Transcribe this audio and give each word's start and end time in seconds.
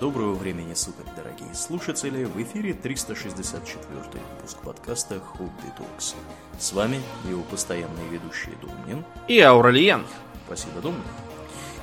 Доброго 0.00 0.34
времени 0.34 0.74
суток, 0.74 1.06
дорогие 1.16 1.52
слушатели! 1.54 2.22
В 2.22 2.40
эфире 2.40 2.72
364 2.72 4.00
выпуск 4.36 4.58
подкаста 4.62 5.18
Хобби 5.18 5.50
Talks. 5.76 6.14
С 6.56 6.72
вами 6.72 7.00
его 7.28 7.42
постоянные 7.42 8.08
ведущие 8.08 8.54
Домнин 8.62 9.04
и 9.26 9.40
Ауралиен. 9.40 10.06
Спасибо, 10.46 10.80
Домнин. 10.80 11.02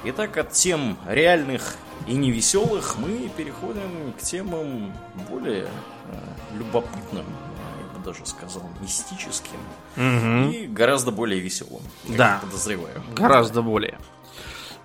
Итак, 0.06 0.38
от 0.38 0.52
тем 0.52 0.98
реальных 1.06 1.76
и 2.08 2.14
невеселых 2.14 2.98
мы 2.98 3.30
переходим 3.36 4.14
к 4.14 4.22
темам 4.22 4.94
более 5.30 5.66
э, 5.66 6.58
любопытным, 6.58 7.26
я 7.26 7.98
бы 7.98 8.06
даже 8.06 8.26
сказал, 8.26 8.64
мистическим 8.80 9.60
угу. 9.98 10.52
и 10.52 10.68
гораздо 10.68 11.12
более 11.12 11.42
веселым. 11.42 11.84
Да, 12.06 12.40
подозреваю. 12.42 13.04
Гораздо 13.14 13.62
более. 13.62 14.00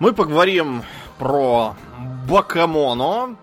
Мы 0.01 0.13
поговорим 0.13 0.83
про 1.19 1.75
Бакамоно 2.27 3.35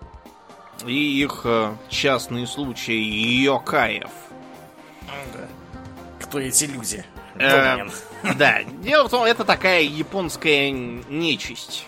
и 0.85 1.21
их 1.21 1.43
э, 1.45 1.73
частные 1.87 2.45
случаи 2.47 2.99
Йокаев. 3.43 4.09
Кто 6.19 6.37
эти 6.37 6.65
люди? 6.65 7.05
Э, 7.35 7.87
да, 8.35 8.63
дело 8.63 9.07
в 9.07 9.09
том, 9.09 9.23
это 9.23 9.45
такая 9.45 9.83
японская 9.83 10.69
нечисть. 10.69 11.85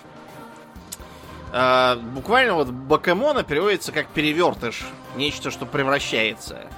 Э, 1.51 1.97
буквально 1.97 2.53
вот 2.53 2.69
Бакамона 2.69 3.43
переводится 3.43 3.91
как 3.91 4.07
перевертыш. 4.07 4.85
Нечто, 5.17 5.51
что 5.51 5.65
превращается. 5.65 6.69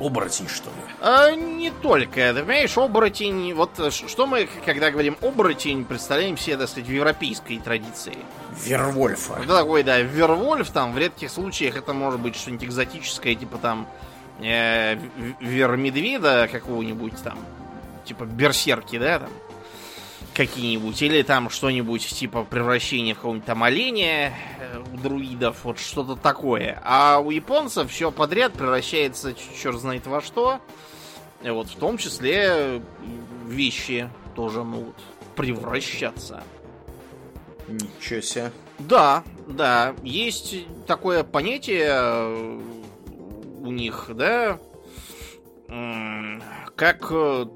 Оборотень, 0.00 0.48
что 0.48 0.70
ли? 0.70 0.76
А, 1.00 1.30
не 1.32 1.70
только. 1.70 2.32
Ты 2.32 2.40
понимаешь, 2.40 2.76
оборотень... 2.76 3.54
Вот 3.54 3.70
что 3.90 4.26
мы, 4.26 4.48
когда 4.64 4.90
говорим 4.90 5.16
оборотень, 5.20 5.84
представляем 5.84 6.38
себе, 6.38 6.56
так 6.56 6.68
сказать, 6.68 6.88
в 6.88 6.92
европейской 6.92 7.58
традиции. 7.58 8.16
Вервольфа. 8.64 9.34
Это 9.42 9.58
такой, 9.58 9.82
да, 9.82 9.98
Вервольф, 10.00 10.70
там, 10.70 10.92
в 10.92 10.98
редких 10.98 11.30
случаях 11.30 11.76
это 11.76 11.92
может 11.92 12.18
быть 12.20 12.36
что-нибудь 12.36 12.64
экзотическое, 12.64 13.34
типа 13.34 13.58
там 13.58 13.86
э, 14.40 14.96
Вермедведа 15.40 16.48
какого-нибудь 16.50 17.22
там, 17.22 17.38
типа 18.04 18.24
Берсерки, 18.24 18.98
да, 18.98 19.20
там 19.20 19.30
какие-нибудь, 20.34 21.00
или 21.02 21.22
там 21.22 21.50
что-нибудь 21.50 22.06
типа 22.06 22.44
превращения 22.44 23.14
в 23.14 23.18
какого-нибудь 23.18 23.46
там 23.46 23.62
оленя 23.62 24.32
э, 24.58 24.82
у 24.92 24.96
друидов, 24.96 25.64
вот 25.64 25.78
что-то 25.78 26.16
такое. 26.16 26.80
А 26.84 27.18
у 27.18 27.30
японцев 27.30 27.90
все 27.90 28.10
подряд 28.10 28.52
превращается 28.52 29.34
черт 29.60 29.78
знает 29.78 30.06
во 30.06 30.20
что. 30.20 30.60
Вот 31.42 31.68
в 31.68 31.76
том 31.76 31.96
числе 31.96 32.82
вещи 33.46 34.10
тоже 34.34 34.62
могут 34.62 34.96
превращаться. 35.36 36.42
Ничего 37.66 38.20
себе. 38.20 38.52
Да, 38.78 39.24
да. 39.46 39.94
Есть 40.02 40.54
такое 40.86 41.24
понятие 41.24 41.88
э, 41.88 42.60
у 43.60 43.70
них, 43.70 44.10
да, 44.14 44.58
как 46.76 47.08
э, 47.10 47.46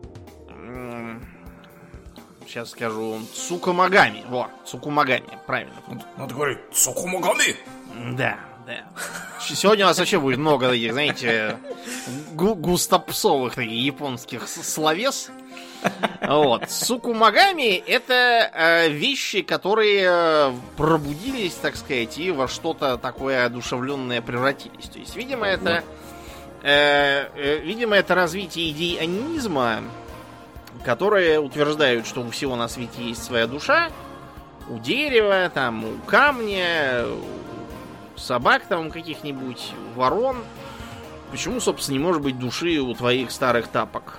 сейчас 2.55 2.71
скажу, 2.71 3.21
Цукумагами. 3.35 4.25
Во, 4.29 4.49
Цукумагами, 4.65 5.27
правильно. 5.45 5.75
Надо 6.17 6.35
говорить 6.35 6.59
Цукумагами. 6.73 7.57
Да, 8.17 8.39
да. 8.65 8.85
Сегодня 9.41 9.85
у 9.85 9.89
нас 9.89 9.99
вообще 9.99 10.21
будет 10.21 10.39
много 10.39 10.69
таких, 10.69 10.93
знаете, 10.93 11.59
гу 12.33 12.55
густопсовых 12.55 13.57
таких 13.57 13.73
японских 13.73 14.47
словес. 14.49 15.31
Вот. 16.23 16.71
Сукумагами 16.71 17.77
это 17.77 18.51
э, 18.55 18.89
вещи, 18.89 19.43
которые 19.43 20.07
э, 20.07 20.53
пробудились, 20.77 21.55
так 21.55 21.77
сказать, 21.77 22.17
и 22.19 22.31
во 22.31 22.49
что-то 22.49 22.97
такое 22.97 23.45
одушевленное 23.45 24.23
превратились. 24.23 24.89
То 24.89 24.99
есть, 24.99 25.15
видимо, 25.17 25.47
это, 25.47 25.85
э, 26.63 27.29
э, 27.35 27.59
видимо, 27.59 27.97
это 27.97 28.15
развитие 28.15 28.71
идей 28.71 28.99
анимизма, 28.99 29.83
которые 30.85 31.41
утверждают, 31.41 32.07
что 32.07 32.21
у 32.21 32.31
всего 32.31 32.57
на 32.57 32.69
свете 32.69 33.03
есть 33.03 33.25
своя 33.25 33.47
душа, 33.47 33.91
у 34.69 34.79
дерева, 34.79 35.51
там, 35.53 35.85
у 35.85 35.99
камня, 36.07 37.05
у 37.07 38.19
собак 38.19 38.67
там 38.69 38.91
каких-нибудь, 38.91 39.73
ворон. 39.95 40.37
Почему, 41.31 41.61
собственно, 41.61 41.99
не 41.99 42.05
может 42.05 42.23
быть 42.23 42.39
души 42.39 42.79
у 42.79 42.95
твоих 42.95 43.31
старых 43.31 43.69
тапок? 43.69 44.19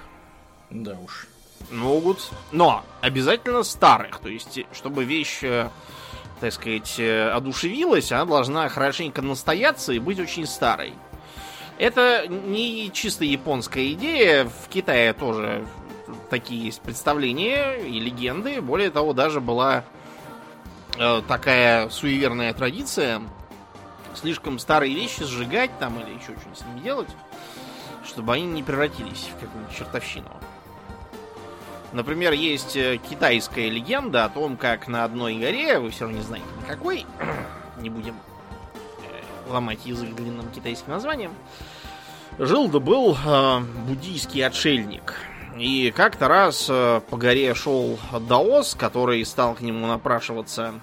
Да 0.69 0.97
уж. 1.03 1.27
Могут. 1.71 2.31
Но 2.51 2.83
обязательно 3.01 3.63
старых. 3.63 4.19
То 4.19 4.29
есть, 4.29 4.59
чтобы 4.73 5.03
вещь, 5.03 5.39
э, 5.41 5.69
так 6.39 6.53
сказать, 6.53 6.95
э, 6.99 7.29
одушевилась, 7.29 8.11
она 8.11 8.25
должна 8.25 8.69
хорошенько 8.69 9.21
настояться 9.21 9.93
и 9.93 9.99
быть 9.99 10.19
очень 10.19 10.45
старой. 10.45 10.93
Это 11.77 12.27
не 12.27 12.91
чисто 12.93 13.25
японская 13.25 13.91
идея. 13.93 14.45
В 14.45 14.69
Китае 14.69 15.13
тоже 15.13 15.65
такие 16.29 16.65
есть 16.65 16.81
представления 16.81 17.75
и 17.77 17.99
легенды. 17.99 18.61
Более 18.61 18.91
того, 18.91 19.13
даже 19.13 19.41
была 19.41 19.83
э, 20.97 21.21
такая 21.27 21.89
суеверная 21.89 22.53
традиция 22.53 23.21
слишком 24.13 24.59
старые 24.59 24.95
вещи 24.95 25.23
сжигать 25.23 25.71
там 25.79 25.99
или 25.99 26.11
еще 26.11 26.33
что-нибудь 26.37 26.57
с 26.57 26.65
ними 26.65 26.79
делать, 26.81 27.09
чтобы 28.05 28.33
они 28.33 28.45
не 28.45 28.63
превратились 28.63 29.29
в 29.35 29.39
какую-нибудь 29.39 29.75
чертовщину. 29.75 30.29
Например, 31.91 32.33
есть 32.33 32.75
э, 32.75 32.97
китайская 33.09 33.69
легенда 33.69 34.25
о 34.25 34.29
том, 34.29 34.57
как 34.57 34.87
на 34.87 35.03
одной 35.03 35.35
горе, 35.35 35.79
вы 35.79 35.91
все 35.91 36.05
равно 36.05 36.17
не 36.17 36.23
знаете 36.23 36.47
на 36.61 36.67
какой, 36.67 37.05
не 37.79 37.89
будем 37.89 38.15
э, 38.15 39.51
ломать 39.51 39.85
язык 39.85 40.13
длинным 40.13 40.49
китайским 40.51 40.91
названием, 40.91 41.31
жил 42.37 42.67
да 42.67 42.79
был 42.79 43.17
э, 43.25 43.59
буддийский 43.87 44.45
отшельник– 44.45 45.15
и 45.57 45.91
как-то 45.91 46.27
раз 46.27 46.67
э, 46.69 47.01
по 47.09 47.17
горе 47.17 47.53
шел 47.53 47.97
Даос, 48.27 48.75
который 48.75 49.23
стал 49.25 49.55
к 49.55 49.61
нему 49.61 49.87
напрашиваться 49.87 50.81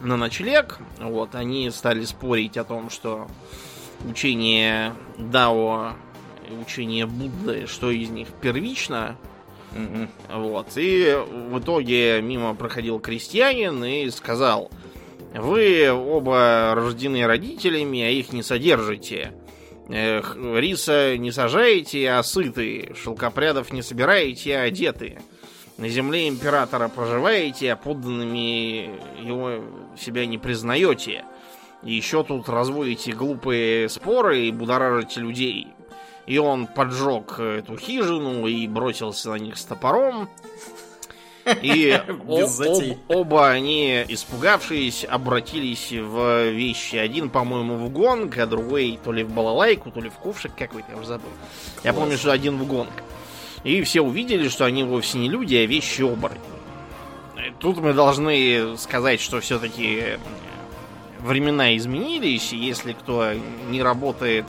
на 0.00 0.16
ночлег. 0.16 0.78
Вот, 0.98 1.34
они 1.34 1.70
стали 1.70 2.04
спорить 2.04 2.56
о 2.56 2.64
том, 2.64 2.90
что 2.90 3.26
учение 4.08 4.94
Дао 5.18 5.94
и 6.48 6.54
учение 6.54 7.06
Будды, 7.06 7.66
что 7.66 7.90
из 7.90 8.10
них 8.10 8.28
первично. 8.40 9.16
Угу. 9.72 10.38
Вот. 10.40 10.68
И 10.76 11.16
в 11.50 11.58
итоге 11.58 12.20
мимо 12.22 12.54
проходил 12.54 12.98
крестьянин 13.00 13.84
и 13.84 14.08
сказал, 14.10 14.70
вы 15.34 15.90
оба 15.90 16.72
рождены 16.74 17.26
родителями, 17.26 18.02
а 18.02 18.10
их 18.10 18.32
не 18.32 18.42
содержите. 18.42 19.32
Риса 19.90 21.16
не 21.16 21.32
сажаете, 21.32 22.10
а 22.10 22.22
сыты. 22.22 22.92
Шелкопрядов 22.94 23.72
не 23.72 23.82
собираете, 23.82 24.56
а 24.56 24.62
одеты. 24.62 25.18
На 25.78 25.88
земле 25.88 26.28
императора 26.28 26.88
проживаете, 26.88 27.72
а 27.72 27.76
подданными 27.76 28.90
его 29.20 29.64
себя 29.98 30.26
не 30.26 30.38
признаете. 30.38 31.24
И 31.82 31.94
еще 31.94 32.22
тут 32.22 32.48
разводите 32.48 33.12
глупые 33.12 33.88
споры 33.88 34.46
и 34.46 34.52
будоражите 34.52 35.20
людей. 35.20 35.68
И 36.26 36.38
он 36.38 36.66
поджег 36.66 37.40
эту 37.40 37.76
хижину 37.76 38.46
и 38.46 38.68
бросился 38.68 39.30
на 39.30 39.36
них 39.36 39.56
с 39.56 39.64
топором. 39.64 40.28
И 41.62 42.00
оба 43.08 43.50
они, 43.50 44.04
испугавшись, 44.08 45.04
обратились 45.08 45.92
в 45.92 46.50
вещи. 46.50 46.96
Один, 46.96 47.30
по-моему, 47.30 47.76
в 47.76 47.90
гонг, 47.90 48.38
а 48.38 48.46
другой 48.46 48.98
то 49.02 49.12
ли 49.12 49.22
в 49.22 49.30
балалайку, 49.30 49.90
то 49.90 50.00
ли 50.00 50.08
в 50.08 50.14
ковшик 50.14 50.54
какой-то, 50.56 50.92
я 50.92 50.96
уже 50.96 51.06
забыл. 51.06 51.30
Я 51.84 51.92
помню, 51.92 52.16
что 52.16 52.32
один 52.32 52.58
в 52.58 52.66
гонг. 52.66 52.92
И 53.64 53.82
все 53.82 54.00
увидели, 54.00 54.48
что 54.48 54.64
они 54.64 54.84
вовсе 54.84 55.18
не 55.18 55.28
люди, 55.28 55.54
а 55.54 55.66
вещи 55.66 56.02
оборотни. 56.02 56.40
Тут 57.58 57.78
мы 57.78 57.92
должны 57.92 58.76
сказать, 58.78 59.20
что 59.20 59.40
все-таки 59.40 60.18
времена 61.20 61.76
изменились, 61.76 62.52
и 62.52 62.56
если 62.56 62.92
кто 62.92 63.32
не 63.68 63.82
работает, 63.82 64.46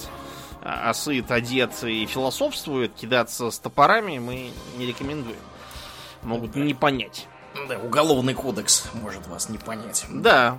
а 0.62 0.94
сыт, 0.94 1.32
одет 1.32 1.72
и 1.84 2.06
философствует, 2.06 2.94
кидаться 2.94 3.50
с 3.52 3.60
топорами 3.60 4.20
мы 4.20 4.52
не 4.78 4.86
рекомендуем 4.86 5.38
могут 6.24 6.56
не 6.56 6.74
понять. 6.74 7.28
Да, 7.68 7.78
уголовный 7.80 8.34
кодекс 8.34 8.90
может 8.94 9.28
вас 9.28 9.50
не 9.50 9.58
понять. 9.58 10.06
Да. 10.10 10.58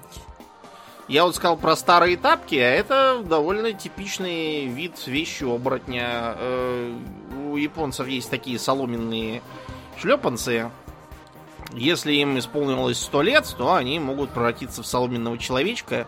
Я 1.08 1.24
вот 1.24 1.34
сказал 1.34 1.56
про 1.56 1.74
старые 1.76 2.16
тапки, 2.16 2.54
а 2.54 2.70
это 2.70 3.22
довольно 3.24 3.72
типичный 3.72 4.66
вид 4.66 5.06
вещи 5.06 5.44
оборотня. 5.44 6.34
Э, 6.36 6.94
у 7.50 7.56
японцев 7.56 8.06
есть 8.06 8.30
такие 8.30 8.58
соломенные 8.58 9.42
шлепанцы. 9.98 10.70
Если 11.72 12.12
им 12.12 12.38
исполнилось 12.38 12.98
сто 12.98 13.22
лет, 13.22 13.52
то 13.56 13.74
они 13.74 13.98
могут 13.98 14.30
превратиться 14.30 14.82
в 14.82 14.86
соломенного 14.86 15.38
человечка 15.38 16.06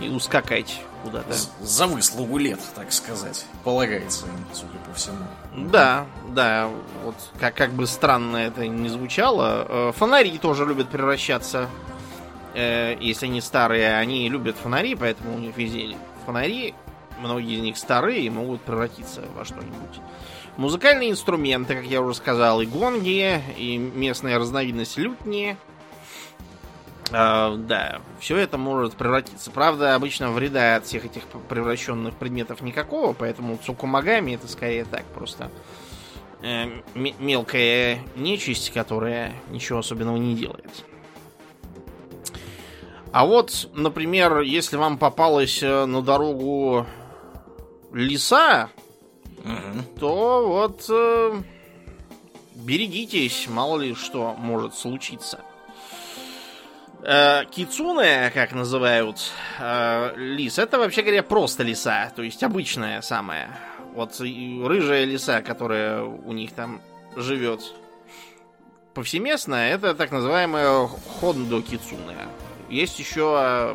и 0.00 0.08
ускакать 0.08 0.80
куда-то. 1.02 1.34
За 1.60 1.86
выслугу 1.86 2.38
лет, 2.38 2.60
так 2.74 2.92
сказать, 2.92 3.46
полагается 3.64 4.26
им, 4.26 4.46
судя 4.52 4.78
по 4.86 4.94
всему. 4.94 5.18
Да, 5.54 6.06
да, 6.28 6.68
вот 7.04 7.14
как, 7.38 7.54
как 7.54 7.72
бы 7.72 7.86
странно 7.86 8.36
это 8.36 8.66
не 8.66 8.88
звучало. 8.88 9.66
Э, 9.68 9.92
фонари 9.94 10.36
тоже 10.38 10.66
любят 10.66 10.88
превращаться 10.88 11.68
э, 12.56 12.96
если 13.00 13.26
они 13.26 13.40
старые, 13.40 13.96
они 13.96 14.28
любят 14.28 14.56
фонари, 14.56 14.94
поэтому 14.94 15.36
у 15.36 15.38
них 15.38 15.56
везде 15.56 15.96
фонари. 16.24 16.74
Многие 17.20 17.56
из 17.56 17.60
них 17.60 17.78
старые 17.78 18.22
и 18.22 18.30
могут 18.30 18.60
превратиться 18.60 19.22
во 19.34 19.44
что-нибудь. 19.44 20.00
Музыкальные 20.56 21.10
инструменты, 21.10 21.74
как 21.74 21.84
я 21.84 22.02
уже 22.02 22.14
сказал, 22.14 22.60
и 22.60 22.66
гонги, 22.66 23.40
и 23.56 23.78
местная 23.78 24.38
разновидность 24.38 24.98
лютни. 24.98 25.56
Uh, 27.10 27.56
да, 27.56 28.00
все 28.18 28.36
это 28.36 28.58
может 28.58 28.94
превратиться. 28.94 29.52
Правда, 29.52 29.94
обычно 29.94 30.32
вреда 30.32 30.74
от 30.74 30.86
всех 30.86 31.04
этих 31.04 31.22
превращенных 31.48 32.16
предметов 32.16 32.62
никакого, 32.62 33.12
поэтому 33.12 33.58
цукумагами 33.58 34.32
это 34.32 34.48
скорее 34.48 34.84
так, 34.84 35.04
просто 35.14 35.52
э, 36.42 36.66
мелкая 36.94 38.00
нечисть, 38.16 38.72
которая 38.72 39.34
ничего 39.50 39.78
особенного 39.78 40.16
не 40.16 40.34
делает. 40.34 40.84
А 43.12 43.24
вот, 43.24 43.70
например, 43.72 44.40
если 44.40 44.76
вам 44.76 44.98
попалась 44.98 45.62
э, 45.62 45.86
на 45.86 46.02
дорогу 46.02 46.86
лиса, 47.92 48.68
угу. 49.38 49.98
то 49.98 50.46
вот 50.46 50.84
э, 50.90 51.40
берегитесь, 52.54 53.46
мало 53.48 53.80
ли 53.80 53.94
что 53.94 54.34
может 54.34 54.74
случиться. 54.74 55.40
Э, 57.02 57.44
кицуне, 57.50 58.30
как 58.32 58.52
называют 58.52 59.30
э, 59.58 60.12
лис, 60.16 60.58
это 60.58 60.78
вообще 60.78 61.02
говоря 61.02 61.22
просто 61.22 61.62
лиса, 61.62 62.12
то 62.16 62.22
есть 62.22 62.42
обычная 62.42 63.00
самая. 63.02 63.56
Вот 63.94 64.18
рыжая 64.20 65.04
лиса, 65.04 65.42
которая 65.42 66.02
у 66.02 66.32
них 66.32 66.52
там 66.52 66.80
живет 67.14 67.60
повсеместно, 68.94 69.54
это 69.54 69.94
так 69.94 70.10
называемая 70.10 70.88
хондо 71.20 71.62
кицуне. 71.62 72.16
Есть 72.68 72.98
еще 72.98 73.36
э, 73.38 73.74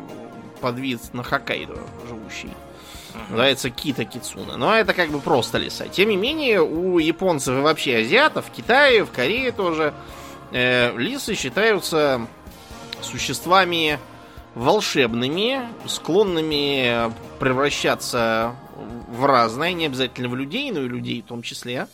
подвид 0.60 1.00
на 1.14 1.22
Хоккайдо 1.22 1.78
живущий. 2.08 2.50
Называется 3.28 3.70
Кита 3.70 4.04
Кицуна. 4.04 4.56
Но 4.56 4.74
это 4.74 4.94
как 4.94 5.10
бы 5.10 5.20
просто 5.20 5.58
лиса. 5.58 5.86
Тем 5.88 6.08
не 6.08 6.16
менее, 6.16 6.62
у 6.62 6.98
японцев 6.98 7.56
и 7.56 7.60
вообще 7.60 7.98
азиатов, 7.98 8.46
в 8.46 8.50
Китае, 8.50 9.04
в 9.04 9.10
Корее 9.10 9.52
тоже, 9.52 9.94
э, 10.50 10.96
лисы 10.96 11.34
считаются 11.34 12.26
существами 13.02 13.98
волшебными, 14.54 15.62
склонными 15.86 17.12
превращаться 17.38 18.54
в 19.08 19.24
разное, 19.24 19.72
не 19.72 19.86
обязательно 19.86 20.28
в 20.28 20.36
людей, 20.36 20.70
но 20.70 20.80
и 20.80 20.88
людей 20.88 21.22
в 21.22 21.26
том 21.26 21.42
числе. 21.42 21.88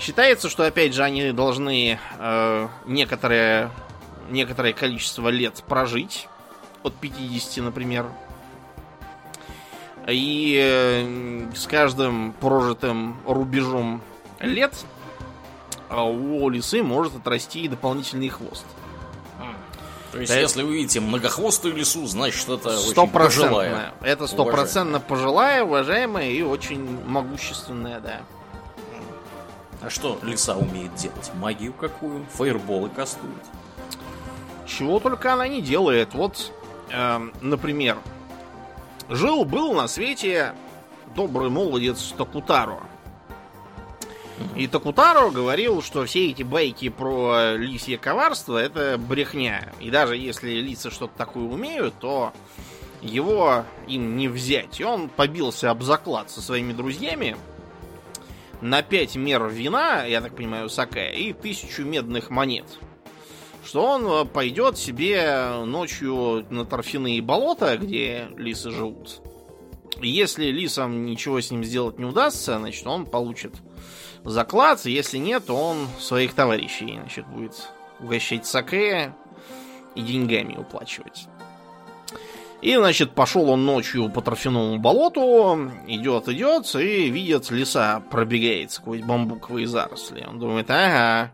Считается, 0.00 0.48
что 0.48 0.64
опять 0.64 0.94
же 0.94 1.02
они 1.02 1.32
должны 1.32 1.98
э, 2.18 2.68
некоторое, 2.86 3.70
некоторое 4.30 4.72
количество 4.72 5.28
лет 5.28 5.62
прожить. 5.66 6.28
От 6.84 6.94
50, 6.94 7.64
например. 7.64 8.06
И 10.06 10.56
э, 10.62 11.48
с 11.54 11.66
каждым 11.66 12.32
прожитым 12.40 13.16
рубежом 13.26 14.00
лет 14.38 14.72
а 15.88 16.04
у 16.04 16.48
лисы 16.48 16.82
может 16.82 17.16
отрасти 17.16 17.66
дополнительный 17.68 18.28
хвост. 18.28 18.66
То 20.12 20.20
есть, 20.20 20.32
да 20.32 20.38
если 20.38 20.62
вы 20.62 20.74
видите 20.74 21.00
многохвостую 21.00 21.76
лису, 21.76 22.06
значит, 22.06 22.48
это 22.48 22.78
очень 22.78 23.08
пожилая. 23.10 23.92
Это 24.00 24.26
стопроцентно 24.26 25.00
пожилая, 25.00 25.64
уважаемая 25.64 26.30
и 26.30 26.42
очень 26.42 27.04
могущественная, 27.04 28.00
да. 28.00 28.20
А 29.80 29.90
что 29.90 30.18
лиса 30.22 30.56
умеет 30.56 30.94
делать? 30.96 31.30
Магию 31.34 31.72
какую? 31.72 32.26
Фаерболы 32.32 32.88
кастует? 32.88 33.32
Чего 34.66 34.98
только 34.98 35.32
она 35.32 35.46
не 35.46 35.62
делает. 35.62 36.14
Вот, 36.14 36.52
э, 36.90 37.20
например, 37.40 37.98
жил-был 39.08 39.72
на 39.74 39.86
свете 39.86 40.52
добрый 41.14 41.48
молодец 41.48 42.12
Токутаро. 42.16 42.80
И 44.56 44.66
Токутаро 44.66 45.30
говорил, 45.30 45.82
что 45.82 46.04
все 46.04 46.30
эти 46.30 46.42
байки 46.42 46.88
про 46.88 47.54
лисье 47.54 47.98
коварство 47.98 48.58
это 48.58 48.98
брехня. 48.98 49.72
И 49.80 49.90
даже 49.90 50.16
если 50.16 50.50
лисы 50.50 50.90
что-то 50.90 51.16
такое 51.16 51.44
умеют, 51.44 51.94
то 52.00 52.32
его 53.00 53.64
им 53.86 54.16
не 54.16 54.28
взять. 54.28 54.80
И 54.80 54.84
он 54.84 55.08
побился 55.08 55.70
об 55.70 55.82
заклад 55.82 56.30
со 56.30 56.40
своими 56.40 56.72
друзьями 56.72 57.36
на 58.60 58.82
5 58.82 59.16
мер 59.16 59.46
вина, 59.48 60.04
я 60.04 60.20
так 60.20 60.34
понимаю, 60.34 60.68
сакая, 60.68 61.12
и 61.12 61.32
тысячу 61.32 61.84
медных 61.84 62.30
монет. 62.30 62.66
Что 63.64 63.84
он 63.84 64.26
пойдет 64.28 64.78
себе 64.78 65.62
ночью 65.64 66.46
на 66.50 66.64
торфяные 66.64 67.20
болота, 67.22 67.76
где 67.76 68.28
лисы 68.36 68.70
живут. 68.70 69.20
Если 70.00 70.46
лисам 70.46 71.06
ничего 71.06 71.40
с 71.40 71.50
ним 71.50 71.64
сделать 71.64 71.98
не 71.98 72.04
удастся, 72.04 72.58
значит, 72.58 72.86
он 72.86 73.04
получит 73.04 73.54
заклад. 74.24 74.84
Если 74.84 75.18
нет, 75.18 75.46
то 75.46 75.56
он 75.56 75.88
своих 75.98 76.34
товарищей 76.34 76.98
значит, 77.00 77.26
будет 77.26 77.68
угощать 78.00 78.46
саке 78.46 79.12
и 79.94 80.02
деньгами 80.02 80.56
уплачивать. 80.56 81.26
И, 82.60 82.74
значит, 82.74 83.12
пошел 83.14 83.50
он 83.50 83.64
ночью 83.64 84.10
по 84.10 84.20
торфяному 84.20 84.78
болоту, 84.78 85.70
идет, 85.86 86.28
идет, 86.28 86.74
и 86.74 87.08
видит, 87.08 87.50
леса 87.50 88.02
пробегает 88.10 88.72
сквозь 88.72 89.00
бамбуковые 89.00 89.68
заросли. 89.68 90.26
Он 90.28 90.40
думает, 90.40 90.68
ага, 90.68 91.32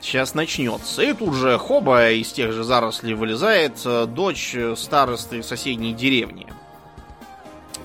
сейчас 0.00 0.34
начнется. 0.34 1.02
И 1.02 1.12
тут 1.12 1.34
же 1.34 1.58
хоба 1.58 2.10
из 2.10 2.32
тех 2.32 2.52
же 2.52 2.64
зарослей 2.64 3.14
вылезает 3.14 3.80
э, 3.84 4.06
дочь 4.06 4.56
старосты 4.74 5.44
соседней 5.44 5.94
деревни. 5.94 6.48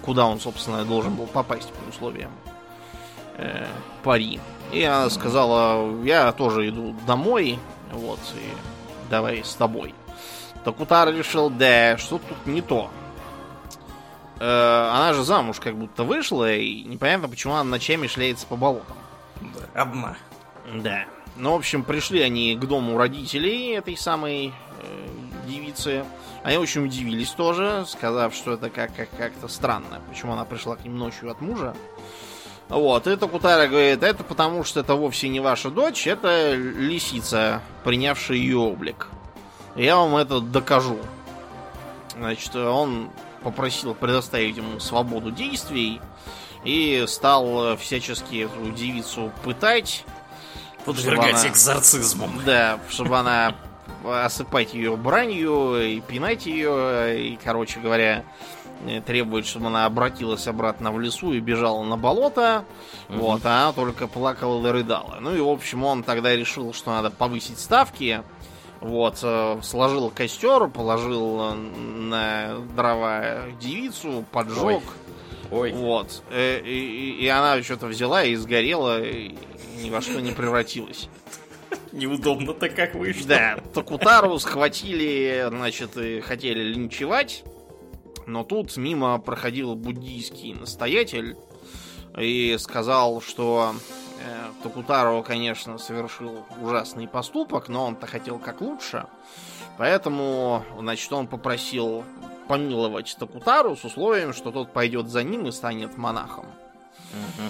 Куда 0.04 0.26
он, 0.26 0.40
собственно, 0.40 0.84
должен 0.84 1.16
был 1.16 1.28
попасть 1.28 1.72
по 1.72 1.90
условиям 1.90 2.32
э, 3.38 3.66
пари. 4.04 4.40
И 4.72 4.84
она 4.84 5.10
сказала, 5.10 6.04
я 6.04 6.32
тоже 6.32 6.70
иду 6.70 6.96
домой, 7.06 7.60
вот, 7.92 8.20
и 8.36 9.10
давай 9.10 9.44
с 9.44 9.54
тобой. 9.56 9.94
Так 10.64 10.80
Утар 10.80 11.14
решил, 11.14 11.50
да, 11.50 11.98
что 11.98 12.18
тут 12.18 12.46
не 12.46 12.62
то. 12.62 12.90
Э, 14.40 14.90
она 14.94 15.14
же 15.14 15.24
замуж 15.24 15.60
как 15.60 15.78
будто 15.78 16.04
вышла, 16.04 16.54
и 16.54 16.84
непонятно, 16.84 17.30
почему 17.30 17.54
она 17.54 17.64
ночами 17.64 18.08
шляется 18.08 18.48
по 18.48 18.56
болотам. 18.56 18.98
Да, 19.42 19.82
одна. 19.82 20.18
Да. 20.74 21.06
Ну, 21.36 21.52
в 21.54 21.56
общем, 21.56 21.84
пришли 21.84 22.22
они 22.22 22.56
к 22.56 22.66
дому 22.66 22.98
родителей 22.98 23.74
этой 23.74 23.98
самой 23.98 24.48
э, 24.82 25.08
девицы. 25.48 26.06
Они 26.44 26.58
очень 26.58 26.84
удивились 26.86 27.30
тоже, 27.30 27.86
сказав, 27.88 28.34
что 28.36 28.54
это 28.54 28.70
как- 28.70 28.96
как- 28.96 29.10
как-то 29.18 29.48
странно. 29.48 30.02
Почему 30.10 30.34
она 30.34 30.44
пришла 30.46 30.76
к 30.76 30.84
ним 30.84 30.98
ночью 30.98 31.32
от 31.32 31.40
мужа. 31.42 31.74
Вот, 32.70 33.08
и 33.08 33.16
Токутара 33.16 33.68
говорит, 33.68 34.04
это 34.04 34.24
потому 34.24 34.64
что 34.64 34.80
это 34.80 34.96
вовсе 34.96 35.30
не 35.30 35.40
ваша 35.40 35.70
дочь, 35.70 36.08
это 36.08 36.54
лисица, 36.54 37.62
принявшая 37.84 38.38
ее 38.38 38.58
облик. 38.58 39.08
Я 39.76 39.96
вам 39.98 40.16
это 40.16 40.40
докажу. 40.40 40.98
Значит, 42.18 42.56
он 42.56 43.10
попросил 43.44 43.94
предоставить 43.94 44.58
ему 44.58 44.80
свободу 44.80 45.32
действий 45.32 46.00
и 46.64 47.04
стал 47.08 47.76
всячески 47.78 48.44
эту 48.46 48.72
девицу 48.72 49.32
пытать. 49.44 50.06
Подвергать 50.86 51.34
она, 51.36 51.48
экзорцизмам. 51.48 52.42
Да, 52.46 52.80
чтобы 52.90 53.18
она 53.18 53.56
осыпать 54.04 54.74
ее 54.74 54.96
бранью 54.96 55.76
и 55.82 56.02
пинать 56.02 56.46
ее, 56.46 57.34
и, 57.34 57.40
короче 57.44 57.80
говоря, 57.80 58.24
Э, 58.86 59.02
требует, 59.02 59.46
чтобы 59.46 59.68
она 59.68 59.86
обратилась 59.86 60.48
обратно 60.48 60.92
в 60.92 61.00
лесу 61.00 61.34
и 61.34 61.40
бежала 61.40 61.84
на 61.84 61.98
болото. 61.98 62.66
Угу. 63.10 63.18
Вот, 63.18 63.46
а 63.46 63.64
она 63.64 63.74
только 63.74 64.08
плакала 64.08 64.66
и 64.66 64.72
рыдала. 64.72 65.18
Ну 65.22 65.36
и, 65.36 65.40
в 65.40 65.48
общем, 65.48 65.84
он 65.84 66.04
тогда 66.04 66.36
решил, 66.36 66.74
что 66.74 66.92
надо 66.92 67.10
повысить 67.10 67.60
ставки. 67.60 68.24
Вот, 68.82 69.20
э, 69.24 69.60
сложил 69.64 70.10
костер, 70.10 70.68
положил 70.68 71.54
на 71.54 72.58
дрова 72.76 73.44
девицу, 73.60 74.26
поджег. 74.32 74.64
Ой. 74.64 74.82
Ой. 75.52 75.72
Вот. 75.72 76.24
Э, 76.30 76.60
и, 76.60 77.20
и, 77.20 77.24
и 77.24 77.28
она 77.28 77.62
что-то 77.64 77.86
взяла 77.86 78.24
и 78.24 78.36
сгорела, 78.36 79.02
и 79.02 79.36
ни 79.82 79.90
во 79.90 80.02
что 80.02 80.20
не 80.20 80.32
превратилась. 80.32 81.08
Неудобно-то 81.92 82.70
как 82.70 82.96
вышло. 82.96 83.28
Да, 83.28 83.58
Токутару 83.74 84.38
схватили, 84.40 85.46
значит, 85.50 85.98
и 85.98 86.22
хотели 86.22 86.64
линчевать. 86.64 87.44
Но 88.26 88.44
тут 88.44 88.78
мимо 88.78 89.20
проходил 89.20 89.76
буддийский 89.76 90.54
настоятель 90.54 91.36
и 92.18 92.56
сказал, 92.60 93.22
что 93.22 93.76
э, 94.22 94.64
Токутаро, 94.64 95.22
конечно, 95.24 95.78
совершил 95.78 96.46
ужасный 96.62 97.08
поступок, 97.08 97.68
но 97.68 97.86
он-то 97.86 98.08
хотел 98.08 98.40
как 98.40 98.62
лучше. 98.62 99.08
Поэтому, 99.78 100.64
значит, 100.80 101.12
он 101.12 101.28
попросил 101.28 102.04
помиловать 102.48 103.16
Токутару 103.20 103.76
с 103.76 103.84
условием, 103.84 104.34
что 104.34 104.52
тот 104.52 104.72
пойдет 104.72 105.08
за 105.08 105.24
ним 105.24 105.48
и 105.48 105.52
станет 105.52 105.98
монахом. 105.98 106.46
Угу. 106.46 107.50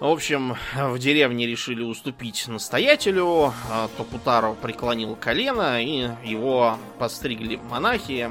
В 0.00 0.06
общем, 0.06 0.56
в 0.76 0.98
деревне 0.98 1.46
решили 1.46 1.82
уступить 1.82 2.46
настоятелю. 2.46 3.52
а 3.70 3.88
Токутаро 3.96 4.54
преклонил 4.54 5.16
колено, 5.16 5.82
и 5.82 6.08
его 6.24 6.78
постригли 6.98 7.56
монахи. 7.56 8.30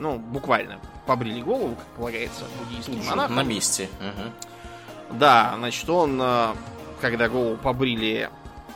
Ну, 0.00 0.18
буквально 0.18 0.80
побрили 1.06 1.40
голову, 1.40 1.76
как 1.76 1.86
полагается, 1.96 2.44
буддийским 2.58 3.04
монахам. 3.06 3.36
на 3.36 3.42
месте. 3.44 3.88
Мгм. 4.00 5.18
Да, 5.18 5.54
значит, 5.56 5.88
он, 5.88 6.20
э, 6.20 6.54
когда 7.00 7.28
голову 7.28 7.56
побрили, 7.56 8.28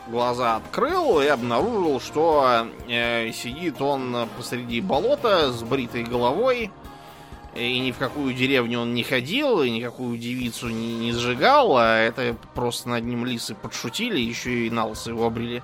глаза 0.07 0.55
открыл 0.55 1.21
и 1.21 1.27
обнаружил, 1.27 1.99
что 1.99 2.67
э, 2.87 3.31
сидит 3.33 3.81
он 3.81 4.29
посреди 4.37 4.79
болота 4.81 5.51
с 5.51 5.61
бритой 5.61 6.03
головой, 6.03 6.71
и 7.55 7.79
ни 7.79 7.91
в 7.91 7.97
какую 7.97 8.33
деревню 8.33 8.81
он 8.81 8.93
не 8.93 9.03
ходил, 9.03 9.61
и 9.61 9.69
никакую 9.69 10.17
девицу 10.17 10.69
не, 10.69 10.95
не 10.97 11.11
сжигал, 11.11 11.77
а 11.77 11.97
это 11.97 12.35
просто 12.53 12.89
над 12.89 13.03
ним 13.03 13.25
лисы 13.25 13.55
подшутили, 13.55 14.19
еще 14.19 14.67
и 14.67 14.69
на 14.69 14.85
лысо 14.85 15.11
его 15.11 15.25
обрили. 15.25 15.61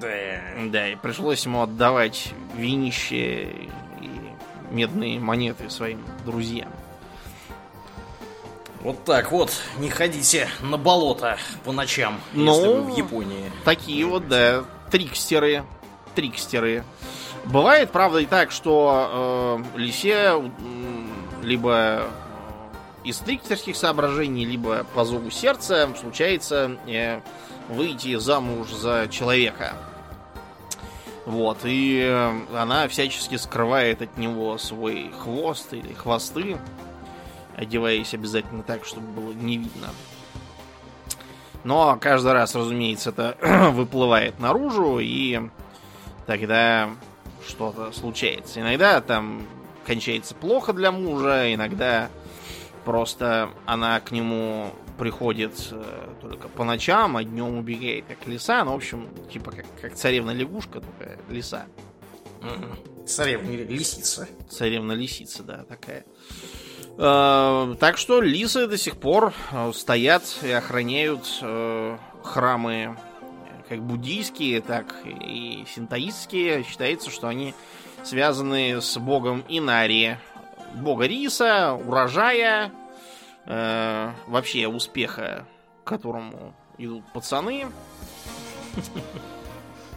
Да. 0.00 0.40
Да, 0.66 0.88
и 0.88 0.96
пришлось 0.96 1.44
ему 1.44 1.62
отдавать 1.62 2.32
винище 2.56 3.48
и 4.00 4.20
медные 4.70 5.18
монеты 5.20 5.68
своим 5.68 6.02
друзьям. 6.24 6.70
Вот 8.80 9.02
так 9.04 9.32
вот, 9.32 9.50
не 9.78 9.88
ходите 9.88 10.48
на 10.60 10.76
болото 10.76 11.38
по 11.64 11.72
ночам, 11.72 12.20
Ну, 12.34 12.54
если 12.54 12.68
вы 12.68 12.82
в 12.82 12.96
Японии. 12.96 13.50
Такие 13.64 14.04
вот, 14.04 14.28
да, 14.28 14.64
трикстеры. 14.90 15.64
Трикстеры. 16.14 16.84
Бывает, 17.46 17.90
правда, 17.90 18.18
и 18.18 18.26
так, 18.26 18.50
что 18.50 19.62
э, 19.74 19.78
лисе 19.78 20.34
либо 21.44 21.72
э, 21.74 22.08
из 23.04 23.18
трикстерских 23.18 23.76
соображений, 23.76 24.44
либо 24.44 24.84
по 24.94 25.04
зову 25.04 25.30
сердца 25.30 25.88
случается 26.00 26.76
э, 26.86 27.20
выйти 27.68 28.16
замуж 28.16 28.70
за 28.72 29.08
человека. 29.10 29.74
Вот, 31.26 31.58
и 31.64 32.00
э, 32.02 32.56
она 32.56 32.88
всячески 32.88 33.36
скрывает 33.36 34.02
от 34.02 34.16
него 34.18 34.58
свой 34.58 35.10
хвост 35.18 35.72
или 35.72 35.92
хвосты, 35.92 36.58
одеваясь 37.56 38.14
обязательно 38.14 38.62
так, 38.62 38.84
чтобы 38.84 39.06
было 39.08 39.32
не 39.32 39.58
видно. 39.58 39.88
Но 41.62 41.96
каждый 41.98 42.32
раз, 42.32 42.54
разумеется, 42.54 43.10
это 43.10 43.38
выплывает 43.70 44.38
наружу, 44.38 44.98
и 45.00 45.40
тогда 46.26 46.90
что-то 47.46 47.90
случается. 47.92 48.60
Иногда 48.60 49.00
там 49.00 49.46
кончается 49.86 50.34
плохо 50.34 50.72
для 50.72 50.92
мужа, 50.92 51.52
иногда 51.54 52.10
просто 52.84 53.50
она 53.66 54.00
к 54.00 54.10
нему 54.10 54.72
приходит 54.98 55.68
э, 55.72 56.14
только 56.20 56.48
по 56.48 56.64
ночам, 56.64 57.16
а 57.16 57.24
днем 57.24 57.58
убегает 57.58 58.04
как 58.06 58.26
лиса. 58.26 58.64
Ну, 58.64 58.72
в 58.72 58.76
общем, 58.76 59.08
типа 59.32 59.50
как, 59.50 59.66
как 59.80 59.94
царевна-лягушка, 59.94 60.80
только 60.80 61.18
лиса. 61.28 61.66
Мгм. 62.40 63.06
Царевна 63.06 63.50
или 63.50 63.64
лисица. 63.64 64.28
Царевна-лисица, 64.48 65.42
да, 65.42 65.64
такая. 65.64 66.04
Э, 66.96 67.74
так 67.80 67.98
что 67.98 68.20
лисы 68.20 68.66
до 68.66 68.78
сих 68.78 68.96
пор 68.96 69.32
э, 69.52 69.72
стоят 69.74 70.22
и 70.42 70.50
охраняют 70.50 71.40
э, 71.42 71.98
храмы 72.22 72.96
как 73.68 73.82
буддийские, 73.82 74.60
так 74.60 74.94
и 75.04 75.64
синтоистские. 75.74 76.64
Считается, 76.64 77.10
что 77.10 77.28
они 77.28 77.54
связаны 78.04 78.80
с 78.80 78.96
богом 78.98 79.44
Инари. 79.48 80.16
Бога 80.74 81.06
риса, 81.06 81.72
урожая, 81.72 82.72
э, 83.46 84.10
вообще 84.26 84.66
успеха, 84.66 85.46
к 85.84 85.88
которому 85.88 86.54
идут 86.78 87.04
пацаны. 87.12 87.66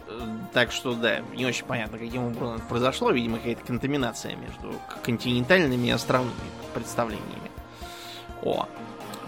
Э, 0.08 0.22
Так 0.54 0.72
что, 0.72 0.94
да, 0.94 1.20
не 1.36 1.46
очень 1.46 1.66
понятно, 1.66 1.98
каким 1.98 2.28
образом 2.28 2.56
это 2.56 2.66
произошло. 2.66 3.12
Видимо, 3.12 3.38
какая-то 3.38 3.66
контаминация 3.66 4.36
между 4.36 4.74
континентальными 5.04 5.88
и 5.88 5.92
островными 5.92 6.36
представлениями. 6.74 7.52
О. 8.42 8.68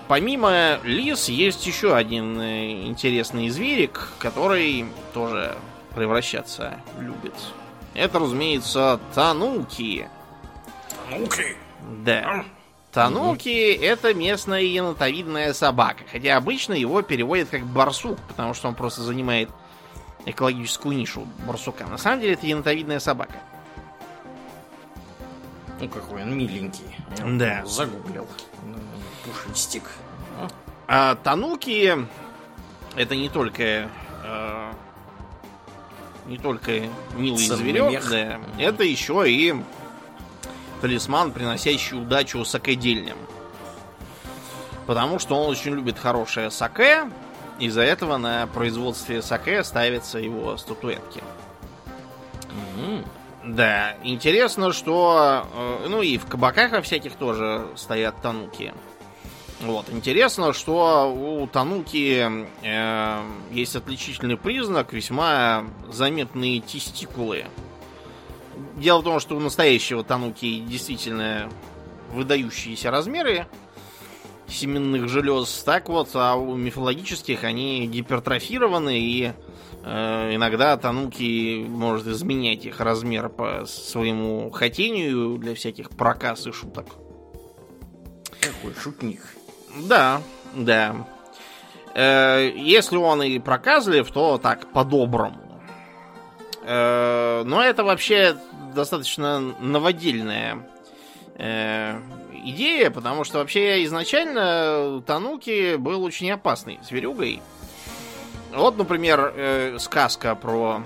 Помимо 0.07 0.79
лис, 0.83 1.29
есть 1.29 1.67
еще 1.67 1.95
один 1.95 2.39
э, 2.39 2.87
интересный 2.87 3.49
зверик, 3.49 4.09
который 4.19 4.85
тоже 5.13 5.55
превращаться 5.93 6.79
любит. 6.99 7.33
Это, 7.93 8.19
разумеется, 8.19 8.99
тануки. 9.13 10.07
Ну-ка. 11.11 11.43
Да. 12.03 12.45
Тануки 12.91 13.73
это 13.73 14.13
местная 14.13 14.61
енотовидная 14.61 15.53
собака. 15.53 16.03
Хотя 16.11 16.37
обычно 16.37 16.73
его 16.73 17.01
переводят 17.01 17.49
как 17.49 17.63
барсук, 17.65 18.17
потому 18.27 18.53
что 18.53 18.67
он 18.67 18.75
просто 18.75 19.01
занимает 19.01 19.49
экологическую 20.25 20.95
нишу 20.97 21.27
барсука. 21.47 21.85
На 21.85 21.97
самом 21.97 22.21
деле 22.21 22.33
это 22.33 22.47
енотовидная 22.47 22.99
собака. 22.99 23.35
Ну 25.79 25.87
какой 25.87 26.23
он 26.23 26.37
миленький. 26.37 26.83
Я 27.17 27.25
Да. 27.37 27.65
Загуглил. 27.65 28.27
Ну, 28.65 28.75
Пушистик. 29.23 29.83
А, 30.37 30.47
А 30.87 31.15
тануки 31.15 31.95
это 32.95 33.15
не 33.15 33.29
только 33.29 33.89
э, 34.23 34.71
не 36.29 36.37
только 36.37 36.83
милый 37.15 37.45
Ценный 37.45 37.57
зверек, 37.57 37.89
мех. 37.91 38.09
да, 38.09 38.37
Мгм. 38.37 38.59
это 38.59 38.83
еще 38.83 39.29
и 39.29 39.55
талисман, 40.81 41.31
приносящий 41.31 41.97
удачу 41.97 42.45
сакедельням. 42.45 43.17
Потому 44.87 45.19
что 45.19 45.35
он 45.35 45.49
очень 45.49 45.73
любит 45.73 45.99
хорошее 45.99 46.49
саке, 46.51 47.09
из-за 47.59 47.81
этого 47.81 48.17
на 48.17 48.47
производстве 48.47 49.21
саке 49.21 49.63
ставятся 49.63 50.17
его 50.19 50.55
статуэтки. 50.57 51.21
Мгм. 52.77 53.05
Да, 53.55 53.95
интересно, 54.03 54.71
что... 54.73 55.45
э, 55.53 55.87
Ну 55.89 56.01
и 56.01 56.17
в 56.17 56.25
кабаках 56.25 56.71
во 56.71 56.81
всяких 56.81 57.15
тоже 57.15 57.67
стоят 57.75 58.21
тануки. 58.21 58.73
Вот, 59.61 59.89
интересно, 59.89 60.53
что 60.53 61.13
у 61.13 61.45
тануки 61.47 62.25
э, 62.63 63.23
есть 63.51 63.75
отличительный 63.75 64.37
признак, 64.37 64.93
весьма 64.93 65.65
заметные 65.89 66.61
тестикулы. 66.61 67.45
Дело 68.77 69.01
в 69.01 69.03
том, 69.03 69.19
что 69.19 69.35
у 69.35 69.39
настоящего 69.39 70.03
тануки 70.03 70.61
действительно 70.61 71.49
выдающиеся 72.13 72.89
размеры 72.89 73.47
семенных 74.47 75.09
желез. 75.09 75.61
Так 75.63 75.89
вот, 75.89 76.09
а 76.13 76.35
у 76.35 76.55
мифологических 76.55 77.43
они 77.43 77.85
гипертрофированы 77.85 78.97
и 78.97 79.33
э, 79.83 80.35
иногда 80.35 80.77
тануки 80.77 81.65
может 81.67 82.07
изменять 82.07 82.65
их 82.65 82.79
размер 82.79 83.27
по 83.27 83.65
своему 83.65 84.49
хотению 84.51 85.37
для 85.37 85.53
всяких 85.53 85.89
проказ 85.89 86.47
и 86.47 86.51
шуток. 86.53 86.87
Какой 88.41 88.73
шутник. 88.73 89.21
Да, 89.75 90.21
да. 90.53 90.95
Э, 91.93 92.51
если 92.55 92.97
он 92.97 93.23
и 93.23 93.39
проказлив, 93.39 94.09
то 94.11 94.37
так, 94.37 94.67
по-доброму. 94.67 95.61
Э, 96.63 97.43
но 97.45 97.63
это 97.63 97.83
вообще 97.83 98.37
достаточно 98.73 99.39
новодельная 99.39 100.67
э, 101.35 101.99
идея, 102.43 102.91
потому 102.91 103.23
что 103.23 103.39
вообще 103.39 103.83
изначально 103.85 105.01
Тануки 105.05 105.75
был 105.75 106.03
очень 106.03 106.31
опасной 106.31 106.79
зверюгой. 106.83 107.41
Вот, 108.53 108.77
например, 108.77 109.77
сказка 109.77 110.33
про 110.33 110.81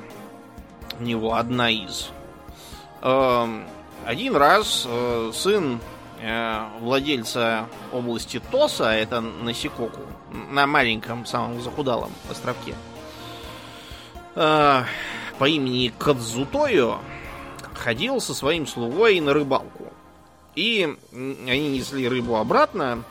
него, 1.00 1.36
одна 1.36 1.70
из. 1.70 2.10
Эм, 3.02 3.66
один 4.06 4.36
раз 4.36 4.86
сын 5.32 5.80
владельца 6.80 7.68
области 7.92 8.42
Тоса, 8.52 8.92
это 8.92 9.20
на 9.20 9.54
Сикоку, 9.54 10.02
на 10.52 10.66
маленьком, 10.66 11.26
самом 11.26 11.62
захудалом 11.62 12.12
островке, 12.32 12.76
э, 14.36 14.84
по 15.38 15.46
имени 15.46 15.92
Кадзутою, 15.98 17.00
ходил 17.74 18.22
со 18.22 18.34
своим 18.34 18.66
слугой 18.68 19.20
на 19.20 19.34
рыбалку. 19.34 19.92
И 20.56 20.96
они 21.12 21.70
несли 21.70 22.08
рыбу 22.08 22.38
обратно, 22.38 23.04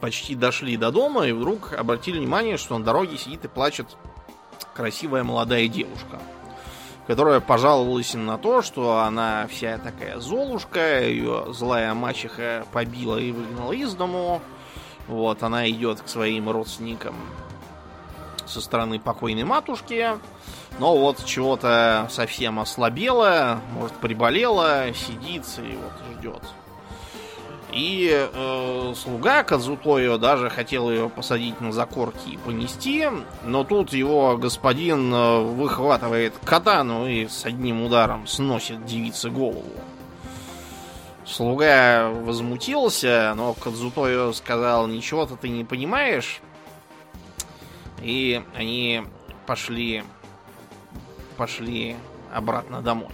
почти 0.00 0.34
дошли 0.34 0.76
до 0.76 0.90
дома, 0.90 1.26
и 1.26 1.32
вдруг 1.32 1.74
обратили 1.74 2.18
внимание, 2.18 2.56
что 2.56 2.78
на 2.78 2.84
дороге 2.84 3.18
сидит 3.18 3.44
и 3.44 3.48
плачет 3.48 3.88
красивая 4.74 5.22
молодая 5.22 5.68
девушка 5.68 6.20
которая 7.06 7.40
пожаловалась 7.40 8.14
на 8.14 8.38
то, 8.38 8.62
что 8.62 9.00
она 9.00 9.46
вся 9.48 9.78
такая 9.78 10.20
золушка, 10.20 11.02
ее 11.02 11.46
злая 11.52 11.94
мачеха 11.94 12.64
побила 12.72 13.18
и 13.18 13.32
выгнала 13.32 13.72
из 13.72 13.94
дому. 13.94 14.40
Вот, 15.08 15.42
она 15.42 15.68
идет 15.68 16.00
к 16.00 16.08
своим 16.08 16.48
родственникам 16.48 17.16
со 18.46 18.60
стороны 18.60 19.00
покойной 19.00 19.44
матушки, 19.44 20.10
но 20.78 20.96
вот 20.96 21.24
чего-то 21.24 22.08
совсем 22.10 22.60
ослабела, 22.60 23.60
может, 23.72 23.94
приболела, 23.96 24.92
сидит 24.94 25.44
и 25.58 25.76
вот 25.76 26.18
ждет. 26.18 26.42
И 27.72 28.10
э, 28.12 28.94
слуга 28.94 29.42
Кадзутоё 29.44 30.18
даже 30.18 30.50
хотел 30.50 30.90
ее 30.90 31.08
посадить 31.08 31.58
на 31.62 31.72
закорки 31.72 32.28
и 32.28 32.36
понести, 32.36 33.08
но 33.44 33.64
тут 33.64 33.94
его 33.94 34.36
господин 34.36 35.12
э, 35.12 35.40
выхватывает 35.40 36.34
катану 36.44 37.06
и 37.06 37.26
с 37.26 37.46
одним 37.46 37.82
ударом 37.82 38.26
сносит 38.26 38.84
девице 38.84 39.30
голову. 39.30 39.72
Слуга 41.24 42.10
возмутился, 42.10 43.32
но 43.36 43.54
Кадзутоё 43.54 44.34
сказал, 44.34 44.86
ничего-то 44.86 45.36
ты 45.36 45.48
не 45.48 45.64
понимаешь. 45.64 46.40
И 48.02 48.42
они 48.54 49.02
пошли, 49.46 50.04
пошли 51.38 51.96
обратно 52.34 52.82
домой. 52.82 53.12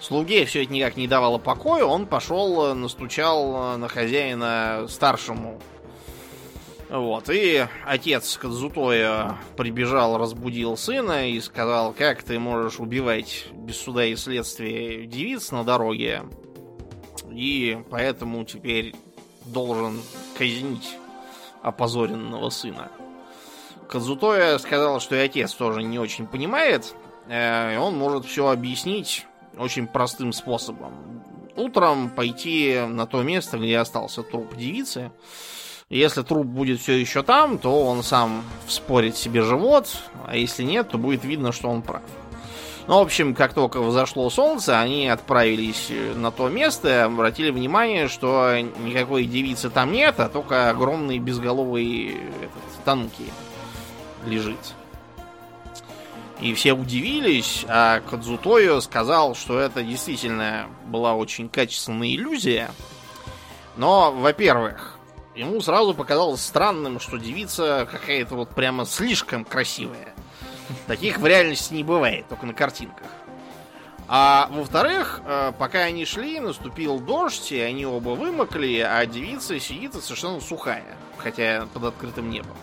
Слуге 0.00 0.46
все 0.46 0.62
это 0.62 0.72
никак 0.72 0.96
не 0.96 1.06
давало 1.06 1.38
покоя, 1.38 1.84
он 1.84 2.06
пошел, 2.06 2.74
настучал 2.74 3.76
на 3.76 3.88
хозяина 3.88 4.86
старшему. 4.88 5.60
Вот, 6.90 7.30
и 7.30 7.66
отец 7.86 8.36
Кадзутоя 8.36 9.38
прибежал, 9.56 10.18
разбудил 10.18 10.76
сына 10.76 11.30
и 11.30 11.40
сказал, 11.40 11.92
как 11.92 12.24
ты 12.24 12.40
можешь 12.40 12.80
убивать 12.80 13.46
без 13.52 13.76
суда 13.76 14.04
и 14.04 14.16
следствия 14.16 15.06
девиц 15.06 15.52
на 15.52 15.62
дороге, 15.62 16.22
и 17.30 17.78
поэтому 17.90 18.44
теперь 18.44 18.96
должен 19.44 20.00
казнить 20.36 20.96
опозоренного 21.62 22.50
сына. 22.50 22.90
Кадзутоя 23.88 24.58
сказал, 24.58 24.98
что 24.98 25.14
и 25.14 25.18
отец 25.20 25.52
тоже 25.52 25.84
не 25.84 26.00
очень 26.00 26.26
понимает, 26.26 26.96
э, 27.28 27.74
и 27.74 27.76
он 27.76 27.96
может 27.96 28.24
все 28.24 28.48
объяснить 28.48 29.26
очень 29.56 29.86
простым 29.86 30.32
способом. 30.32 30.92
Утром 31.56 32.10
пойти 32.10 32.80
на 32.88 33.06
то 33.06 33.22
место, 33.22 33.58
где 33.58 33.78
остался 33.78 34.22
труп 34.22 34.56
девицы. 34.56 35.12
Если 35.88 36.22
труп 36.22 36.46
будет 36.46 36.80
все 36.80 36.92
еще 36.92 37.22
там, 37.22 37.58
то 37.58 37.84
он 37.86 38.02
сам 38.04 38.44
вспорит 38.66 39.16
себе 39.16 39.42
живот, 39.42 39.88
а 40.26 40.36
если 40.36 40.62
нет, 40.62 40.88
то 40.88 40.98
будет 40.98 41.24
видно, 41.24 41.50
что 41.50 41.68
он 41.68 41.82
прав. 41.82 42.02
Ну, 42.86 42.98
в 42.98 43.02
общем, 43.02 43.34
как 43.34 43.54
только 43.54 43.80
взошло 43.80 44.30
солнце, 44.30 44.80
они 44.80 45.08
отправились 45.08 45.92
на 46.16 46.30
то 46.30 46.48
место 46.48 47.04
обратили 47.04 47.50
внимание, 47.50 48.08
что 48.08 48.58
никакой 48.58 49.26
девицы 49.26 49.70
там 49.70 49.92
нет, 49.92 50.18
а 50.18 50.28
только 50.28 50.70
огромный 50.70 51.18
безголовый 51.18 52.16
этот, 52.40 52.84
танки 52.84 53.24
лежит. 54.26 54.74
И 56.40 56.54
все 56.54 56.72
удивились, 56.72 57.66
а 57.68 58.00
Кадзутойо 58.00 58.80
сказал, 58.80 59.34
что 59.34 59.58
это 59.60 59.82
действительно 59.82 60.68
была 60.86 61.14
очень 61.14 61.50
качественная 61.50 62.08
иллюзия. 62.08 62.70
Но, 63.76 64.10
во-первых, 64.10 64.98
ему 65.34 65.60
сразу 65.60 65.92
показалось 65.94 66.40
странным, 66.40 66.98
что 66.98 67.18
девица 67.18 67.86
какая-то 67.90 68.36
вот 68.36 68.50
прямо 68.50 68.86
слишком 68.86 69.44
красивая. 69.44 70.14
Таких 70.86 71.18
в 71.18 71.26
реальности 71.26 71.74
не 71.74 71.84
бывает, 71.84 72.26
только 72.28 72.46
на 72.46 72.54
картинках. 72.54 73.06
А 74.08 74.48
во-вторых, 74.50 75.20
э, 75.24 75.52
пока 75.58 75.80
они 75.80 76.04
шли, 76.04 76.40
наступил 76.40 76.98
дождь, 76.98 77.52
и 77.52 77.60
они 77.60 77.86
оба 77.86 78.10
вымокли, 78.10 78.78
а 78.78 79.04
девица 79.06 79.60
сидит 79.60 79.94
совершенно 79.94 80.40
сухая, 80.40 80.96
хотя 81.18 81.68
под 81.72 81.84
открытым 81.84 82.28
небом. 82.28 82.56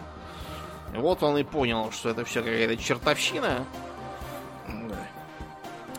Вот 0.96 1.24
он 1.24 1.38
и 1.38 1.44
понял, 1.44 1.92
что 1.92 2.10
это 2.10 2.26
все 2.26 2.42
какая-то 2.42 2.78
чертовщина. 2.78 3.66
Да. 4.68 5.08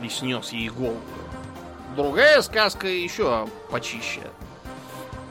И 0.04 0.09
снес 0.09 0.52
ей 0.52 0.68
голову. 0.68 1.00
Другая 1.97 2.42
сказка 2.42 2.87
еще 2.87 3.49
почище. 3.71 4.21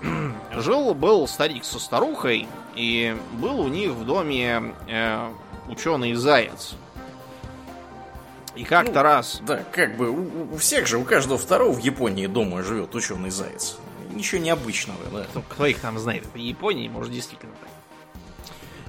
Жил 0.56 0.94
был 0.94 1.28
старик 1.28 1.64
со 1.64 1.80
старухой, 1.80 2.48
и 2.76 3.16
был 3.34 3.60
у 3.60 3.68
них 3.68 3.92
в 3.92 4.06
доме 4.06 4.74
э, 4.88 5.32
ученый 5.68 6.14
заяц. 6.14 6.76
И 8.56 8.64
как-то 8.64 8.94
ну, 8.94 9.02
раз. 9.04 9.40
Да, 9.46 9.64
как 9.72 9.98
бы 9.98 10.10
у, 10.10 10.56
у 10.56 10.58
всех 10.58 10.88
же, 10.88 10.98
у 10.98 11.04
каждого 11.04 11.38
второго 11.38 11.74
в 11.74 11.80
Японии 11.80 12.26
дома 12.26 12.64
живет 12.64 12.96
ученый 12.96 13.30
заяц. 13.30 13.78
Ничего 14.12 14.42
необычного, 14.42 15.00
да. 15.12 15.42
Кто 15.48 15.66
их 15.68 15.80
там 15.80 16.00
знает? 16.00 16.26
Это 16.26 16.40
Японии, 16.40 16.88
может, 16.88 17.12
действительно 17.12 17.54
так. 17.62 17.70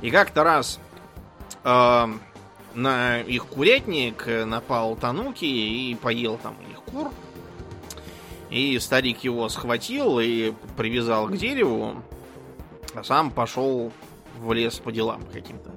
И 0.03 0.11
как-то 0.11 0.45
раз 0.45 0.79
э, 1.65 2.07
на 2.75 3.21
их 3.21 3.47
курятник 3.47 4.27
напал 4.27 4.97
Тануки 4.97 5.45
и 5.45 5.95
поел 5.95 6.39
там 6.43 6.57
их 6.71 6.83
кур. 6.83 7.11
И 8.51 8.79
старик 8.79 9.25
его 9.25 9.49
схватил 9.49 10.21
и 10.21 10.53
привязал 10.77 11.27
к 11.27 11.37
дереву, 11.37 12.03
а 12.95 13.05
сам 13.05 13.31
пошел 13.31 13.93
в 14.39 14.53
лес 14.53 14.77
по 14.77 14.91
делам 14.91 15.23
каким-то. 15.33 15.71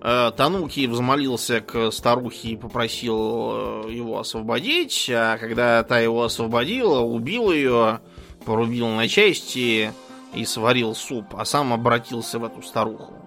Э, 0.00 0.32
Тануки 0.36 0.86
взмолился 0.86 1.60
к 1.60 1.92
старухе 1.92 2.48
и 2.48 2.56
попросил 2.56 3.84
э, 3.86 3.92
его 3.92 4.18
освободить, 4.18 5.08
а 5.12 5.38
когда 5.38 5.82
та 5.84 6.00
его 6.00 6.24
освободила, 6.24 7.00
убил 7.00 7.52
ее, 7.52 8.00
порубил 8.44 8.88
на 8.88 9.06
части 9.06 9.92
и 10.34 10.44
сварил 10.44 10.94
суп, 10.96 11.26
а 11.36 11.44
сам 11.44 11.72
обратился 11.72 12.40
в 12.40 12.44
эту 12.44 12.62
старуху. 12.62 13.21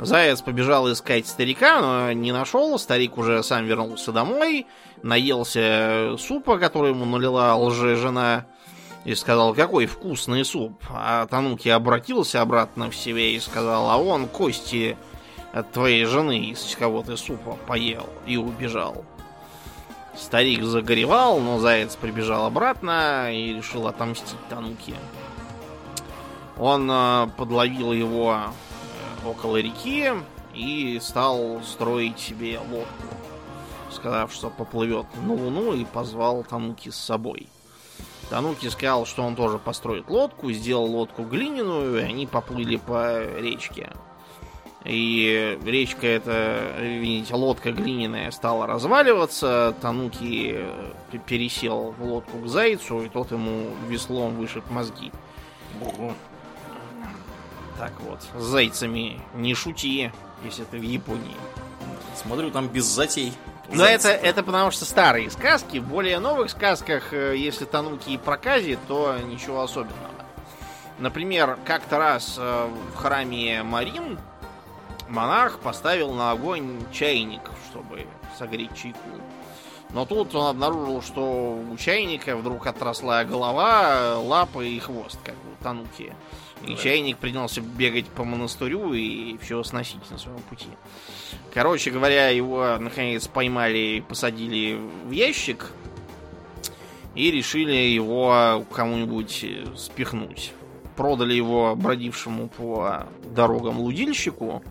Заяц 0.00 0.42
побежал 0.42 0.90
искать 0.92 1.26
старика, 1.26 1.80
но 1.80 2.12
не 2.12 2.30
нашел. 2.30 2.78
Старик 2.78 3.18
уже 3.18 3.42
сам 3.42 3.66
вернулся 3.66 4.12
домой, 4.12 4.66
наелся 5.02 6.16
супа, 6.18 6.58
который 6.58 6.90
ему 6.90 7.04
налила 7.04 7.56
лже-жена, 7.56 8.46
и 9.04 9.14
сказал, 9.14 9.54
какой 9.54 9.86
вкусный 9.86 10.44
суп. 10.44 10.80
А 10.90 11.26
Тануки 11.26 11.68
обратился 11.68 12.40
обратно 12.40 12.90
в 12.90 12.96
себе 12.96 13.34
и 13.34 13.40
сказал, 13.40 13.90
а 13.90 13.96
он 13.96 14.28
кости 14.28 14.96
от 15.52 15.72
твоей 15.72 16.04
жены, 16.04 16.50
из 16.50 16.76
кого 16.78 17.02
ты 17.02 17.16
супа 17.16 17.56
поел, 17.66 18.08
и 18.26 18.36
убежал. 18.36 19.04
Старик 20.16 20.62
загоревал, 20.62 21.40
но 21.40 21.58
заяц 21.58 21.96
прибежал 21.96 22.46
обратно 22.46 23.32
и 23.32 23.54
решил 23.54 23.86
отомстить 23.86 24.38
Тануки. 24.48 24.94
Он 26.56 26.90
э, 26.90 27.28
подловил 27.36 27.92
его 27.92 28.52
около 29.28 29.56
реки 29.58 30.12
и 30.54 30.98
стал 31.00 31.60
строить 31.62 32.18
себе 32.18 32.58
лодку, 32.58 33.14
сказав, 33.90 34.32
что 34.32 34.50
поплывет 34.50 35.06
на 35.22 35.34
Луну 35.34 35.74
и 35.74 35.84
позвал 35.84 36.44
Тануки 36.44 36.90
с 36.90 36.96
собой. 36.96 37.48
Тануки 38.30 38.68
сказал, 38.68 39.06
что 39.06 39.22
он 39.22 39.36
тоже 39.36 39.58
построит 39.58 40.10
лодку, 40.10 40.52
сделал 40.52 40.86
лодку 40.86 41.22
глиняную, 41.22 42.00
и 42.00 42.02
они 42.02 42.26
поплыли 42.26 42.76
по 42.76 43.24
речке. 43.38 43.90
И 44.84 45.58
речка 45.64 46.06
эта, 46.06 46.76
видите, 46.78 47.34
лодка 47.34 47.72
глиняная 47.72 48.30
стала 48.30 48.66
разваливаться. 48.66 49.74
Тануки 49.80 50.64
пересел 51.26 51.94
в 51.98 52.04
лодку 52.04 52.38
к 52.38 52.46
зайцу, 52.46 53.02
и 53.02 53.08
тот 53.08 53.32
ему 53.32 53.66
веслом 53.88 54.36
вышиб 54.36 54.64
мозги. 54.70 55.10
Так 57.78 57.92
вот, 58.00 58.20
с 58.36 58.42
зайцами 58.42 59.20
не 59.34 59.54
шути, 59.54 60.10
если 60.44 60.64
ты 60.64 60.78
в 60.78 60.82
Японии. 60.82 61.36
Смотрю, 62.16 62.50
там 62.50 62.66
без 62.66 62.84
затей. 62.84 63.32
Но 63.70 63.84
это, 63.84 64.08
это 64.08 64.42
потому 64.42 64.72
что 64.72 64.84
старые 64.84 65.30
сказки. 65.30 65.78
В 65.78 65.84
более 65.84 66.18
новых 66.18 66.50
сказках, 66.50 67.12
э, 67.12 67.36
если 67.36 67.66
Тануки 67.66 68.10
и 68.10 68.18
прокази, 68.18 68.78
то 68.88 69.16
ничего 69.18 69.62
особенного. 69.62 70.10
Например, 70.98 71.56
как-то 71.64 71.98
раз 71.98 72.34
э, 72.36 72.68
в 72.94 72.96
храме 72.96 73.62
Марин 73.62 74.18
монах 75.08 75.60
поставил 75.60 76.12
на 76.12 76.32
огонь 76.32 76.82
чайник, 76.92 77.42
чтобы 77.70 78.06
согреть 78.36 78.74
чайку. 78.74 78.98
Но 79.92 80.04
тут 80.04 80.34
он 80.34 80.48
обнаружил, 80.48 81.00
что 81.00 81.58
у 81.70 81.76
чайника 81.76 82.36
вдруг 82.36 82.66
отросла 82.66 83.24
голова, 83.24 84.18
лапы 84.18 84.68
и 84.68 84.78
хвост, 84.78 85.18
как 85.24 85.34
у 85.34 85.62
Тануки. 85.62 86.12
И 86.62 86.74
да. 86.74 86.76
чайник 86.76 87.18
принялся 87.18 87.60
бегать 87.60 88.06
по 88.06 88.24
монастырю 88.24 88.92
и 88.92 89.38
все 89.38 89.62
сносить 89.62 90.10
на 90.10 90.18
своем 90.18 90.40
пути. 90.50 90.68
Короче 91.54 91.90
говоря, 91.90 92.28
его 92.28 92.76
наконец 92.78 93.26
поймали 93.28 93.78
и 93.78 94.00
посадили 94.00 94.78
в 95.06 95.10
ящик. 95.10 95.72
И 97.14 97.30
решили 97.30 97.72
его 97.72 98.64
кому-нибудь 98.72 99.44
спихнуть. 99.76 100.52
Продали 100.96 101.34
его 101.34 101.74
бродившему 101.74 102.48
по 102.48 103.06
дорогам 103.34 103.80
лудильщику, 103.80 104.62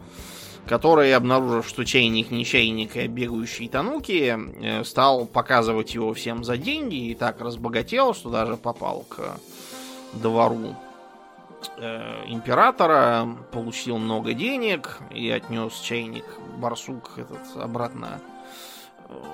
который, 0.68 1.14
обнаружив, 1.14 1.68
что 1.68 1.86
чайник 1.86 2.32
не 2.32 2.46
чайник, 2.46 2.96
а 2.96 3.08
бегающий 3.08 3.68
тануки, 3.68 4.38
э, 4.62 4.84
стал 4.84 5.26
показывать 5.26 5.96
его 5.96 6.14
всем 6.14 6.44
за 6.44 6.58
деньги 6.58 7.10
и 7.10 7.16
так 7.16 7.42
разбогател, 7.42 8.14
что 8.14 8.30
даже 8.30 8.58
попал 8.58 9.06
к 9.10 9.40
двору 10.14 10.76
э, 11.78 12.24
императора, 12.28 13.28
получил 13.52 13.98
много 13.98 14.34
денег 14.34 15.00
и 15.12 15.30
отнес 15.30 15.80
чайник 15.80 16.26
барсук 16.58 17.12
этот 17.18 17.56
обратно 17.56 18.22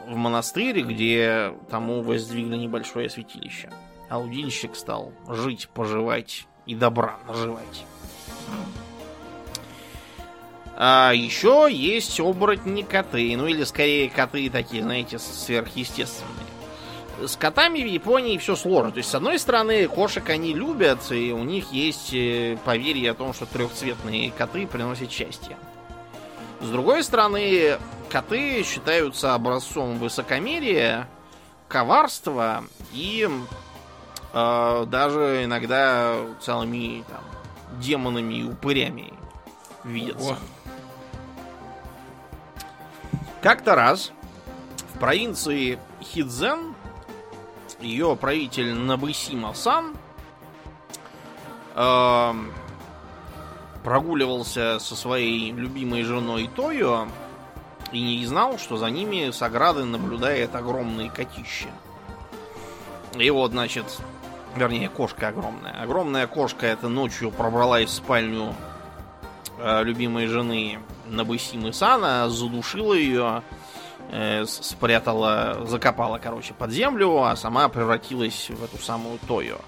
в 0.07 0.15
монастырь, 0.15 0.81
где 0.81 1.53
тому 1.69 2.01
воздвигли 2.01 2.57
небольшое 2.57 3.09
святилище. 3.09 3.71
А 4.09 4.19
стал 4.75 5.11
жить, 5.27 5.67
поживать 5.73 6.45
и 6.67 6.75
добра 6.75 7.17
наживать. 7.27 7.85
А 10.75 11.11
еще 11.13 11.67
есть 11.69 12.19
оборотни 12.19 12.81
коты, 12.81 13.35
ну 13.37 13.47
или 13.47 13.63
скорее 13.63 14.09
коты 14.09 14.49
такие, 14.49 14.81
знаете, 14.81 15.19
сверхъестественные. 15.19 16.33
С 17.21 17.35
котами 17.37 17.83
в 17.83 17.87
Японии 17.87 18.37
все 18.39 18.55
сложно. 18.55 18.91
То 18.91 18.97
есть, 18.97 19.09
с 19.09 19.15
одной 19.15 19.37
стороны, 19.37 19.87
кошек 19.87 20.27
они 20.29 20.53
любят, 20.53 21.11
и 21.11 21.31
у 21.31 21.43
них 21.43 21.71
есть 21.71 22.11
э, 22.13 22.57
поверье 22.65 23.11
о 23.11 23.13
том, 23.13 23.33
что 23.33 23.45
трехцветные 23.45 24.31
коты 24.31 24.65
приносят 24.65 25.11
счастье. 25.11 25.55
С 26.59 26.69
другой 26.69 27.03
стороны, 27.03 27.77
коты 28.09 28.63
считаются 28.63 29.35
образцом 29.35 29.99
высокомерия, 29.99 31.07
коварства 31.67 32.63
и 32.93 33.29
э, 34.33 34.85
даже 34.87 35.41
иногда 35.43 36.15
целыми 36.41 37.03
там, 37.07 37.23
демонами 37.79 38.33
и 38.33 38.43
упырями 38.43 39.13
видятся. 39.83 40.37
Как-то 43.43 43.75
раз 43.75 44.13
в 44.95 44.99
провинции 44.99 45.77
Хидзен 46.01 46.75
ее 47.81 48.15
правитель 48.15 48.73
Набысима-сан 48.73 49.97
э, 51.75 52.33
прогуливался 53.83 54.79
со 54.79 54.95
своей 54.95 55.51
любимой 55.51 56.03
женой 56.03 56.49
Тойо 56.55 57.09
и 57.91 58.01
не 58.01 58.25
знал, 58.25 58.57
что 58.57 58.77
за 58.77 58.89
ними 58.89 59.31
с 59.31 59.41
ограды 59.41 59.83
наблюдает 59.83 60.55
огромный 60.55 61.09
котище. 61.09 61.67
И 63.17 63.29
вот, 63.29 63.51
значит, 63.51 63.85
вернее, 64.55 64.87
кошка 64.87 65.27
огромная. 65.27 65.81
Огромная 65.81 66.27
кошка 66.27 66.65
эта 66.65 66.87
ночью 66.87 67.29
пробралась 67.29 67.89
в 67.89 67.93
спальню 67.93 68.55
э, 69.57 69.83
любимой 69.83 70.27
жены 70.27 70.79
Набысимы 71.05 71.73
Сана, 71.73 72.29
задушила 72.29 72.93
ее, 72.93 73.43
э, 74.09 74.45
спрятала, 74.45 75.65
закопала, 75.65 76.17
короче, 76.17 76.53
под 76.53 76.71
землю, 76.71 77.23
а 77.23 77.35
сама 77.35 77.69
превратилась 77.69 78.49
в 78.49 78.63
эту 78.63 78.77
самую 78.77 79.19
Тойо. 79.27 79.59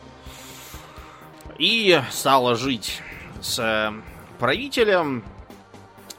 И 1.58 2.02
стала 2.12 2.56
жить 2.56 3.02
с 3.42 3.60
э, 3.60 3.92
правителем, 4.40 5.24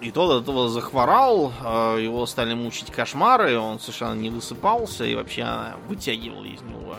и 0.01 0.11
тот 0.11 0.31
от 0.31 0.43
этого 0.43 0.69
захворал, 0.69 1.53
э, 1.65 1.99
его 2.03 2.27
стали 2.27 2.55
мучить 2.55 2.91
кошмары, 2.91 3.59
он 3.59 3.81
совершенно 3.81 4.15
не 4.15 4.31
высыпался, 4.31 5.05
и 5.05 5.15
вообще 5.15 5.43
она 5.43 5.77
вытягивала 5.89 6.45
из 6.45 6.61
него 6.63 6.97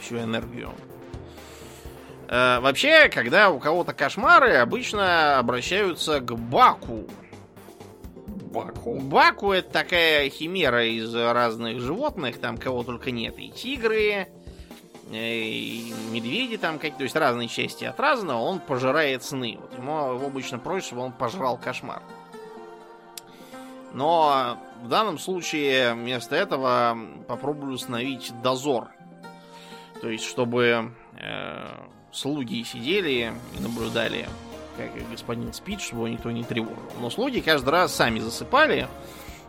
всю 0.00 0.18
энергию. 0.18 0.72
Э, 2.28 2.60
вообще, 2.60 3.08
когда 3.08 3.50
у 3.50 3.58
кого-то 3.58 3.92
кошмары, 3.92 4.56
обычно 4.56 5.38
обращаются 5.38 6.20
к 6.20 6.36
Баку. 6.36 7.06
Баку? 8.50 8.98
Баку 9.00 9.52
это 9.52 9.70
такая 9.70 10.28
химера 10.30 10.84
из 10.84 11.14
разных 11.14 11.80
животных, 11.80 12.38
там 12.38 12.58
кого 12.58 12.82
только 12.82 13.10
нет. 13.10 13.38
И 13.38 13.50
тигры, 13.50 14.28
и 15.10 15.92
медведи 16.10 16.56
там 16.56 16.76
какие-то, 16.76 16.98
то 16.98 17.04
есть 17.04 17.16
разные 17.16 17.48
части 17.48 17.84
от 17.84 17.98
разного, 17.98 18.40
он 18.40 18.60
пожирает 18.60 19.22
сны. 19.22 19.58
Вот 19.60 19.74
ему, 19.76 20.14
его 20.14 20.26
обычно 20.26 20.58
просят, 20.58 20.86
чтобы 20.86 21.02
он 21.02 21.12
пожрал 21.12 21.58
кошмар. 21.58 22.02
Но 23.92 24.58
в 24.82 24.88
данном 24.88 25.18
случае 25.18 25.94
вместо 25.94 26.36
этого 26.36 26.96
попробую 27.26 27.74
установить 27.74 28.32
дозор. 28.42 28.88
То 30.00 30.08
есть, 30.08 30.24
чтобы 30.24 30.92
э, 31.18 31.66
слуги 32.12 32.64
сидели 32.64 33.32
и 33.56 33.60
наблюдали, 33.60 34.28
как 34.88 35.10
господин 35.10 35.52
спит, 35.52 35.80
чтобы 35.80 36.02
его 36.02 36.08
никто 36.08 36.30
не 36.30 36.44
тревожил. 36.44 36.82
Но 37.00 37.10
слуги 37.10 37.40
каждый 37.40 37.70
раз 37.70 37.94
сами 37.94 38.18
засыпали. 38.18 38.88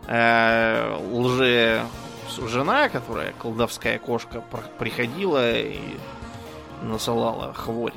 Э, 0.07 0.97
лже 1.11 1.85
жена, 2.47 2.89
которая 2.89 3.33
колдовская 3.33 3.99
кошка, 3.99 4.43
приходила 4.79 5.59
и 5.59 5.79
насылала 6.81 7.53
хворь. 7.53 7.93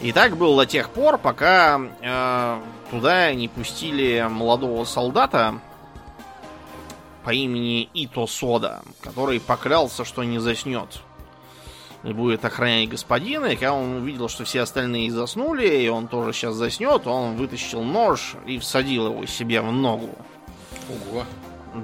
И 0.00 0.12
так 0.12 0.36
было 0.36 0.64
до 0.64 0.70
тех 0.70 0.90
пор, 0.90 1.16
пока 1.16 1.80
э, 2.00 2.60
туда 2.90 3.32
не 3.34 3.48
пустили 3.48 4.26
молодого 4.28 4.84
солдата 4.84 5.60
по 7.24 7.30
имени 7.30 7.88
Ито 7.94 8.26
Сода, 8.26 8.82
который 9.00 9.38
поклялся, 9.38 10.04
что 10.04 10.24
не 10.24 10.40
заснет. 10.40 11.02
И 12.04 12.12
будет 12.12 12.44
охранять 12.44 12.88
господина, 12.88 13.46
и 13.46 13.54
когда 13.54 13.74
он 13.74 13.94
увидел, 13.98 14.28
что 14.28 14.44
все 14.44 14.62
остальные 14.62 15.12
заснули, 15.12 15.68
и 15.68 15.88
он 15.88 16.08
тоже 16.08 16.32
сейчас 16.32 16.56
заснет, 16.56 17.06
он 17.06 17.36
вытащил 17.36 17.82
нож 17.82 18.34
и 18.44 18.58
всадил 18.58 19.06
его 19.06 19.26
себе 19.26 19.60
в 19.60 19.70
ногу. 19.70 20.10
Ого. 20.88 21.24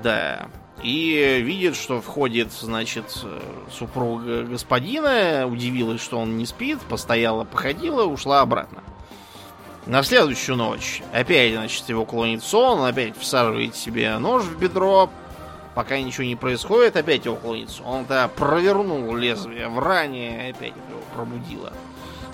Да. 0.02 0.48
И 0.82 1.40
видит, 1.42 1.76
что 1.76 2.00
входит, 2.00 2.52
значит, 2.52 3.24
супруга 3.70 4.42
господина, 4.42 5.46
удивилась, 5.46 6.00
что 6.00 6.18
он 6.18 6.36
не 6.36 6.46
спит, 6.46 6.80
постояла, 6.80 7.44
походила, 7.44 8.04
ушла 8.04 8.40
обратно. 8.40 8.82
На 9.86 10.02
следующую 10.02 10.56
ночь 10.56 11.02
опять, 11.12 11.54
значит, 11.54 11.88
его 11.88 12.04
клонит 12.04 12.42
сон, 12.42 12.80
он 12.80 12.86
опять 12.86 13.16
всаживает 13.16 13.74
себе 13.74 14.18
нож 14.18 14.44
в 14.44 14.58
бедро, 14.58 15.10
пока 15.78 16.00
ничего 16.00 16.24
не 16.24 16.34
происходит, 16.34 16.96
опять 16.96 17.24
его 17.24 17.36
клонит 17.36 17.70
сон. 17.70 17.86
Он 17.86 18.04
тогда 18.04 18.26
провернул 18.26 19.14
лезвие 19.14 19.68
в 19.68 19.78
ране, 19.78 20.52
опять 20.52 20.72
его 20.74 21.00
пробудило. 21.14 21.72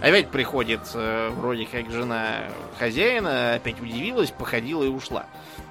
Опять 0.00 0.30
приходит 0.30 0.80
э, 0.94 1.28
вроде 1.28 1.66
как 1.66 1.90
жена 1.90 2.44
хозяина, 2.78 3.52
опять 3.52 3.78
удивилась, 3.83 4.30
походила 4.30 4.83
и 4.83 4.88
ушла. 4.88 5.26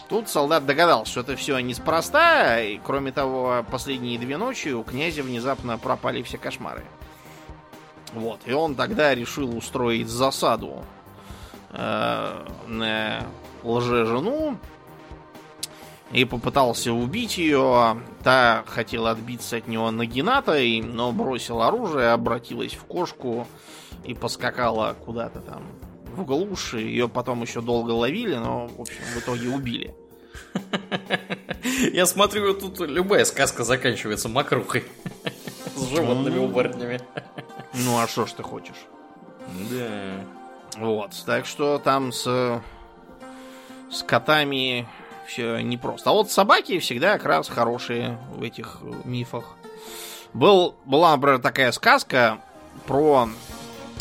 Тут 0.07 0.29
солдат 0.29 0.67
догадался, 0.67 1.09
что 1.09 1.21
это 1.21 1.35
все 1.35 1.57
неспроста, 1.57 2.61
и 2.61 2.77
кроме 2.77 3.11
того, 3.11 3.65
последние 3.71 4.19
две 4.19 4.37
ночи 4.37 4.69
у 4.69 4.83
князя 4.83 5.23
внезапно 5.23 5.79
пропали 5.79 6.21
все 6.21 6.37
кошмары. 6.37 6.83
Вот, 8.13 8.39
и 8.45 8.53
он 8.53 8.75
тогда 8.75 9.15
решил 9.15 9.57
устроить 9.57 10.09
засаду 10.09 10.85
э, 11.71 12.45
на 12.67 13.23
лже-жену 13.63 14.59
и 16.13 16.25
попытался 16.25 16.93
убить 16.93 17.37
ее. 17.37 18.01
Та 18.23 18.63
хотела 18.67 19.11
отбиться 19.11 19.57
от 19.57 19.67
него 19.67 19.91
нагинатой, 19.91 20.81
но 20.81 21.11
бросил 21.11 21.61
оружие, 21.61 22.11
обратилась 22.11 22.73
в 22.73 22.83
кошку 22.85 23.47
и 24.03 24.13
поскакала 24.13 24.95
куда-то 25.05 25.41
там 25.41 25.63
в 26.15 26.23
глушь. 26.23 26.75
Ее 26.75 27.09
потом 27.09 27.41
еще 27.41 27.61
долго 27.61 27.91
ловили, 27.91 28.35
но, 28.35 28.67
в 28.67 28.81
общем, 28.81 29.03
в 29.15 29.17
итоге 29.17 29.49
убили. 29.49 29.95
Я 31.93 32.05
смотрю, 32.05 32.53
тут 32.53 32.79
любая 32.81 33.25
сказка 33.25 33.63
заканчивается 33.63 34.29
мокрухой. 34.29 34.83
С 35.75 35.89
животными 35.89 36.43
оборотнями. 36.43 37.01
Ну 37.73 37.99
а 37.99 38.07
что 38.07 38.27
ж 38.27 38.33
ты 38.33 38.43
хочешь? 38.43 38.85
Да. 39.71 40.25
Вот, 40.77 41.11
так 41.25 41.45
что 41.45 41.79
там 41.79 42.11
с, 42.11 42.61
с 43.91 44.03
котами 44.03 44.87
все 45.27 45.59
непросто. 45.59 46.09
А 46.09 46.13
вот 46.13 46.31
собаки 46.31 46.79
всегда 46.79 47.13
как 47.13 47.25
раз 47.25 47.49
хорошие 47.49 48.17
в 48.35 48.43
этих 48.43 48.79
мифах. 49.03 49.55
Был, 50.33 50.75
была, 50.85 51.15
например, 51.15 51.39
такая 51.39 51.71
сказка 51.71 52.39
про 52.87 53.29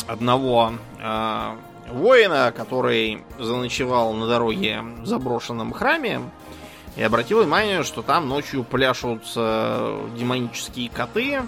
одного 0.07 0.73
э, 0.99 1.57
воина, 1.91 2.53
который 2.55 3.23
заночевал 3.37 4.13
на 4.13 4.27
дороге 4.27 4.81
в 4.81 5.05
заброшенном 5.05 5.71
храме 5.73 6.21
и 6.95 7.03
обратил 7.03 7.41
внимание, 7.41 7.83
что 7.83 8.01
там 8.01 8.27
ночью 8.27 8.63
пляшут 8.63 9.23
э, 9.35 10.09
демонические 10.17 10.89
коты, 10.89 11.41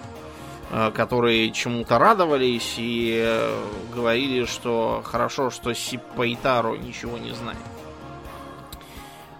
э, 0.71 0.91
которые 0.91 1.51
чему-то 1.51 1.97
радовались 1.99 2.75
и 2.77 3.23
э, 3.25 3.63
говорили, 3.93 4.45
что 4.45 5.01
хорошо, 5.03 5.49
что 5.49 5.73
Сиппайтару 5.73 6.75
ничего 6.75 7.17
не 7.17 7.31
знает. 7.31 7.57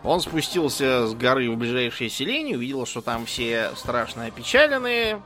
Он 0.06 0.22
спустился 0.22 1.08
с 1.08 1.15
горы 1.15 1.50
в 1.50 1.58
ближайшее 1.58 2.12
селение, 2.12 2.56
увидел, 2.56 2.86
что 2.86 3.02
там 3.02 3.26
все 3.26 3.72
страшно 3.76 4.26
опечаленные, 4.26 5.20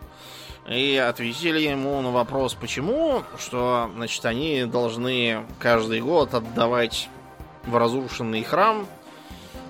и 0.69 0.95
ответили 0.95 1.59
ему 1.59 2.01
на 2.01 2.11
вопрос, 2.11 2.53
почему, 2.53 3.23
что, 3.37 3.91
значит, 3.95 4.23
они 4.25 4.63
должны 4.65 5.45
каждый 5.59 5.99
год 5.99 6.33
отдавать 6.33 7.09
в 7.65 7.75
разрушенный 7.75 8.43
храм 8.43 8.87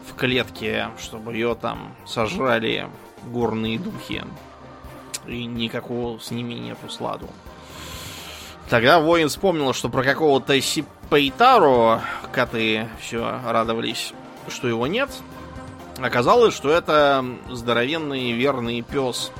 в 0.07 0.13
клетке, 0.13 0.89
чтобы 0.99 1.33
ее 1.33 1.55
там 1.55 1.95
сожрали 2.05 2.87
горные 3.25 3.79
духи. 3.79 4.23
И 5.25 5.45
никакого 5.45 6.19
с 6.19 6.29
ними 6.29 6.53
нету 6.53 6.87
сладу. 6.89 7.27
Тогда 8.69 8.99
воин 8.99 9.29
вспомнил, 9.29 9.73
что 9.73 9.89
про 9.89 10.03
какого-то 10.03 10.59
Сипейтару 10.61 11.99
коты 12.31 12.87
все 12.99 13.39
радовались, 13.43 14.13
что 14.49 14.67
его 14.67 14.87
нет. 14.87 15.09
Оказалось, 16.01 16.55
что 16.55 16.69
это 16.69 17.25
здоровенный 17.49 18.31
верный 18.31 18.81
пес 18.81 19.31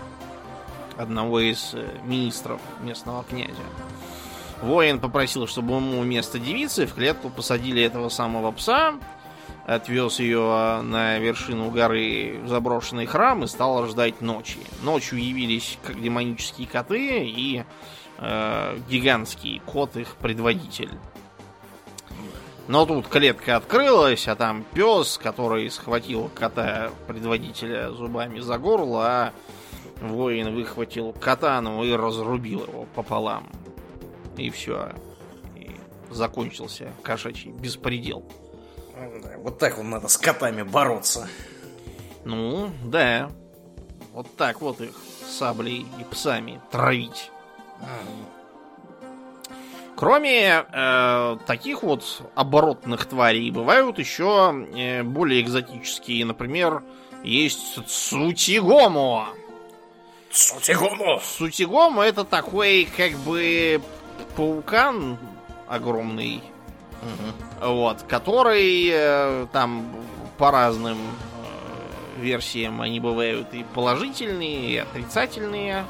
одного 0.97 1.39
из 1.39 1.71
э, 1.73 1.87
министров 2.03 2.59
местного 2.81 3.23
князя. 3.23 3.63
Воин 4.61 4.99
попросил, 4.99 5.47
чтобы 5.47 5.75
ему 5.75 6.01
вместо 6.01 6.37
девицы 6.37 6.85
в 6.85 6.93
клетку 6.93 7.29
посадили 7.29 7.81
этого 7.81 8.09
самого 8.09 8.51
пса, 8.51 8.95
отвез 9.65 10.19
ее 10.19 10.81
на 10.81 11.17
вершину 11.19 11.71
горы 11.71 12.39
в 12.43 12.49
заброшенный 12.49 13.05
храм 13.05 13.43
и 13.43 13.47
стал 13.47 13.87
ждать 13.87 14.19
ночи. 14.19 14.59
Ночью 14.81 15.23
явились 15.23 15.77
как 15.83 16.01
демонические 16.01 16.67
коты 16.67 17.23
и 17.25 17.63
э, 18.17 18.77
гигантский 18.89 19.61
кот 19.65 19.95
их 19.95 20.15
предводитель. 20.15 20.91
Но 22.69 22.85
тут 22.85 23.07
клетка 23.07 23.55
открылась, 23.55 24.27
а 24.27 24.35
там 24.35 24.63
пес, 24.75 25.17
который 25.17 25.71
схватил 25.71 26.29
кота 26.35 26.91
предводителя 27.07 27.89
зубами 27.89 28.39
за 28.41 28.59
горло, 28.59 29.07
а 29.07 29.33
воин 30.01 30.53
выхватил 30.53 31.11
катану 31.11 31.83
и 31.83 31.91
разрубил 31.91 32.67
его 32.67 32.85
пополам. 32.93 33.49
И 34.37 34.51
все. 34.51 34.91
И 35.55 35.71
закончился 36.11 36.93
кошачий 37.01 37.49
беспредел. 37.49 38.23
Вот 39.37 39.57
так 39.57 39.77
вот 39.77 39.85
надо 39.85 40.07
с 40.07 40.19
котами 40.19 40.61
бороться. 40.61 41.27
Ну, 42.23 42.69
да. 42.83 43.31
Вот 44.13 44.27
так 44.37 44.61
вот 44.61 44.79
их 44.79 44.93
саблей 45.27 45.87
и 45.99 46.03
псами 46.03 46.61
травить. 46.69 47.31
Кроме 49.99 50.65
э, 50.71 51.37
таких 51.45 51.83
вот 51.83 52.21
оборотных 52.33 53.05
тварей, 53.05 53.51
бывают 53.51 53.99
еще 53.99 54.65
э, 54.73 55.03
более 55.03 55.41
экзотические. 55.41 56.23
Например, 56.23 56.83
есть 57.21 57.77
Цутигому. 57.85 59.25
Цутигому! 60.31 61.19
Цутигому 61.19 61.99
это 61.99 62.23
такой, 62.23 62.87
как 62.95 63.11
бы, 63.25 63.81
паукан 64.37 65.17
огромный. 65.67 66.43
Угу. 67.01 67.69
Вот, 67.73 68.03
который 68.03 68.89
э, 68.93 69.47
там 69.51 69.93
по 70.37 70.49
разным 70.49 70.97
э, 70.97 72.21
версиям 72.21 72.79
они 72.79 73.01
бывают 73.01 73.53
и 73.53 73.65
положительные, 73.73 74.69
и 74.69 74.77
отрицательные. 74.77 75.83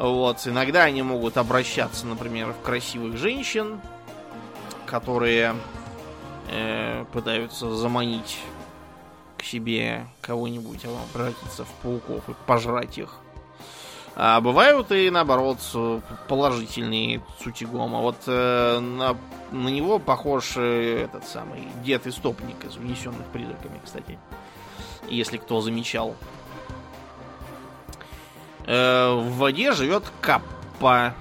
Вот, 0.00 0.46
иногда 0.46 0.84
они 0.84 1.02
могут 1.02 1.36
обращаться, 1.36 2.06
например, 2.06 2.54
в 2.54 2.62
красивых 2.62 3.18
женщин, 3.18 3.82
которые 4.86 5.54
э, 6.48 7.04
пытаются 7.12 7.76
заманить 7.76 8.38
к 9.36 9.44
себе 9.44 10.06
кого-нибудь, 10.22 10.86
а 10.86 10.96
превратиться 11.12 11.66
в 11.66 11.68
пауков 11.82 12.26
и 12.30 12.34
пожрать 12.46 12.96
их. 12.96 13.16
А 14.16 14.40
бывают 14.40 14.90
и 14.90 15.10
наоборот 15.10 15.58
положительные 16.28 17.22
цутигома. 17.42 18.00
Вот 18.00 18.16
э, 18.26 18.78
на, 18.80 19.18
на 19.52 19.68
него 19.68 19.98
похож 19.98 20.54
э, 20.56 21.04
этот 21.04 21.26
самый 21.26 21.68
дед 21.84 22.06
истопник 22.06 22.64
из 22.64 22.74
унесенных 22.78 23.26
призраками, 23.34 23.78
кстати. 23.84 24.18
Если 25.10 25.36
кто 25.36 25.60
замечал. 25.60 26.16
Э, 28.72 29.14
в 29.14 29.32
воде 29.38 29.72
живет 29.72 30.04
каппа. 30.20 31.12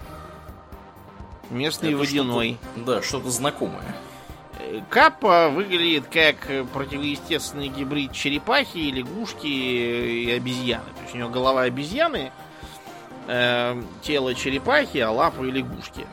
Местный 1.49 1.89
Это 1.89 1.97
водяной. 1.97 2.59
Что 2.75 2.85
да, 2.85 3.01
что-то 3.01 3.31
знакомое. 3.31 3.95
Э, 4.59 4.81
каппа 4.87 5.49
выглядит 5.49 6.05
как 6.13 6.47
противоестественный 6.71 7.69
гибрид 7.69 8.11
черепахи, 8.11 8.77
лягушки 8.77 9.47
и 9.47 10.29
обезьяны. 10.29 10.85
То 10.95 11.01
есть 11.01 11.15
у 11.15 11.17
него 11.17 11.29
голова 11.29 11.63
обезьяны, 11.63 12.31
э, 13.25 13.81
тело 14.03 14.35
черепахи, 14.35 14.99
а 14.99 15.09
лапы 15.09 15.49
лягушки. 15.49 16.05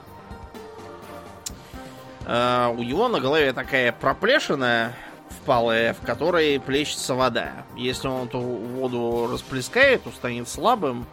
Э, 2.25 2.73
у 2.75 2.83
него 2.83 3.09
на 3.09 3.21
голове 3.21 3.53
такая 3.53 3.93
проплешина 3.93 4.95
впалая, 5.31 5.95
в 5.95 6.01
которой 6.01 6.59
плещется 6.61 7.15
вода. 7.15 7.65
Если 7.77 8.09
он 8.09 8.27
эту 8.27 8.41
воду 8.41 9.29
расплескает, 9.31 10.03
то 10.05 10.11
станет 10.11 10.49
слабым 10.49 11.07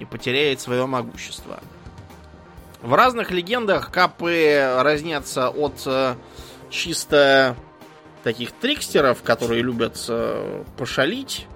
и 0.00 0.04
потеряет 0.04 0.60
свое 0.60 0.86
могущество. 0.86 1.60
В 2.80 2.94
разных 2.94 3.30
легендах 3.30 3.90
капы 3.90 4.76
разнятся 4.78 5.48
от 5.48 5.82
э, 5.86 6.14
чисто 6.70 7.56
таких 8.22 8.52
трикстеров, 8.52 9.22
которые 9.22 9.62
любят 9.62 10.04
э, 10.08 10.64
пошалить, 10.76 11.46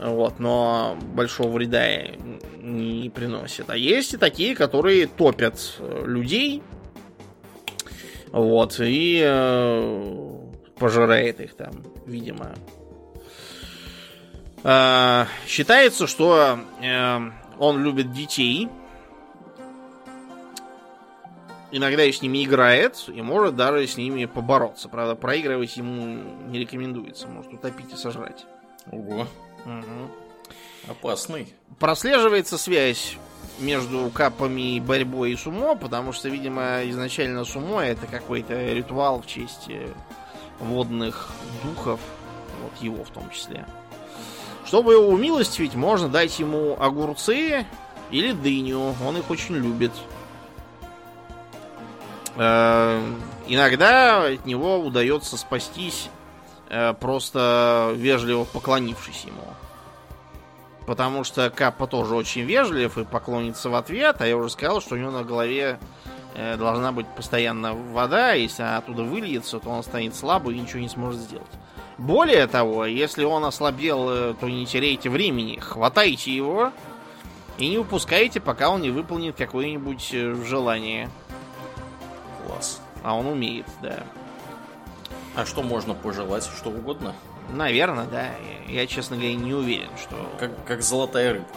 вот, 0.00 0.40
но 0.40 0.96
большого 1.14 1.52
вреда 1.52 2.02
не 2.58 3.10
приносит. 3.10 3.70
А 3.70 3.76
есть 3.76 4.14
и 4.14 4.16
такие, 4.16 4.56
которые 4.56 5.06
топят 5.06 5.76
э, 5.78 6.04
людей. 6.06 6.62
Вот, 8.32 8.76
и 8.80 9.20
пожирает 10.80 11.40
их 11.40 11.54
там, 11.54 11.70
видимо. 12.06 12.54
Э, 14.64 15.26
считается, 15.46 16.06
что 16.08 16.58
э, 16.82 17.18
он 17.58 17.84
любит 17.84 18.12
детей. 18.12 18.68
Иногда 21.70 22.02
и 22.02 22.10
с 22.10 22.20
ними 22.20 22.44
играет, 22.44 23.04
и 23.06 23.22
может 23.22 23.54
даже 23.54 23.86
с 23.86 23.96
ними 23.96 24.24
побороться. 24.24 24.88
Правда, 24.88 25.14
проигрывать 25.14 25.76
ему 25.76 26.20
не 26.48 26.58
рекомендуется. 26.58 27.28
Может 27.28 27.52
утопить 27.52 27.92
и 27.92 27.96
сожрать. 27.96 28.44
Ого. 28.90 29.28
Угу. 29.64 30.90
Опасный. 30.90 31.54
Прослеживается 31.78 32.58
связь 32.58 33.16
между 33.60 34.10
капами 34.10 34.76
и 34.76 34.80
борьбой 34.80 35.32
и 35.32 35.36
сумо, 35.36 35.76
потому 35.76 36.12
что, 36.12 36.28
видимо, 36.28 36.80
изначально 36.84 37.44
сумо 37.44 37.82
это 37.82 38.06
какой-то 38.06 38.72
ритуал 38.72 39.20
в 39.22 39.26
честь 39.26 39.68
э, 39.68 39.92
водных 40.60 41.30
духов, 41.64 42.00
вот 42.62 42.82
его 42.82 43.04
в 43.04 43.10
том 43.10 43.28
числе. 43.30 43.66
Чтобы 44.64 44.92
его 44.92 45.08
умилостивить, 45.08 45.74
можно 45.74 46.08
дать 46.08 46.38
ему 46.38 46.76
огурцы 46.78 47.66
или 48.10 48.32
дыню, 48.32 48.94
он 49.04 49.16
их 49.16 49.30
очень 49.30 49.56
любит. 49.56 49.92
Э, 52.36 53.02
иногда 53.48 54.26
от 54.26 54.46
него 54.46 54.78
удается 54.78 55.36
спастись, 55.36 56.08
э, 56.68 56.94
просто 56.94 57.92
вежливо 57.96 58.44
поклонившись 58.44 59.24
ему. 59.24 59.42
Потому 60.86 61.24
что 61.24 61.50
Каппа 61.50 61.86
тоже 61.86 62.14
очень 62.14 62.42
вежлив 62.42 62.98
и 62.98 63.04
поклонится 63.04 63.70
в 63.70 63.74
ответ, 63.74 64.16
а 64.20 64.26
я 64.26 64.36
уже 64.36 64.50
сказал, 64.50 64.80
что 64.80 64.94
у 64.94 64.98
него 64.98 65.10
на 65.10 65.22
голове 65.22 65.78
должна 66.34 66.92
быть 66.92 67.06
постоянно 67.08 67.74
вода, 67.74 68.32
если 68.32 68.62
она 68.62 68.78
оттуда 68.78 69.02
выльется, 69.02 69.58
то 69.58 69.68
он 69.70 69.82
станет 69.82 70.14
слабый 70.14 70.56
и 70.56 70.60
ничего 70.60 70.80
не 70.80 70.88
сможет 70.88 71.20
сделать. 71.20 71.50
Более 72.00 72.46
того, 72.46 72.86
если 72.86 73.24
он 73.24 73.44
ослабел, 73.44 74.08
э, 74.08 74.34
то 74.40 74.48
не 74.48 74.64
теряйте 74.64 75.10
времени, 75.10 75.58
хватайте 75.58 76.34
его 76.34 76.72
и 77.58 77.68
не 77.68 77.76
упускайте, 77.76 78.40
пока 78.40 78.70
он 78.70 78.80
не 78.80 78.88
выполнит 78.88 79.36
какое-нибудь 79.36 80.08
э, 80.14 80.34
желание. 80.46 81.10
Класс. 82.46 82.80
А 83.02 83.14
он 83.14 83.26
умеет, 83.26 83.66
да. 83.82 83.98
А 85.34 85.44
что 85.44 85.62
можно 85.62 85.92
пожелать? 85.92 86.48
Что 86.56 86.70
угодно? 86.70 87.14
Наверное, 87.52 88.06
да. 88.06 88.30
Я, 88.68 88.86
честно 88.86 89.16
говоря, 89.16 89.34
не 89.34 89.54
уверен, 89.54 89.90
что... 90.00 90.16
Как, 90.38 90.64
как 90.64 90.82
золотая 90.82 91.34
рыбка. 91.34 91.56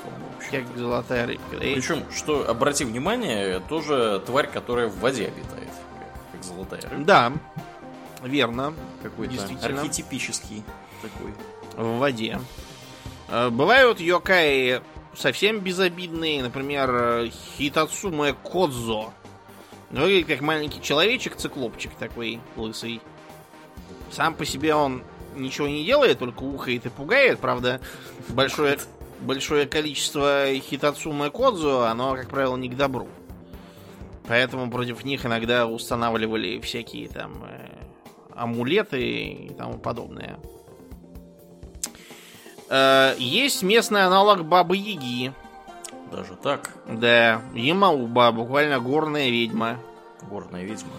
Как 0.52 0.64
золотая 0.76 1.28
рыбка. 1.28 1.58
Причем, 1.58 2.04
что, 2.12 2.50
обрати 2.50 2.86
внимание, 2.86 3.60
тоже 3.70 4.22
тварь, 4.26 4.48
которая 4.48 4.88
в 4.88 5.00
воде 5.00 5.28
обитает. 5.28 5.70
Как 6.32 6.44
золотая 6.44 6.82
рыбка. 6.82 6.98
Да, 6.98 7.34
верно. 8.24 8.74
Какой-то 9.02 9.34
Действительно. 9.34 9.82
архетипический 9.82 10.64
такой. 11.02 11.34
В 11.76 11.98
воде. 12.00 12.40
Э, 13.30 13.50
бывают 13.50 14.00
йокаи 14.00 14.82
совсем 15.16 15.60
безобидные. 15.60 16.44
Например, 16.44 17.30
Хитацуме 17.58 18.34
Кодзо. 18.34 19.14
Выглядит 19.92 20.28
как 20.28 20.42
маленький 20.42 20.82
человечек-циклопчик 20.82 21.94
такой 21.96 22.40
лысый. 22.56 23.00
Сам 24.12 24.34
по 24.34 24.46
себе 24.46 24.74
он 24.74 25.04
ничего 25.36 25.68
не 25.68 25.86
делает, 25.86 26.20
только 26.20 26.44
ухает 26.44 26.86
и 26.86 26.90
пугает. 26.90 27.40
Правда, 27.40 27.82
большое, 28.30 28.78
большое 29.22 29.66
количество 29.66 30.46
Хитацумы 30.54 31.30
Кодзу, 31.30 31.84
оно, 31.84 32.16
как 32.16 32.30
правило, 32.30 32.56
не 32.58 32.70
к 32.70 32.76
добру. 32.76 33.08
Поэтому 34.28 34.72
против 34.72 35.04
них 35.04 35.26
иногда 35.26 35.68
устанавливали 35.68 36.60
всякие 36.60 37.10
там 37.10 37.44
э, 37.46 37.70
амулеты 38.34 39.02
и 39.02 39.54
тому 39.54 39.78
подобное. 39.78 40.40
Э, 42.70 43.16
есть 43.18 43.64
местный 43.64 44.06
аналог 44.06 44.46
Бабы 44.46 44.78
Яги. 44.78 45.34
Даже 46.12 46.36
так? 46.36 46.70
Да, 46.88 47.42
Ямауба, 47.54 48.32
буквально 48.32 48.80
горная 48.80 49.30
ведьма. 49.30 49.80
Горная 50.30 50.64
ведьма. 50.64 50.92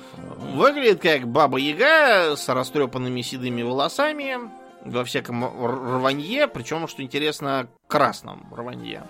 Выглядит 0.54 1.00
как 1.00 1.26
баба 1.28 1.58
Яга 1.58 2.36
с 2.36 2.48
растрепанными 2.48 3.22
седыми 3.22 3.62
волосами. 3.62 4.38
во 4.84 5.04
всяком 5.04 5.44
рванье, 5.44 6.46
причем, 6.46 6.86
что 6.88 7.02
интересно, 7.02 7.68
красном 7.88 8.46
рванье. 8.54 9.02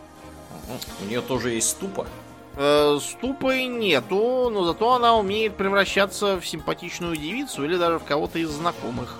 У 1.02 1.06
нее 1.06 1.20
тоже 1.20 1.50
есть 1.50 1.70
ступа. 1.70 2.06
Э, 2.56 2.98
ступы 3.00 3.64
нету, 3.64 4.48
но 4.50 4.64
зато 4.64 4.92
она 4.94 5.16
умеет 5.16 5.56
превращаться 5.56 6.38
в 6.38 6.46
симпатичную 6.46 7.16
девицу 7.16 7.64
или 7.64 7.76
даже 7.76 7.98
в 7.98 8.04
кого-то 8.04 8.38
из 8.38 8.50
знакомых. 8.50 9.18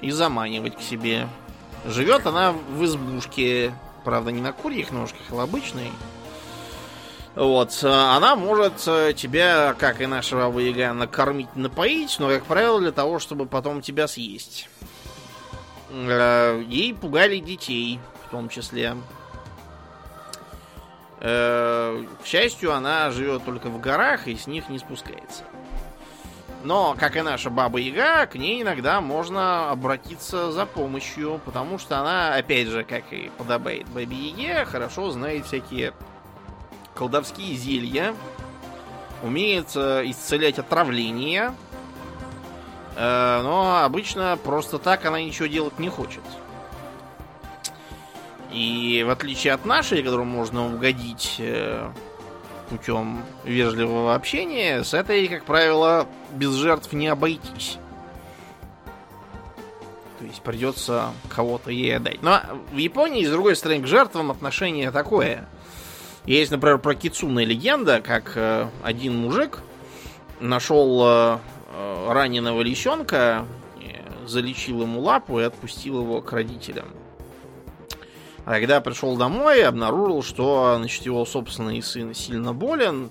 И 0.00 0.10
заманивать 0.10 0.76
к 0.76 0.82
себе. 0.82 1.26
Живет 1.86 2.26
она 2.26 2.52
в 2.52 2.84
избушке, 2.84 3.72
правда, 4.04 4.30
не 4.30 4.42
на 4.42 4.52
курьих 4.52 4.90
ножках, 4.90 5.22
а 5.32 5.42
обычной. 5.42 5.90
Вот, 7.36 7.84
она 7.84 8.34
может 8.34 8.76
тебя, 9.14 9.74
как 9.78 10.00
и 10.00 10.06
нашего 10.06 10.58
Яга, 10.58 10.94
накормить, 10.94 11.54
напоить, 11.54 12.16
но, 12.18 12.28
как 12.30 12.44
правило, 12.44 12.80
для 12.80 12.92
того, 12.92 13.18
чтобы 13.18 13.44
потом 13.44 13.82
тебя 13.82 14.08
съесть. 14.08 14.70
Э, 15.90 16.62
ей 16.66 16.94
пугали 16.94 17.38
детей, 17.38 18.00
в 18.26 18.30
том 18.30 18.48
числе. 18.48 18.96
Э, 21.20 22.04
к 22.22 22.26
счастью, 22.26 22.72
она 22.72 23.10
живет 23.10 23.44
только 23.44 23.68
в 23.68 23.80
горах 23.80 24.28
и 24.28 24.36
с 24.36 24.46
них 24.46 24.68
не 24.68 24.78
спускается. 24.78 25.44
Но, 26.64 26.96
как 26.98 27.16
и 27.16 27.22
наша 27.22 27.48
Баба 27.50 27.78
Яга, 27.78 28.26
к 28.26 28.34
ней 28.34 28.62
иногда 28.62 29.00
можно 29.00 29.70
обратиться 29.70 30.50
за 30.52 30.66
помощью, 30.66 31.40
потому 31.44 31.78
что 31.78 31.98
она, 31.98 32.34
опять 32.34 32.68
же, 32.68 32.82
как 32.82 33.12
и 33.12 33.30
подобает 33.38 33.86
Бабе 33.88 34.16
Яге, 34.16 34.64
хорошо 34.64 35.10
знает 35.10 35.46
всякие 35.46 35.92
колдовские 36.96 37.54
зелья, 37.54 38.14
умеет 39.22 39.68
исцелять 39.68 40.58
отравления, 40.58 41.54
э, 42.96 43.40
но 43.42 43.84
обычно 43.84 44.38
просто 44.42 44.78
так 44.78 45.04
она 45.04 45.20
ничего 45.20 45.46
делать 45.46 45.78
не 45.78 45.88
хочет. 45.88 46.22
И 48.50 49.04
в 49.06 49.10
отличие 49.10 49.52
от 49.52 49.64
нашей, 49.66 50.02
которую 50.02 50.26
можно 50.26 50.66
угодить 50.74 51.36
э, 51.38 51.90
путем 52.70 53.22
вежливого 53.44 54.14
общения, 54.14 54.82
с 54.82 54.94
этой, 54.94 55.28
как 55.28 55.44
правило, 55.44 56.06
без 56.32 56.52
жертв 56.52 56.92
не 56.92 57.08
обойтись. 57.08 57.78
То 60.18 60.24
есть 60.24 60.40
придется 60.40 61.12
кого-то 61.28 61.70
ей 61.70 61.96
отдать. 61.96 62.22
Но 62.22 62.40
в 62.72 62.76
Японии, 62.76 63.26
с 63.26 63.30
другой 63.30 63.56
стороны, 63.56 63.82
к 63.82 63.86
жертвам 63.86 64.30
отношение 64.30 64.90
такое. 64.90 65.46
Есть, 66.26 66.50
например, 66.50 66.78
про 66.78 66.94
Кицуна 66.94 67.44
легенда, 67.44 68.00
как 68.00 68.32
э, 68.36 68.68
один 68.82 69.16
мужик 69.16 69.60
нашел 70.40 71.02
э, 71.04 71.38
раненого 72.08 72.62
лисенка, 72.62 73.46
залечил 74.26 74.82
ему 74.82 75.00
лапу 75.00 75.40
и 75.40 75.44
отпустил 75.44 76.00
его 76.02 76.20
к 76.20 76.32
родителям. 76.32 76.88
А 78.44 78.54
когда 78.54 78.80
пришел 78.80 79.16
домой, 79.16 79.64
обнаружил, 79.64 80.22
что 80.22 80.74
значит, 80.78 81.04
его 81.04 81.24
собственный 81.24 81.82
сын 81.82 82.14
сильно 82.14 82.52
болен, 82.52 83.10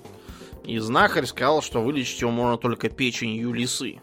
и 0.64 0.78
знахарь 0.78 1.26
сказал, 1.26 1.62
что 1.62 1.82
вылечить 1.82 2.20
его 2.20 2.30
можно 2.30 2.56
только 2.56 2.88
печенью 2.88 3.52
лисы. 3.52 4.00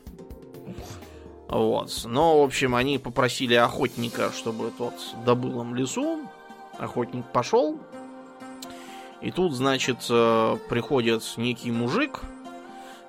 Вот. 1.49 1.91
Но, 2.05 2.39
в 2.39 2.43
общем, 2.43 2.75
они 2.75 2.97
попросили 2.97 3.53
охотника, 3.53 4.31
чтобы 4.35 4.71
тот 4.77 4.93
добыл 5.25 5.61
им 5.61 5.75
лесу. 5.75 6.21
Охотник 6.77 7.25
пошел. 7.31 7.79
И 9.23 9.31
тут, 9.31 9.53
значит, 9.53 10.05
э, 10.09 10.57
приходит 10.69 11.23
некий 11.37 11.71
мужик, 11.71 12.19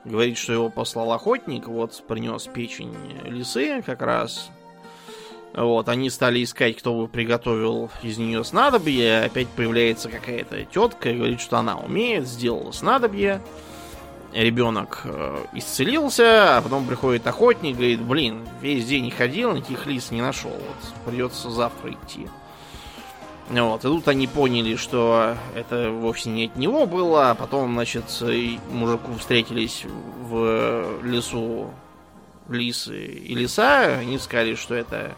говорит, 0.04 0.38
что 0.38 0.52
его 0.52 0.68
послал 0.70 1.12
охотник, 1.12 1.66
вот 1.66 2.04
принес 2.06 2.44
печень 2.46 2.94
лисы 3.24 3.82
как 3.82 4.00
раз. 4.00 4.48
Вот, 5.54 5.88
они 5.88 6.10
стали 6.10 6.42
искать, 6.42 6.76
кто 6.76 6.94
бы 6.94 7.08
приготовил 7.08 7.90
из 8.02 8.18
нее 8.18 8.44
снадобье. 8.44 9.24
Опять 9.24 9.48
появляется 9.48 10.08
какая-то 10.08 10.64
тетка 10.64 11.10
и 11.10 11.16
говорит, 11.16 11.40
что 11.40 11.58
она 11.58 11.76
умеет, 11.76 12.28
сделала 12.28 12.70
снадобье. 12.70 13.40
Ребенок 14.32 15.02
э, 15.04 15.44
исцелился, 15.54 16.58
а 16.58 16.62
потом 16.62 16.86
приходит 16.86 17.26
охотник, 17.26 17.76
говорит, 17.76 18.02
блин, 18.02 18.46
весь 18.60 18.84
день 18.84 19.10
ходил, 19.10 19.52
никаких 19.52 19.86
лис 19.86 20.12
не 20.12 20.22
нашел. 20.22 20.50
Вот, 20.50 21.06
придется 21.06 21.50
завтра 21.50 21.92
идти. 21.92 22.28
Вот, 23.50 23.84
и 23.84 23.88
тут 23.88 24.08
они 24.08 24.26
поняли, 24.26 24.74
что 24.76 25.36
это 25.54 25.90
вовсе 25.90 26.30
не 26.30 26.46
от 26.46 26.56
него 26.56 26.86
было, 26.86 27.30
а 27.30 27.34
потом, 27.34 27.74
значит, 27.74 28.04
мужику 28.70 29.14
встретились 29.18 29.84
в 29.84 31.02
лесу 31.02 31.70
лисы 32.48 33.04
и 33.04 33.34
лиса, 33.34 33.98
они 33.98 34.18
сказали, 34.18 34.54
что 34.54 34.74
это 34.74 35.14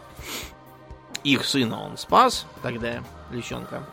их 1.23 1.45
сына 1.45 1.81
он 1.81 1.97
спас 1.97 2.45
тогда, 2.61 3.03
лисенка. 3.31 3.83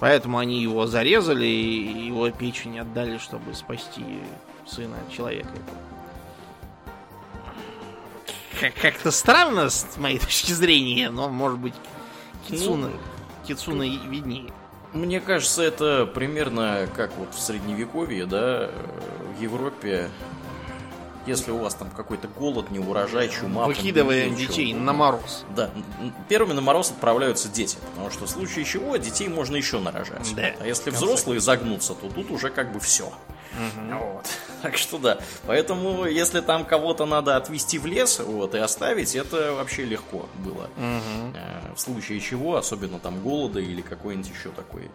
Поэтому 0.00 0.38
они 0.38 0.62
его 0.62 0.86
зарезали 0.86 1.46
и 1.46 2.06
его 2.06 2.30
печень 2.30 2.78
отдали, 2.78 3.18
чтобы 3.18 3.54
спасти 3.54 4.04
сына 4.66 4.96
человека. 5.10 5.50
Как-то 8.80 9.10
странно 9.10 9.70
с 9.70 9.96
моей 9.96 10.18
точки 10.18 10.52
зрения, 10.52 11.10
но 11.10 11.28
может 11.28 11.58
быть 11.58 11.74
Кицуна, 12.48 12.88
ну, 12.88 12.96
Кицуна 13.48 13.84
виднее. 13.84 14.52
Мне 14.92 15.20
кажется, 15.20 15.62
это 15.62 16.04
примерно 16.04 16.86
как 16.94 17.16
вот 17.16 17.34
в 17.34 17.40
средневековье, 17.40 18.26
да, 18.26 18.70
в 19.38 19.40
Европе 19.40 20.10
если 21.28 21.50
у 21.50 21.58
вас 21.58 21.74
там 21.74 21.90
какой-то 21.90 22.26
голод, 22.28 22.70
неурожай, 22.70 23.28
чума... 23.28 23.66
Выкидывая 23.66 24.30
детей 24.30 24.72
на 24.72 24.92
мороз. 24.92 25.44
Да, 25.54 25.70
первыми 26.28 26.54
на 26.54 26.60
мороз 26.60 26.90
отправляются 26.90 27.48
дети, 27.48 27.76
потому 27.90 28.10
что 28.10 28.24
в 28.24 28.30
случае 28.30 28.64
чего 28.64 28.96
детей 28.96 29.28
можно 29.28 29.56
еще 29.56 29.78
нарожать. 29.78 30.34
Да. 30.34 30.54
А 30.58 30.66
если 30.66 30.90
взрослые 30.90 31.40
загнутся, 31.40 31.94
то 31.94 32.08
тут 32.08 32.30
уже 32.30 32.50
как 32.50 32.72
бы 32.72 32.80
все. 32.80 33.06
Угу. 33.06 33.98
Вот. 33.98 34.26
Так 34.60 34.76
что 34.76 34.98
да. 34.98 35.18
Поэтому, 35.46 36.04
если 36.06 36.40
там 36.40 36.64
кого-то 36.64 37.06
надо 37.06 37.36
отвезти 37.36 37.78
в 37.78 37.86
лес 37.86 38.18
вот, 38.18 38.56
и 38.56 38.58
оставить, 38.58 39.14
это 39.14 39.52
вообще 39.52 39.84
легко 39.84 40.28
было. 40.38 40.68
Угу. 40.76 41.76
В 41.76 41.80
случае 41.80 42.18
чего, 42.18 42.56
особенно 42.56 42.98
там 42.98 43.20
голода 43.20 43.60
или 43.60 43.82
какой-нибудь 43.82 44.32
еще 44.36 44.48
такой 44.48 44.90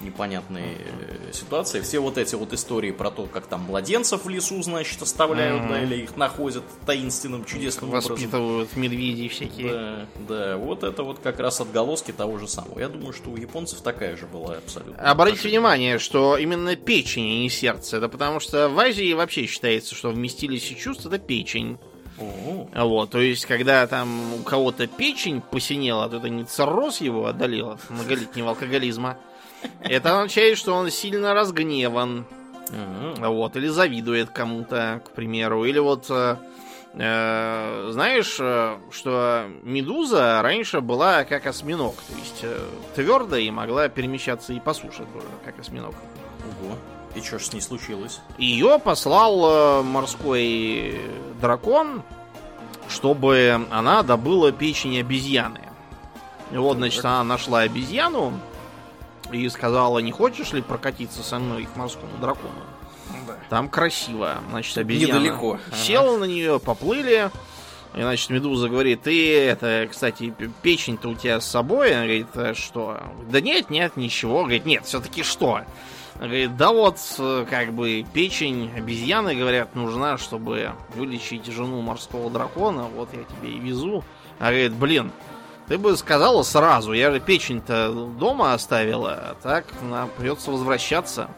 непонятные 0.00 0.76
э, 0.78 1.32
ситуации. 1.32 1.80
Все 1.80 1.98
вот 2.00 2.18
эти 2.18 2.34
вот 2.34 2.52
истории 2.52 2.90
про 2.90 3.10
то, 3.10 3.26
как 3.26 3.46
там 3.46 3.62
младенцев 3.62 4.24
в 4.24 4.28
лесу, 4.28 4.62
значит, 4.62 5.00
оставляют, 5.02 5.62
mm-hmm. 5.62 5.68
да, 5.68 5.82
или 5.82 5.96
их 6.02 6.16
находят 6.16 6.64
таинственным, 6.86 7.44
чудесным 7.44 7.90
Воспитывают 7.90 8.70
образом. 8.70 8.82
медведей 8.82 9.28
всякие. 9.28 9.72
Да, 9.72 10.06
да, 10.28 10.56
вот 10.56 10.84
это 10.84 11.02
вот 11.02 11.18
как 11.20 11.40
раз 11.40 11.60
отголоски 11.60 12.12
того 12.12 12.38
же 12.38 12.48
самого. 12.48 12.78
Я 12.78 12.88
думаю, 12.88 13.12
что 13.12 13.30
у 13.30 13.36
японцев 13.36 13.80
такая 13.80 14.16
же 14.16 14.26
была 14.26 14.56
абсолютно. 14.56 15.02
Обратите 15.02 15.48
внимание, 15.48 15.98
что 15.98 16.36
именно 16.36 16.76
печень, 16.76 17.24
а 17.24 17.38
не 17.40 17.50
сердце. 17.50 17.98
Это 17.98 18.08
потому 18.08 18.40
что 18.40 18.68
в 18.68 18.78
Азии 18.78 19.12
вообще 19.12 19.46
считается, 19.46 19.94
что 19.94 20.10
вместилище 20.10 20.74
чувств 20.74 21.06
это 21.06 21.18
печень. 21.18 21.78
О-о-о. 22.18 22.86
Вот, 22.86 23.10
то 23.10 23.20
есть, 23.20 23.44
когда 23.44 23.86
там 23.86 24.34
у 24.34 24.38
кого-то 24.38 24.86
печень 24.86 25.42
посинела, 25.42 26.08
то 26.08 26.16
это 26.16 26.28
не 26.28 26.44
цирроз 26.44 27.00
его 27.00 27.26
одолел 27.26 27.72
от 27.72 27.90
многолетнего 27.90 28.50
алкоголизма, 28.50 29.18
это 29.80 30.10
означает, 30.10 30.58
что 30.58 30.74
он 30.74 30.90
сильно 30.90 31.34
разгневан. 31.34 32.26
Вот, 33.18 33.56
или 33.56 33.68
завидует 33.68 34.30
кому-то, 34.30 35.00
к 35.04 35.10
примеру. 35.10 35.64
Или 35.64 35.78
вот 35.78 36.06
э, 36.10 36.36
э, 36.94 37.88
знаешь, 37.92 38.36
э, 38.40 38.76
что 38.90 39.46
медуза 39.62 40.40
раньше 40.42 40.80
была 40.80 41.24
как 41.24 41.46
осьминог, 41.46 41.94
то 41.94 42.18
есть 42.18 42.40
э, 42.42 42.58
твердая 42.96 43.42
и 43.42 43.50
могла 43.50 43.88
перемещаться 43.88 44.52
и 44.52 44.58
по 44.58 44.74
суше 44.74 45.04
тоже, 45.12 45.26
как 45.44 45.58
осьминог. 45.60 45.94
Ого. 46.60 46.74
И 47.14 47.20
что 47.20 47.38
ж 47.38 47.44
с 47.44 47.52
ней 47.52 47.60
случилось? 47.60 48.20
Ее 48.36 48.78
послал 48.78 49.80
э, 49.80 49.82
морской 49.82 51.00
дракон, 51.40 52.02
чтобы 52.88 53.64
она 53.70 54.02
добыла 54.02 54.52
печень 54.52 54.98
обезьяны. 54.98 55.60
И 56.52 56.56
вот, 56.56 56.76
значит, 56.76 57.04
она 57.04 57.24
нашла 57.24 57.60
обезьяну, 57.60 58.32
и 59.32 59.48
сказала, 59.48 59.98
не 59.98 60.12
хочешь 60.12 60.52
ли 60.52 60.62
прокатиться 60.62 61.22
со 61.22 61.38
мной 61.38 61.64
к 61.64 61.76
морскому 61.76 62.16
дракону? 62.20 62.52
Да. 63.26 63.36
Там 63.48 63.68
красиво. 63.68 64.38
Значит, 64.50 64.78
обезьяна 64.78 65.18
Недалеко. 65.18 65.58
села 65.74 66.10
ага. 66.10 66.18
на 66.18 66.24
нее, 66.24 66.60
поплыли. 66.60 67.30
И, 67.94 68.00
значит, 68.00 68.28
Медуза 68.30 68.68
говорит, 68.68 69.02
ты, 69.02 69.38
это, 69.38 69.88
кстати, 69.90 70.32
печень-то 70.62 71.08
у 71.08 71.14
тебя 71.14 71.40
с 71.40 71.46
собой? 71.46 71.92
Она 71.92 72.04
говорит, 72.04 72.26
«А 72.34 72.54
что? 72.54 73.00
Да 73.30 73.40
нет, 73.40 73.70
нет, 73.70 73.96
ничего. 73.96 74.40
Говорит, 74.40 74.66
нет, 74.66 74.84
все-таки 74.84 75.22
что? 75.22 75.62
Она 76.18 76.26
говорит, 76.26 76.56
да 76.56 76.72
вот, 76.72 76.98
как 77.48 77.72
бы, 77.72 78.04
печень 78.12 78.70
обезьяны, 78.76 79.34
говорят, 79.34 79.74
нужна, 79.74 80.18
чтобы 80.18 80.72
вылечить 80.94 81.46
жену 81.46 81.80
морского 81.80 82.30
дракона. 82.30 82.84
Вот 82.84 83.10
я 83.14 83.24
тебе 83.24 83.56
и 83.56 83.58
везу. 83.58 84.04
Она 84.38 84.50
говорит, 84.50 84.74
блин, 84.74 85.12
ты 85.68 85.78
бы 85.78 85.96
сказала 85.96 86.42
сразу, 86.42 86.92
я 86.92 87.10
же 87.10 87.20
печень-то 87.20 87.92
дома 87.92 88.54
оставила, 88.54 89.12
а 89.12 89.36
так 89.42 89.66
нам 89.82 90.10
придется 90.16 90.50
возвращаться. 90.50 91.28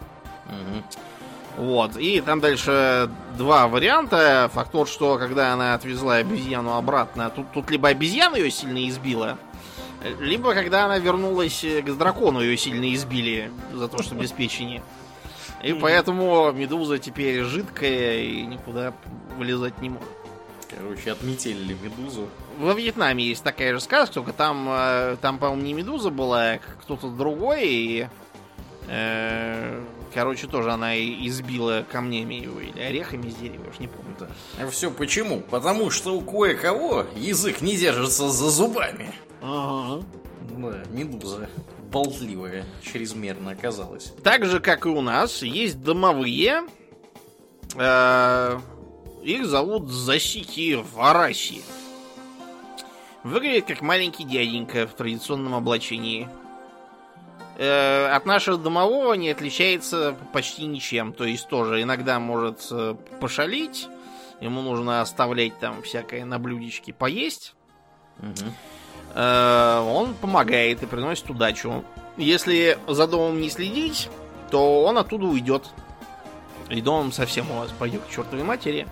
Угу. 0.46 1.64
Вот. 1.64 1.96
И 1.96 2.20
там 2.20 2.40
дальше 2.40 3.10
два 3.36 3.66
варианта. 3.66 4.50
Факт 4.54 4.72
тот, 4.72 4.88
что 4.88 5.18
когда 5.18 5.52
она 5.52 5.74
отвезла 5.74 6.16
обезьяну 6.16 6.76
обратно, 6.76 7.30
тут, 7.30 7.50
тут 7.52 7.70
либо 7.70 7.88
обезьяна 7.88 8.36
ее 8.36 8.50
сильно 8.50 8.88
избила, 8.88 9.38
либо 10.20 10.54
когда 10.54 10.84
она 10.84 10.98
вернулась 10.98 11.64
к 11.64 11.90
дракону, 11.96 12.40
ее 12.40 12.56
сильно 12.56 12.94
избили 12.94 13.50
за 13.72 13.88
то, 13.88 14.02
что 14.02 14.14
без 14.14 14.30
печени. 14.30 14.82
И 15.62 15.72
поэтому 15.72 16.52
медуза 16.52 16.98
теперь 16.98 17.42
жидкая 17.42 18.20
и 18.20 18.42
никуда 18.46 18.92
вылезать 19.36 19.80
не 19.80 19.90
может. 19.90 20.08
Короче, 20.70 21.10
отметили 21.10 21.76
медузу. 21.82 22.28
Во 22.58 22.74
Вьетнаме 22.74 23.24
есть 23.24 23.44
такая 23.44 23.72
же 23.72 23.80
сказка, 23.80 24.14
только 24.14 24.32
там, 24.32 24.68
э, 24.68 25.16
там 25.20 25.38
по-моему, 25.38 25.62
не 25.62 25.74
медуза 25.74 26.10
была, 26.10 26.52
а 26.52 26.58
кто-то 26.82 27.08
другой. 27.08 27.62
И, 27.64 28.08
э, 28.88 29.80
короче, 30.12 30.48
тоже 30.48 30.72
она 30.72 30.98
избила 30.98 31.86
камнями 31.90 32.34
его 32.34 32.58
или 32.58 32.80
орехами 32.80 33.30
с 33.30 33.36
дерева, 33.36 33.62
я 33.64 33.70
уж 33.70 33.78
не 33.78 33.86
помню. 33.86 34.16
Да. 34.18 34.28
А 34.60 34.68
все 34.68 34.90
почему? 34.90 35.40
Потому 35.40 35.90
что 35.90 36.16
у 36.16 36.20
кое-кого 36.20 37.06
язык 37.14 37.60
не 37.60 37.76
держится 37.76 38.28
за 38.28 38.50
зубами. 38.50 39.14
Ага. 39.40 40.02
Да, 40.50 40.82
медуза 40.90 41.48
болтливая 41.92 42.64
чрезмерно 42.82 43.52
оказалась. 43.52 44.12
Так 44.24 44.44
же, 44.46 44.58
как 44.58 44.84
и 44.84 44.88
у 44.88 45.00
нас, 45.00 45.42
есть 45.42 45.80
домовые. 45.80 46.62
Э, 47.76 48.58
их 49.22 49.46
зовут 49.46 49.88
Засики 49.88 50.82
Вараси. 50.92 51.62
Выглядит 53.24 53.66
как 53.66 53.82
маленький 53.82 54.24
дяденька 54.24 54.86
в 54.86 54.94
традиционном 54.94 55.54
облачении. 55.54 56.28
Э, 57.56 58.06
от 58.06 58.24
нашего 58.26 58.56
домового 58.56 59.14
не 59.14 59.30
отличается 59.30 60.16
почти 60.32 60.64
ничем. 60.66 61.12
То 61.12 61.24
есть 61.24 61.48
тоже 61.48 61.82
иногда 61.82 62.20
может 62.20 62.66
э, 62.70 62.94
пошалить. 63.20 63.88
Ему 64.40 64.62
нужно 64.62 65.00
оставлять 65.00 65.58
там 65.58 65.82
всякое 65.82 66.24
на 66.24 66.38
блюдечке 66.38 66.92
поесть. 66.92 67.54
Угу. 68.20 68.52
Э, 69.14 69.80
он 69.80 70.14
помогает 70.14 70.84
и 70.84 70.86
приносит 70.86 71.28
удачу. 71.28 71.84
Если 72.16 72.78
за 72.86 73.08
домом 73.08 73.40
не 73.40 73.50
следить, 73.50 74.08
то 74.50 74.84
он 74.84 74.96
оттуда 74.96 75.26
уйдет. 75.26 75.68
И 76.70 76.80
домом 76.80 77.10
совсем 77.10 77.50
у 77.50 77.58
вас 77.58 77.70
пойдет 77.72 78.02
к 78.02 78.10
чертовой 78.10 78.44
матери. 78.44 78.86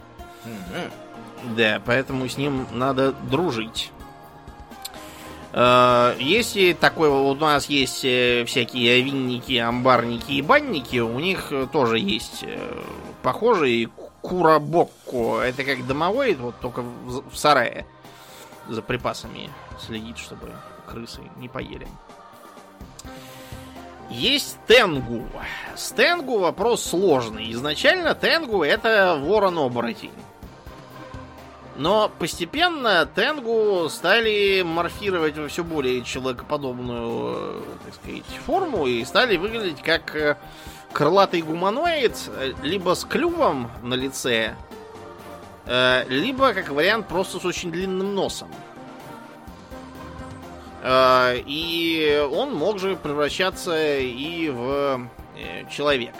Угу. 0.45 1.55
Да, 1.57 1.81
поэтому 1.87 2.29
с 2.29 2.37
ним 2.37 2.67
надо 2.73 3.13
дружить. 3.13 3.93
Э, 5.53 6.15
Если 6.19 6.73
такой, 6.73 7.09
у 7.09 7.35
нас 7.35 7.67
есть 7.67 8.05
э, 8.05 8.45
всякие 8.47 9.01
винники, 9.03 9.57
амбарники 9.57 10.33
и 10.33 10.43
банники, 10.43 10.99
у 10.99 11.19
них 11.19 11.53
тоже 11.73 11.99
есть 11.99 12.43
э, 12.43 12.59
похожий 13.23 13.89
курабокко. 14.23 15.41
Это 15.41 15.65
как 15.65 15.87
домовой, 15.87 16.35
вот 16.35 16.57
только 16.61 16.83
в 16.83 17.37
сарае 17.37 17.87
за 18.69 18.83
припасами 18.83 19.51
следит, 19.79 20.19
чтобы 20.19 20.51
крысы 20.87 21.21
не 21.37 21.49
поели. 21.49 21.87
Есть 24.11 24.59
Тенгу. 24.67 25.25
С 25.75 25.91
Тенгу 25.91 26.39
вопрос 26.39 26.85
сложный. 26.85 27.51
Изначально 27.53 28.15
Тенгу 28.15 28.63
это 28.63 29.19
ворон-оборотень. 29.21 30.13
Но 31.79 32.11
постепенно 32.19 33.07
Тенгу 33.15 33.89
стали 33.91 34.63
морфировать 34.63 35.37
во 35.37 35.49
все 35.49 35.63
более 35.63 36.03
человекоподобную, 36.03 37.35
э, 37.37 37.63
так 37.85 37.95
сказать, 37.95 38.25
форму 38.47 38.87
и 38.87 39.05
стали 39.05 39.37
выглядеть 39.37 39.83
как 39.83 40.17
э, 40.17 40.39
крылатый 40.93 41.43
гуманоид, 41.43 42.15
э, 42.29 42.53
либо 42.63 42.95
с 42.95 43.05
клювом 43.05 43.71
на 43.83 43.95
лице, 43.95 44.55
либо, 45.67 46.55
как 46.55 46.69
вариант, 46.69 47.09
просто 47.09 47.41
с 47.41 47.45
очень 47.45 47.73
длинным 47.73 48.15
носом. 48.15 48.49
И 50.89 52.29
он 52.33 52.55
мог 52.55 52.79
же 52.79 52.95
превращаться 52.95 53.99
и 53.99 54.49
в 54.49 55.09
человека. 55.69 56.15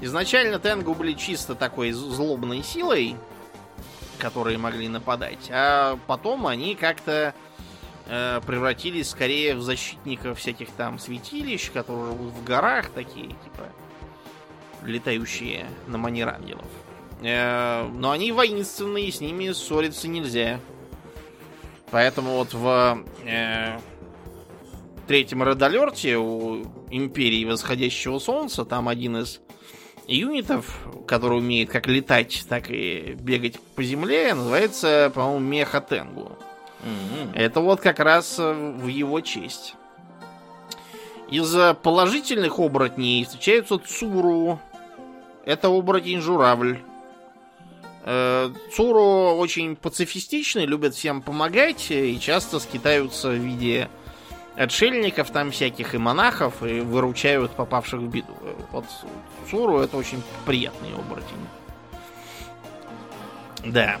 Изначально 0.00 0.60
Тенгу 0.60 0.94
были 0.94 1.14
чисто 1.14 1.56
такой 1.56 1.90
злобной 1.90 2.62
силой, 2.62 3.16
которые 4.18 4.58
могли 4.58 4.88
нападать, 4.88 5.50
а 5.50 5.98
потом 6.06 6.46
они 6.46 6.74
как-то 6.74 7.34
э, 8.06 8.40
превратились 8.46 9.10
скорее 9.10 9.54
в 9.54 9.62
защитников 9.62 10.38
всяких 10.38 10.70
там 10.70 10.98
святилищ, 10.98 11.70
которые 11.70 12.12
живут 12.12 12.32
в 12.32 12.44
горах, 12.44 12.90
такие, 12.90 13.28
типа, 13.28 13.68
летающие 14.84 15.66
на 15.86 15.98
манер 15.98 16.28
ангелов. 16.28 16.66
Э, 17.22 17.88
но 17.88 18.10
они 18.10 18.32
воинственные, 18.32 19.10
с 19.10 19.20
ними 19.20 19.52
ссориться 19.52 20.08
нельзя. 20.08 20.60
Поэтому 21.90 22.32
вот 22.32 22.52
в 22.54 23.04
э, 23.24 23.78
третьем 25.06 25.42
Alert 25.42 26.14
у 26.16 26.64
Империи 26.90 27.44
Восходящего 27.44 28.18
Солнца 28.18 28.64
там 28.64 28.88
один 28.88 29.18
из 29.18 29.40
юнитов, 30.06 30.86
который 31.06 31.38
умеет 31.38 31.70
как 31.70 31.86
летать, 31.86 32.44
так 32.48 32.70
и 32.70 33.16
бегать 33.18 33.58
по 33.74 33.82
земле, 33.82 34.34
называется, 34.34 35.10
по-моему, 35.14 35.40
Меха 35.40 35.80
Тенгу. 35.80 36.32
Мгм. 36.82 37.32
Это 37.34 37.60
вот 37.60 37.80
как 37.80 37.98
раз 37.98 38.36
э, 38.38 38.52
в 38.52 38.86
его 38.86 39.20
честь. 39.20 39.74
Из 41.30 41.54
э, 41.56 41.74
положительных 41.74 42.58
оборотней 42.58 43.24
встречаются 43.24 43.78
Цуру. 43.78 44.60
Это 45.46 45.68
оборотень-журавль. 45.68 46.78
Э, 48.04 48.50
Цуру 48.74 49.36
очень 49.36 49.76
пацифистичны, 49.76 50.60
любят 50.60 50.94
всем 50.94 51.22
помогать 51.22 51.90
и 51.90 52.20
часто 52.20 52.60
скитаются 52.60 53.30
в 53.30 53.34
виде 53.34 53.88
отшельников 54.56 55.30
там 55.30 55.50
всяких 55.50 55.94
и 55.94 55.98
монахов 55.98 56.62
и 56.62 56.80
выручают 56.80 57.52
попавших 57.52 58.00
в 58.00 58.08
беду. 58.08 58.34
Вот 58.72 58.84
Цуру 59.50 59.78
это 59.78 59.96
очень 59.96 60.22
приятный 60.46 60.94
оборотень. 60.94 61.46
Да. 63.64 63.98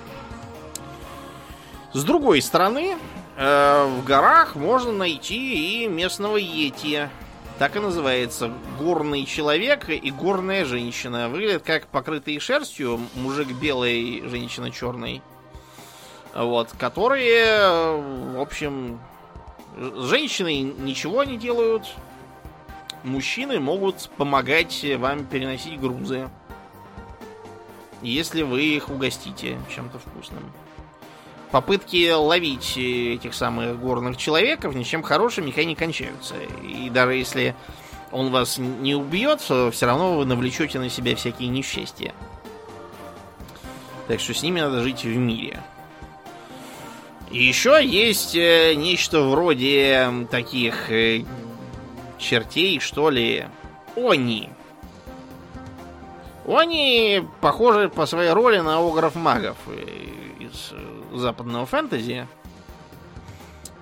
С 1.92 2.04
другой 2.04 2.42
стороны, 2.42 2.96
э, 3.36 3.84
в 3.86 4.04
горах 4.04 4.56
можно 4.56 4.92
найти 4.92 5.84
и 5.84 5.88
местного 5.88 6.36
йети. 6.36 7.08
Так 7.58 7.76
и 7.76 7.78
называется. 7.78 8.52
Горный 8.78 9.24
человек 9.24 9.88
и 9.88 10.10
горная 10.10 10.64
женщина. 10.64 11.28
Выглядят 11.28 11.62
как 11.62 11.86
покрытые 11.86 12.40
шерстью. 12.40 13.00
Мужик 13.14 13.48
белый, 13.52 14.24
женщина 14.28 14.70
черный. 14.72 15.22
Вот. 16.34 16.72
Которые, 16.76 18.00
в 18.34 18.40
общем, 18.40 18.98
с 19.76 20.04
женщиной 20.08 20.62
ничего 20.62 21.24
не 21.24 21.36
делают. 21.36 21.84
Мужчины 23.02 23.60
могут 23.60 24.08
помогать 24.16 24.84
вам 24.98 25.26
переносить 25.26 25.80
грузы. 25.80 26.28
Если 28.02 28.42
вы 28.42 28.62
их 28.62 28.88
угостите 28.88 29.58
чем-то 29.74 29.98
вкусным 29.98 30.44
попытки 31.54 32.10
ловить 32.10 32.76
этих 32.76 33.32
самых 33.32 33.78
горных 33.78 34.16
человеков 34.16 34.74
ничем 34.74 35.04
хорошим 35.04 35.46
никогда 35.46 35.68
не 35.68 35.76
кончаются. 35.76 36.34
И 36.64 36.90
даже 36.90 37.14
если 37.14 37.54
он 38.10 38.32
вас 38.32 38.58
не 38.58 38.96
убьет, 38.96 39.40
все 39.40 39.86
равно 39.86 40.16
вы 40.16 40.24
навлечете 40.24 40.80
на 40.80 40.90
себя 40.90 41.14
всякие 41.14 41.48
несчастья. 41.50 42.12
Так 44.08 44.18
что 44.18 44.34
с 44.34 44.42
ними 44.42 44.60
надо 44.60 44.82
жить 44.82 45.04
в 45.04 45.16
мире. 45.16 45.62
И 47.34 47.42
еще 47.42 47.84
есть 47.84 48.36
э, 48.36 48.74
нечто 48.76 49.22
вроде 49.22 50.08
таких 50.30 50.88
э, 50.92 51.24
чертей, 52.16 52.78
что 52.78 53.10
ли. 53.10 53.46
Они. 53.96 54.50
Они 56.46 57.26
похожи 57.40 57.88
по 57.88 58.06
своей 58.06 58.30
роли 58.30 58.60
на 58.60 58.78
огров-магов 58.78 59.56
э, 59.66 59.84
из 60.38 60.72
западного 61.12 61.66
фэнтези. 61.66 62.28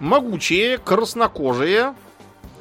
Могучие, 0.01 0.79
краснокожие, 0.79 1.95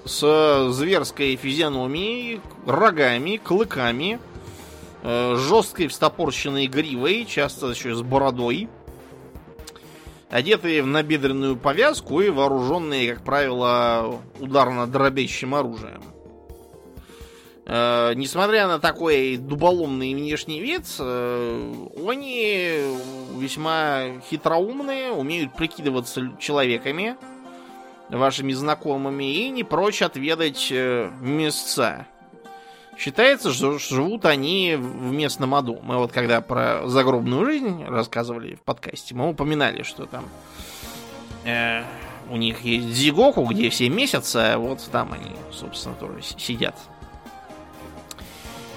с 0.03 0.67
зверской 0.71 1.37
физиономией, 1.37 2.41
рогами, 2.65 3.37
клыками, 3.37 4.19
жесткой 5.03 5.87
встопорщенной 5.87 6.67
гривой, 6.67 7.25
часто 7.25 7.67
еще 7.67 7.95
с 7.95 8.01
бородой, 8.01 8.67
одетые 10.31 10.81
в 10.81 10.87
набедренную 10.87 11.57
повязку 11.57 12.21
и 12.21 12.29
вооруженные, 12.29 13.13
как 13.13 13.23
правило, 13.23 14.21
ударно-дробящим 14.39 15.53
оружием. 15.53 16.01
Э, 17.65 18.13
несмотря 18.15 18.67
на 18.67 18.79
такой 18.79 19.37
дуболомный 19.37 20.15
внешний 20.15 20.61
вид, 20.61 20.85
э, 20.99 21.73
они 22.07 22.97
весьма 23.37 24.21
хитроумные, 24.29 25.11
умеют 25.11 25.53
прикидываться 25.53 26.31
человеками, 26.39 27.17
вашими 28.09 28.53
знакомыми, 28.53 29.33
и 29.33 29.49
не 29.49 29.63
прочь 29.63 30.01
отведать 30.01 30.69
э, 30.71 31.11
мясца 31.19 32.07
Считается, 33.01 33.51
что 33.51 33.79
живут 33.79 34.25
они 34.25 34.75
в 34.75 35.11
местном 35.11 35.55
аду. 35.55 35.79
Мы 35.81 35.97
вот 35.97 36.11
когда 36.11 36.39
про 36.39 36.87
загробную 36.87 37.47
жизнь 37.47 37.83
рассказывали 37.85 38.53
в 38.53 38.61
подкасте, 38.61 39.15
мы 39.15 39.27
упоминали, 39.27 39.81
что 39.81 40.05
там 40.05 40.25
э, 41.43 41.81
у 42.29 42.37
них 42.37 42.61
есть 42.61 42.89
Зигоку, 42.89 43.43
где 43.45 43.71
все 43.71 43.89
месяца, 43.89 44.53
вот 44.59 44.87
там 44.91 45.13
они, 45.13 45.35
собственно, 45.51 45.95
тоже 45.95 46.21
сидят. 46.21 46.75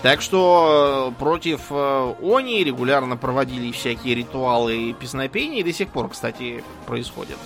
Так 0.00 0.22
что 0.22 1.12
э, 1.12 1.20
против 1.20 1.66
э, 1.68 2.14
Они 2.22 2.64
регулярно 2.64 3.18
проводили 3.18 3.72
всякие 3.72 4.14
ритуалы 4.14 4.74
и 4.88 4.92
песнопения, 4.94 5.60
и 5.60 5.64
до 5.64 5.72
сих 5.74 5.90
пор, 5.90 6.08
кстати, 6.08 6.64
происходят. 6.86 7.36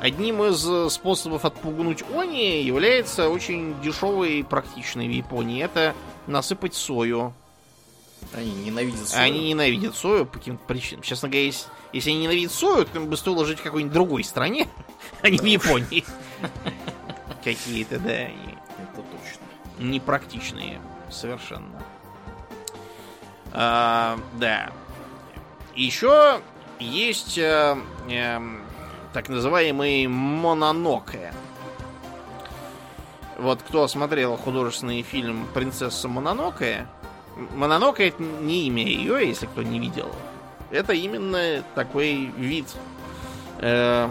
Одним 0.00 0.42
из 0.44 0.64
э, 0.68 0.88
способов 0.90 1.44
отпугнуть 1.44 2.04
Они 2.14 2.62
является 2.62 3.28
очень 3.28 3.80
дешевый 3.82 4.40
и 4.40 4.42
практичный 4.42 5.08
в 5.08 5.10
Японии. 5.10 5.62
Это 5.62 5.94
насыпать 6.26 6.74
сою. 6.74 7.32
Они 8.32 8.52
ненавидят 8.52 9.08
сою. 9.08 9.24
Они 9.24 9.48
ненавидят 9.48 9.96
сою 9.96 10.26
по 10.26 10.38
каким-то 10.38 10.64
причинам. 10.66 11.02
Честно 11.02 11.28
говоря, 11.28 11.46
если, 11.46 11.68
если 11.92 12.10
они 12.10 12.20
ненавидят 12.20 12.52
сою, 12.52 12.84
то 12.84 12.98
им 12.98 13.06
бы 13.06 13.16
стоило 13.16 13.44
жить 13.44 13.58
в 13.58 13.62
какой-нибудь 13.62 13.92
другой 13.92 14.22
стране, 14.22 14.68
а 15.22 15.30
не 15.30 15.38
в 15.38 15.44
Японии. 15.44 16.04
Какие-то, 17.42 17.98
да, 17.98 18.12
Это 18.12 18.32
точно. 18.94 19.42
непрактичные 19.78 20.80
совершенно. 21.10 21.82
А, 23.52 24.18
да. 24.34 24.70
Еще 25.74 26.40
есть 26.78 27.38
э, 27.38 27.76
э, 28.08 28.40
так 29.12 29.28
называемый 29.28 30.06
мононоке. 30.06 31.32
Вот 33.38 33.62
кто 33.62 33.86
смотрел 33.86 34.36
художественный 34.36 35.02
фильм 35.02 35.46
«Принцесса 35.54 36.08
Мононоке», 36.08 36.86
Мононоке 37.54 38.08
это 38.08 38.22
не 38.22 38.66
имя 38.66 38.84
ее, 38.84 39.26
если 39.26 39.46
кто 39.46 39.62
не 39.62 39.78
видел. 39.78 40.10
Это 40.70 40.92
именно 40.92 41.62
такой 41.74 42.32
вид 42.36 42.66
э, 43.58 44.10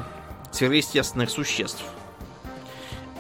сверхъестественных 0.52 1.30
существ. 1.30 1.84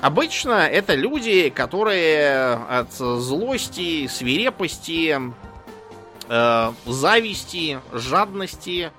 Обычно 0.01 0.67
это 0.67 0.95
люди, 0.95 1.49
которые 1.49 2.53
от 2.53 2.93
злости, 2.93 4.07
свирепости, 4.07 5.19
э, 6.29 6.71
зависти, 6.85 7.79
жадности, 7.91 8.91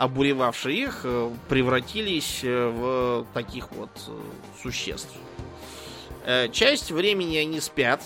обуревавшие 0.00 0.84
их, 0.84 1.00
э, 1.04 1.30
превратились 1.50 2.40
э, 2.42 2.68
в 2.68 3.26
таких 3.34 3.70
вот 3.72 3.90
э, 4.08 4.12
существ. 4.62 5.10
Часть 6.52 6.90
времени 6.90 7.38
они 7.38 7.60
спят, 7.60 8.02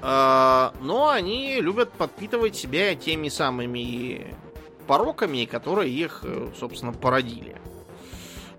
но 0.00 1.10
они 1.12 1.60
любят 1.60 1.92
подпитывать 1.92 2.56
себя 2.56 2.94
теми 2.94 3.28
самыми 3.28 4.34
пороками, 4.86 5.44
которые 5.44 5.92
их, 5.92 6.24
собственно, 6.58 6.94
породили. 6.94 7.60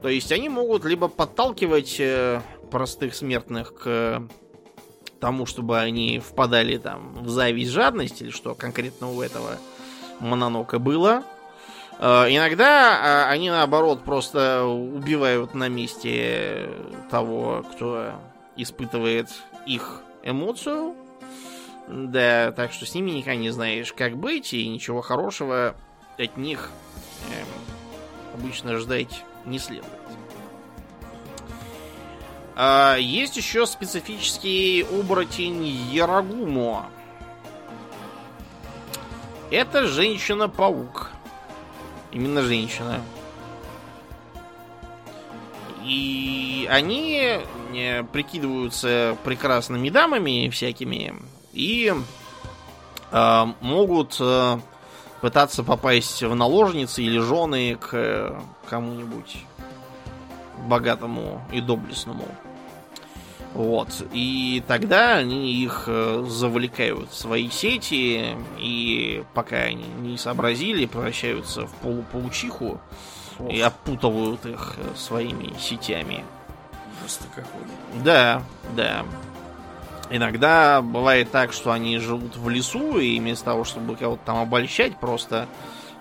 То 0.03 0.07
есть 0.07 0.31
они 0.31 0.49
могут 0.49 0.85
либо 0.85 1.07
подталкивать 1.07 1.99
простых 2.69 3.15
смертных 3.15 3.73
к 3.73 4.27
тому, 5.19 5.47
чтобы 5.47 5.79
они 5.79 6.19
впадали 6.19 6.77
там 6.77 7.23
в 7.23 7.29
зависть, 7.29 7.71
жадность, 7.71 8.21
или 8.21 8.29
что 8.29 8.53
конкретно 8.53 9.11
у 9.11 9.19
этого 9.19 9.57
мононока 10.19 10.77
было. 10.77 11.23
Э, 11.99 12.25
Иногда 12.29 13.25
э, 13.27 13.31
они, 13.31 13.49
наоборот, 13.49 14.03
просто 14.03 14.63
убивают 14.63 15.53
на 15.53 15.69
месте 15.69 16.69
того, 17.09 17.65
кто 17.71 18.13
испытывает 18.55 19.29
их 19.65 20.01
эмоцию. 20.23 20.95
Да, 21.87 22.51
так 22.53 22.71
что 22.71 22.85
с 22.85 22.95
ними 22.95 23.11
никогда 23.11 23.35
не 23.35 23.49
знаешь, 23.49 23.91
как 23.91 24.17
быть, 24.17 24.53
и 24.53 24.67
ничего 24.67 25.01
хорошего 25.01 25.75
от 26.17 26.37
них 26.37 26.71
эм, 27.29 28.39
обычно 28.39 28.77
ждать 28.77 29.23
не 29.45 29.59
следует. 29.59 29.91
А, 32.55 32.95
есть 32.97 33.35
еще 33.35 33.65
специфический 33.65 34.83
оборотень 34.83 35.65
Ярагумо. 35.65 36.85
Это 39.51 39.85
женщина-паук. 39.87 41.11
Именно 42.13 42.43
женщина. 42.43 43.01
И 45.83 46.67
они 46.71 47.39
э, 47.73 48.03
прикидываются 48.03 49.17
прекрасными 49.25 49.89
дамами 49.89 50.47
всякими 50.49 51.13
и 51.51 51.93
э, 53.11 53.45
могут 53.59 54.15
э, 54.21 54.59
пытаться 55.19 55.63
попасть 55.63 56.21
в 56.23 56.35
наложницы 56.35 57.03
или 57.03 57.17
жены 57.17 57.75
к 57.75 57.89
э, 57.93 58.39
кому-нибудь 58.69 59.37
богатому 60.67 61.41
и 61.51 61.59
доблестному. 61.59 62.27
Вот. 63.53 63.89
И 64.11 64.63
тогда 64.67 65.17
они 65.17 65.53
их 65.53 65.83
э, 65.87 66.25
завлекают 66.27 67.11
в 67.11 67.15
свои 67.15 67.49
сети, 67.49 68.35
и 68.57 69.23
пока 69.33 69.57
они 69.57 69.85
не 69.99 70.17
сообразили, 70.17 70.87
превращаются 70.87 71.67
в 71.67 71.71
полупаучиху 71.75 72.79
и 73.49 73.61
опутывают 73.61 74.45
их 74.45 74.75
э, 74.77 74.97
своими 74.97 75.53
сетями. 75.59 76.23
Просто 76.99 77.25
какой. 77.35 77.61
Да, 78.03 78.41
да. 78.75 79.05
Иногда 80.09 80.81
бывает 80.81 81.31
так, 81.31 81.53
что 81.53 81.71
они 81.71 81.99
живут 81.99 82.35
в 82.35 82.49
лесу, 82.49 82.97
и 82.97 83.19
вместо 83.19 83.45
того, 83.45 83.65
чтобы 83.65 83.95
кого-то 83.95 84.21
там 84.25 84.37
обольщать, 84.37 84.97
просто 84.97 85.47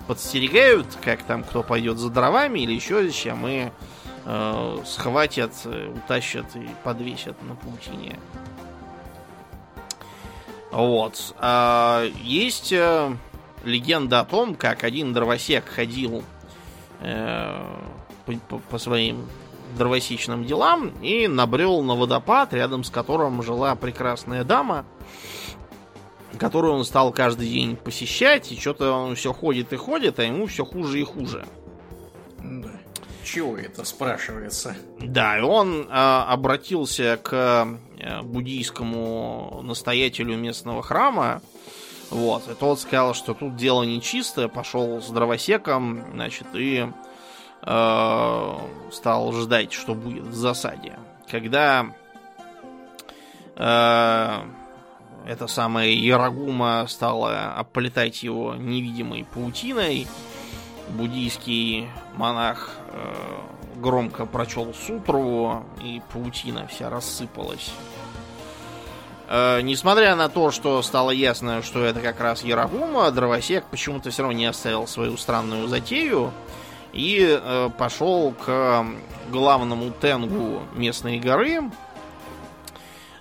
подстерегают, 0.06 0.86
как 1.02 1.22
там 1.22 1.44
кто 1.44 1.62
пойдет 1.62 1.98
за 1.98 2.10
дровами 2.10 2.60
или 2.60 2.72
еще 2.72 3.04
зачем, 3.04 3.46
и 3.46 3.70
э, 4.24 4.78
схватят, 4.84 5.52
э, 5.64 5.92
утащат 5.94 6.56
и 6.56 6.66
подвесят 6.84 7.40
на 7.42 7.54
паутине. 7.54 8.18
Вот. 10.70 11.34
А, 11.38 12.04
есть 12.22 12.72
э, 12.72 13.14
легенда 13.64 14.20
о 14.20 14.24
том, 14.24 14.54
как 14.54 14.84
один 14.84 15.12
дровосек 15.12 15.68
ходил 15.68 16.24
э, 17.00 17.62
по, 18.48 18.58
по- 18.58 18.78
своим 18.78 19.28
дровосечным 19.76 20.44
делам 20.44 20.92
и 21.02 21.28
набрел 21.28 21.82
на 21.82 21.94
водопад, 21.94 22.54
рядом 22.54 22.84
с 22.84 22.90
которым 22.90 23.42
жила 23.42 23.74
прекрасная 23.74 24.44
дама, 24.44 24.84
которую 26.38 26.74
он 26.74 26.84
стал 26.84 27.12
каждый 27.12 27.48
день 27.48 27.76
посещать, 27.76 28.50
и 28.52 28.58
что-то 28.58 28.92
он 28.92 29.14
все 29.14 29.32
ходит 29.32 29.72
и 29.72 29.76
ходит, 29.76 30.18
а 30.18 30.24
ему 30.24 30.46
все 30.46 30.64
хуже 30.64 31.00
и 31.00 31.04
хуже. 31.04 31.46
Да. 32.38 32.81
Чего 33.24 33.56
это 33.56 33.84
спрашивается? 33.84 34.76
Да, 34.98 35.38
и 35.38 35.42
он 35.42 35.82
э, 35.82 35.86
обратился 35.88 37.18
к 37.22 37.78
э, 37.98 38.22
буддийскому 38.22 39.60
настоятелю 39.62 40.36
местного 40.36 40.82
храма. 40.82 41.40
Вот, 42.10 42.48
и 42.50 42.54
тот 42.54 42.80
сказал, 42.80 43.14
что 43.14 43.32
тут 43.32 43.56
дело 43.56 43.84
нечисто, 43.84 44.48
пошел 44.48 45.00
с 45.00 45.08
дровосеком, 45.08 46.04
значит, 46.12 46.46
и 46.52 46.86
э, 47.62 48.56
стал 48.90 49.32
ждать, 49.32 49.72
что 49.72 49.94
будет 49.94 50.24
в 50.24 50.34
засаде. 50.34 50.98
Когда 51.30 51.86
э, 53.56 54.38
эта 55.26 55.46
самая 55.46 55.88
Ярагума 55.88 56.84
стала 56.88 57.54
оплетать 57.54 58.22
его 58.22 58.54
невидимой 58.56 59.24
паутиной, 59.24 60.06
буддийский 60.90 61.88
монах 62.16 62.70
громко 63.76 64.26
прочел 64.26 64.72
сутру, 64.74 65.64
и 65.82 66.00
паутина 66.12 66.66
вся 66.68 66.88
рассыпалась. 66.88 67.72
Э, 69.34 69.60
несмотря 69.62 70.14
на 70.14 70.28
то, 70.28 70.50
что 70.50 70.82
стало 70.82 71.10
ясно, 71.10 71.62
что 71.62 71.82
это 71.82 72.00
как 72.00 72.20
раз 72.20 72.44
Ярагума, 72.44 73.10
дровосек 73.10 73.64
почему-то 73.64 74.10
все 74.10 74.22
равно 74.22 74.36
не 74.36 74.44
оставил 74.44 74.86
свою 74.86 75.16
странную 75.16 75.68
затею 75.68 76.32
и 76.92 77.40
э, 77.42 77.70
пошел 77.78 78.32
к 78.32 78.84
главному 79.30 79.90
тенгу 79.90 80.60
местной 80.74 81.18
горы, 81.18 81.62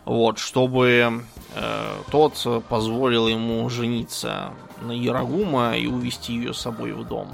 вот, 0.03 0.37
чтобы 0.37 1.23
э, 1.55 1.95
тот 2.11 2.65
позволил 2.67 3.29
ему 3.29 3.69
жениться 3.69 4.51
на 4.81 4.91
Ярагума 4.91 5.77
и 5.77 5.87
увести 5.87 6.33
ее 6.33 6.53
с 6.53 6.57
собой 6.57 6.91
в 6.91 7.07
дом. 7.07 7.29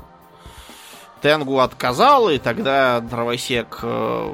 Тенгу 1.22 1.59
отказал, 1.59 2.30
и 2.30 2.38
тогда 2.38 2.99
дровосек 2.99 3.80
э, 3.82 4.34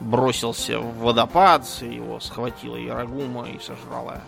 бросился 0.00 0.78
в 0.78 0.98
водопад, 0.98 1.66
его 1.80 2.20
схватила 2.20 2.76
Ярагума 2.76 3.48
и 3.48 3.58
сожрала. 3.58 4.20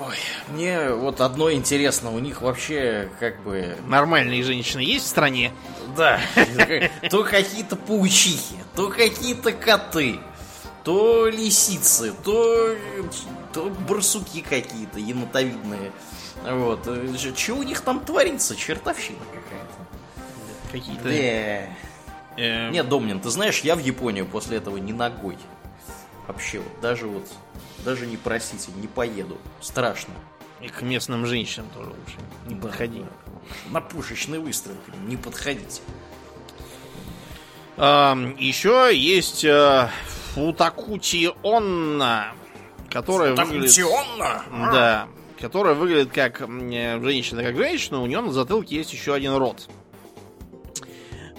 Ой, 0.00 0.16
мне 0.48 0.90
вот 0.90 1.20
одно 1.20 1.50
интересно, 1.50 2.10
у 2.12 2.20
них 2.20 2.40
вообще 2.40 3.10
как 3.18 3.42
бы... 3.42 3.76
Нормальные 3.86 4.44
женщины 4.44 4.80
есть 4.80 5.06
в 5.06 5.08
стране? 5.08 5.52
Да, 5.96 6.20
то 7.10 7.24
какие-то 7.24 7.74
паучихи, 7.74 8.56
то 8.76 8.88
какие-то 8.88 9.50
коты, 9.50 10.20
то 10.84 11.28
лисицы, 11.28 12.12
то, 12.24 12.76
то 13.52 13.70
барсуки 13.88 14.40
какие-то 14.40 15.00
енотовидные. 15.00 15.90
Вот. 16.44 16.88
Что 17.36 17.54
у 17.54 17.62
них 17.62 17.80
там 17.80 18.00
творится? 18.00 18.56
Чертовщина 18.56 19.18
какая-то. 19.32 20.72
Какие-то... 20.72 21.04
Да. 21.04 22.40
э, 22.42 22.70
Нет, 22.70 22.88
Домнин, 22.88 23.20
ты 23.20 23.30
знаешь, 23.30 23.60
я 23.60 23.74
в 23.74 23.80
Японию 23.80 24.26
после 24.26 24.58
этого 24.58 24.76
не 24.76 24.92
ногой. 24.92 25.38
Вообще 26.26 26.58
вот, 26.58 26.80
даже 26.80 27.06
вот, 27.06 27.26
даже 27.84 28.06
не 28.06 28.16
просите, 28.16 28.70
не 28.76 28.86
поеду. 28.86 29.38
Страшно. 29.60 30.12
И 30.60 30.68
к 30.68 30.82
местным 30.82 31.24
женщинам 31.24 31.68
тоже 31.74 31.90
лучше 31.90 32.18
не 32.46 32.54
Да, 32.54 32.68
подходи. 32.68 33.04
На 33.70 33.80
пушечный 33.80 34.38
выстрел 34.38 34.74
не 35.06 35.16
подходите. 35.16 35.80
Ам, 37.76 38.36
еще 38.36 38.90
есть 38.92 39.44
э, 39.44 39.88
Футакути 40.34 41.30
Онна, 41.42 42.32
которая 42.90 43.34
выглядит... 43.34 43.72
Футакутионно? 43.72 44.42
Да, 44.72 45.08
которая 45.40 45.74
выглядит 45.74 46.10
как 46.12 46.38
женщина, 46.40 47.42
как 47.42 47.56
женщина, 47.56 48.00
у 48.02 48.06
нее 48.06 48.20
на 48.20 48.32
затылке 48.32 48.76
есть 48.76 48.92
еще 48.92 49.14
один 49.14 49.34
рот. 49.36 49.68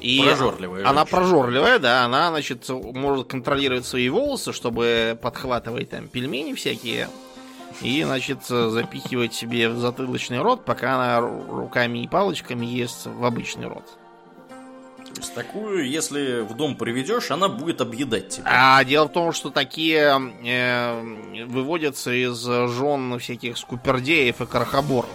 И 0.01 0.21
Прожорливая 0.23 0.81
Она 0.87 1.01
женщина. 1.01 1.17
прожорливая, 1.19 1.79
да, 1.79 2.05
она, 2.05 2.29
значит, 2.29 2.69
может 2.69 3.27
контролировать 3.27 3.85
свои 3.85 4.07
волосы, 4.07 4.53
чтобы 4.53 5.19
подхватывать 5.21 5.89
там 5.89 6.07
пельмени 6.07 6.53
всякие. 6.53 7.09
И, 7.81 8.03
значит, 8.03 8.45
запихивать 8.45 9.33
себе 9.33 9.69
в 9.69 9.77
затылочный 9.77 10.39
рот, 10.41 10.65
пока 10.65 10.95
она 10.95 11.19
ру- 11.19 11.49
руками 11.61 11.99
и 11.99 12.07
палочками 12.07 12.65
ест 12.65 13.05
в 13.05 13.23
обычный 13.25 13.67
рот. 13.67 13.83
То 15.13 15.21
есть 15.21 15.33
такую, 15.33 15.89
если 15.89 16.41
в 16.41 16.55
дом 16.55 16.75
приведешь, 16.75 17.31
она 17.31 17.49
будет 17.49 17.81
объедать 17.81 18.29
тебя. 18.29 18.45
А 18.45 18.83
дело 18.83 19.05
в 19.07 19.11
том, 19.11 19.33
что 19.33 19.49
такие 19.49 20.21
э, 20.45 21.45
выводятся 21.45 22.11
из 22.11 22.39
жен 22.41 23.17
всяких 23.19 23.57
скупердеев 23.57 24.39
и 24.39 24.45
крохоборов, 24.45 25.09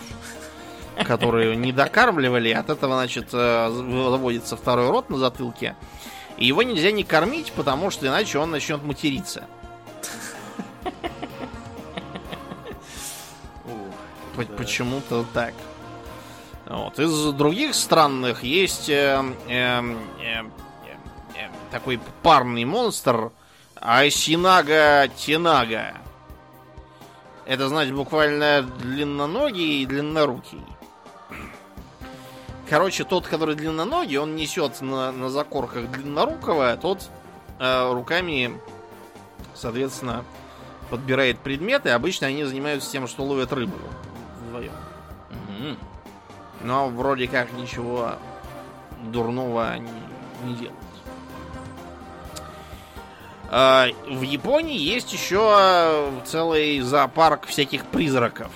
которые 1.07 1.55
не 1.57 1.73
докармливали, 1.73 2.51
от 2.51 2.71
этого, 2.71 2.95
значит, 2.95 3.29
э, 3.33 3.71
заводится 3.71 4.57
второй 4.57 4.91
рот 4.91 5.11
на 5.11 5.19
затылке. 5.19 5.77
И 6.37 6.47
его 6.47 6.63
нельзя 6.65 6.91
не 6.91 7.05
кормить, 7.05 7.53
потому 7.53 7.91
что 7.91 8.07
иначе 8.09 8.39
он 8.39 8.51
начнет 8.51 8.83
материться. 8.83 9.45
Почему-то 14.57 15.25
так. 15.33 15.55
Вот. 16.67 16.99
Из 16.99 17.33
других 17.33 17.75
странных 17.75 18.43
есть 18.43 18.89
э, 18.89 19.23
э, 19.49 19.81
э, 19.81 20.43
э, 20.43 20.45
э, 21.37 21.51
такой 21.71 22.01
парный 22.23 22.65
монстр 22.65 23.33
Айсинага 23.77 25.09
Тинага. 25.17 25.95
Это 27.45 27.69
значит 27.69 27.95
буквально 27.95 28.63
длинноногий 28.63 29.83
и 29.83 29.87
длиннорукий. 29.87 30.63
Короче, 32.69 33.05
тот, 33.05 33.27
который 33.27 33.57
длинноногий, 33.57 34.17
он 34.17 34.37
несет 34.37 34.81
на, 34.81 35.13
на 35.13 35.29
закорках 35.29 35.91
длиннорукого, 35.91 36.73
а 36.73 36.77
тот 36.79 37.11
э, 37.59 37.93
руками, 37.93 38.59
соответственно, 39.55 40.25
подбирает 40.89 41.39
предметы. 41.41 41.91
Обычно 41.91 42.29
они 42.29 42.45
занимаются 42.45 42.91
тем, 42.91 43.07
что 43.07 43.23
ловят 43.23 43.53
рыбу 43.53 43.77
вдвоем. 44.41 44.73
Мгм. 45.59 45.79
Но 46.63 46.89
вроде 46.89 47.29
как 47.29 47.53
ничего 47.53 48.13
дурного 49.05 49.77
не, 49.79 49.91
не 50.45 50.55
делают. 50.55 50.79
А, 53.51 53.87
В 54.09 54.23
Японии 54.23 54.79
есть 54.79 55.13
еще 55.13 56.11
целый 56.25 56.81
зоопарк 56.81 57.47
всяких 57.47 57.85
призраков. 57.87 58.51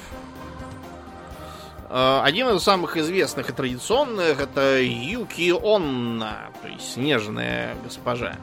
А, 1.90 2.22
Один 2.24 2.48
из 2.48 2.62
самых 2.62 2.96
известных 2.96 3.50
и 3.50 3.52
традиционных 3.52 4.40
это 4.40 4.80
Юки 4.80 5.50
Онна, 5.50 6.50
то 6.62 6.68
есть 6.68 6.94
снежная 6.94 7.76
госпожа. 7.84 8.36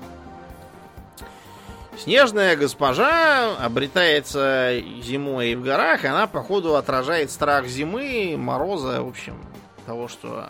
Снежная 1.97 2.55
госпожа 2.55 3.55
обретается 3.57 4.75
зимой 5.01 5.55
в 5.55 5.63
горах, 5.63 6.05
она, 6.05 6.27
походу, 6.27 6.75
отражает 6.75 7.31
страх 7.31 7.67
зимы, 7.67 8.35
мороза, 8.37 9.01
в 9.01 9.07
общем, 9.07 9.37
того, 9.85 10.07
что 10.07 10.47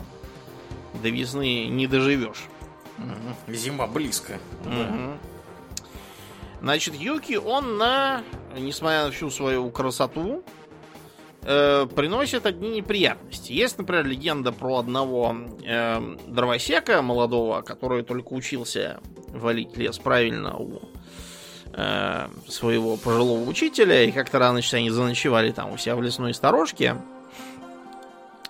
до 1.02 1.10
весны 1.10 1.68
не 1.68 1.88
доживешь. 1.88 2.46
Зима 3.48 3.88
близко. 3.88 4.40
Да. 4.64 4.70
Мгм. 4.70 5.20
Значит, 6.62 6.96
Юки, 6.96 7.36
он 7.36 7.78
на, 7.78 8.24
несмотря 8.58 9.06
на 9.06 9.12
всю 9.12 9.30
свою 9.30 9.70
красоту, 9.70 10.44
э, 11.44 11.86
приносит 11.96 12.46
одни 12.46 12.70
неприятности. 12.70 13.52
Есть, 13.52 13.78
например, 13.78 14.06
легенда 14.06 14.52
про 14.52 14.78
одного 14.78 15.36
э, 15.64 16.16
дровосека 16.26 17.02
молодого, 17.02 17.62
который 17.62 18.04
только 18.04 18.34
учился 18.34 19.00
валить 19.28 19.78
лес 19.78 20.00
правильно 20.00 20.58
у 20.58 20.82
э, 21.76 22.28
своего 22.48 22.98
пожилого 22.98 23.48
учителя, 23.48 24.04
и 24.04 24.12
как-то 24.12 24.40
рано 24.40 24.54
значит, 24.54 24.74
они 24.74 24.90
заночевали 24.90 25.52
там 25.52 25.72
у 25.72 25.78
себя 25.78 25.96
в 25.96 26.02
лесной 26.02 26.34
сторожке. 26.34 26.98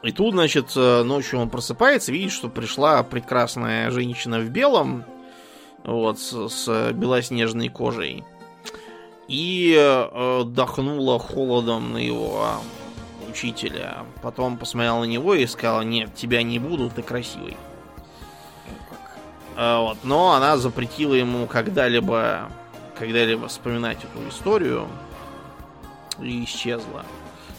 И 0.04 0.12
тут, 0.12 0.34
значит, 0.34 0.72
э, 0.76 1.04
ночью 1.04 1.40
он 1.40 1.50
просыпается, 1.50 2.12
видит, 2.12 2.32
что 2.32 2.48
пришла 2.48 3.02
прекрасная 3.04 3.90
женщина 3.92 4.40
в 4.40 4.50
белом, 4.50 5.04
вот, 5.84 6.20
с, 6.20 6.50
с 6.50 6.92
белоснежной 6.94 7.70
кожей. 7.70 8.24
И 9.28 9.76
э, 9.76 10.44
дохнула 10.46 11.18
холодом 11.18 11.94
на 11.94 11.98
его 11.98 12.62
учителя. 13.28 14.06
Потом 14.22 14.58
посмотрел 14.58 15.00
на 15.00 15.06
него 15.06 15.34
и 15.34 15.46
сказала, 15.48 15.82
нет, 15.82 16.14
тебя 16.16 16.44
не 16.44 16.60
буду, 16.60 16.90
ты 16.90 17.02
красивый. 17.02 17.58
А, 19.56 19.82
вот. 19.82 19.98
Но 20.04 20.34
она 20.34 20.58
запретила 20.58 21.14
ему 21.14 21.48
когда-либо 21.48 22.50
когда-либо 22.98 23.48
вспоминать 23.48 24.00
эту 24.04 24.28
историю 24.30 24.88
и 26.20 26.44
исчезла. 26.44 27.06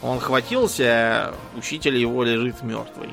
Он 0.02 0.20
хватился, 0.20 1.34
учитель 1.56 1.96
его 1.96 2.22
лежит 2.22 2.62
мертвый. 2.62 3.10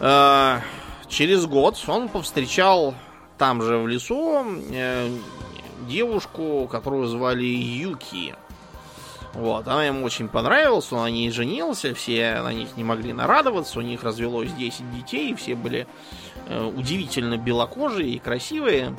А, 0.00 0.60
через 1.08 1.46
год 1.46 1.82
он 1.86 2.08
повстречал 2.08 2.94
там 3.38 3.62
же 3.62 3.78
в 3.78 3.86
лесу 3.86 4.44
э, 4.70 5.10
девушку, 5.88 6.68
которую 6.70 7.06
звали 7.06 7.44
Юки. 7.44 8.34
Вот, 9.34 9.66
она 9.66 9.84
ему 9.86 10.04
очень 10.04 10.28
понравилась, 10.28 10.92
он 10.92 11.00
на 11.02 11.10
ней 11.10 11.30
женился, 11.30 11.94
все 11.94 12.42
на 12.42 12.52
них 12.52 12.76
не 12.76 12.84
могли 12.84 13.12
нарадоваться, 13.12 13.78
у 13.78 13.82
них 13.82 14.02
развелось 14.02 14.52
10 14.52 14.94
детей, 14.94 15.34
все 15.34 15.54
были 15.54 15.86
э, 16.48 16.64
удивительно 16.64 17.38
белокожие 17.38 18.10
и 18.10 18.18
красивые. 18.18 18.94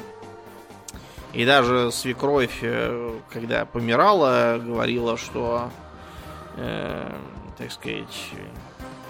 И 1.34 1.46
даже 1.46 1.92
свекровь, 1.92 2.60
э, 2.62 3.20
когда 3.32 3.66
помирала, 3.66 4.60
говорила, 4.64 5.18
что, 5.18 5.72
э, 6.58 7.12
так 7.58 7.72
сказать, 7.72 8.30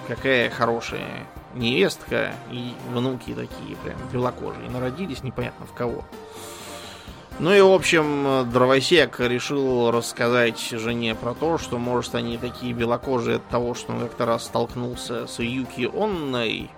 какая 0.07 0.49
хорошая 0.49 1.27
невестка 1.53 2.33
и 2.49 2.73
внуки 2.93 3.33
такие 3.33 3.75
прям 3.83 3.97
белокожие. 4.11 4.69
Народились 4.69 5.21
непонятно 5.21 5.65
в 5.65 5.73
кого. 5.73 6.05
Ну 7.39 7.51
и, 7.51 7.61
в 7.61 7.71
общем, 7.71 8.49
дровосек 8.51 9.19
решил 9.19 9.91
рассказать 9.91 10.59
жене 10.59 11.15
про 11.15 11.33
то, 11.33 11.57
что, 11.57 11.77
может, 11.77 12.15
они 12.15 12.37
такие 12.37 12.73
белокожие 12.73 13.37
от 13.37 13.47
того, 13.49 13.73
что 13.73 13.91
он 13.93 13.99
как-то 14.01 14.25
раз 14.25 14.45
столкнулся 14.45 15.25
с 15.25 15.39
Юки 15.39 15.89
Онной, 15.93 16.69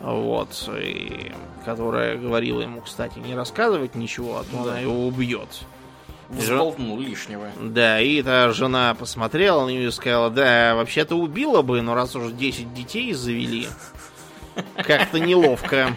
вот, 0.00 0.68
и 0.80 1.32
которая 1.64 2.16
говорила 2.16 2.62
ему, 2.62 2.80
кстати, 2.80 3.18
не 3.18 3.34
рассказывать 3.34 3.94
ничего, 3.94 4.38
а 4.38 4.44
то 4.44 4.64
Да. 4.64 4.70
она 4.72 4.78
его 4.80 5.06
убьет. 5.06 5.48
Взболтнул 6.28 6.98
лишнего. 7.00 7.48
Да, 7.60 8.00
и 8.00 8.20
эта 8.20 8.52
жена 8.52 8.94
посмотрела 8.94 9.66
на 9.66 9.70
нее 9.70 9.88
и 9.88 9.90
сказала, 9.90 10.30
да, 10.30 10.74
вообще-то 10.76 11.16
убила 11.16 11.62
бы, 11.62 11.82
но 11.82 11.94
раз 11.94 12.14
уже 12.14 12.32
10 12.32 12.72
детей 12.72 13.12
завели, 13.12 13.66
как-то 14.76 15.18
неловко. 15.18 15.96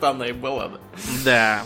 Она 0.00 0.26
и 0.26 0.32
была, 0.32 0.68
да. 0.68 0.78
Да. 1.24 1.62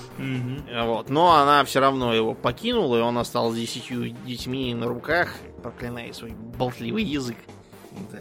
Вот. 0.84 1.08
Но 1.08 1.32
она 1.36 1.64
все 1.64 1.80
равно 1.80 2.12
его 2.12 2.34
покинула, 2.34 2.98
и 2.98 3.00
он 3.00 3.16
остался 3.16 3.56
с 3.56 3.58
десятью 3.60 4.10
детьми 4.26 4.74
на 4.74 4.86
руках, 4.86 5.34
проклиная 5.62 6.12
свой 6.12 6.32
болтливый 6.32 7.02
язык. 7.02 7.38
Да. 8.12 8.18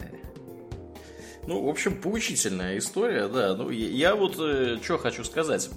Ну, 1.46 1.62
в 1.62 1.68
общем, 1.68 2.00
поучительная 2.00 2.76
история, 2.78 3.28
да. 3.28 3.54
Ну, 3.54 3.70
я, 3.70 3.88
я 3.88 4.16
вот 4.16 4.34
что 4.34 4.98
хочу 4.98 5.22
сказать. 5.24 5.70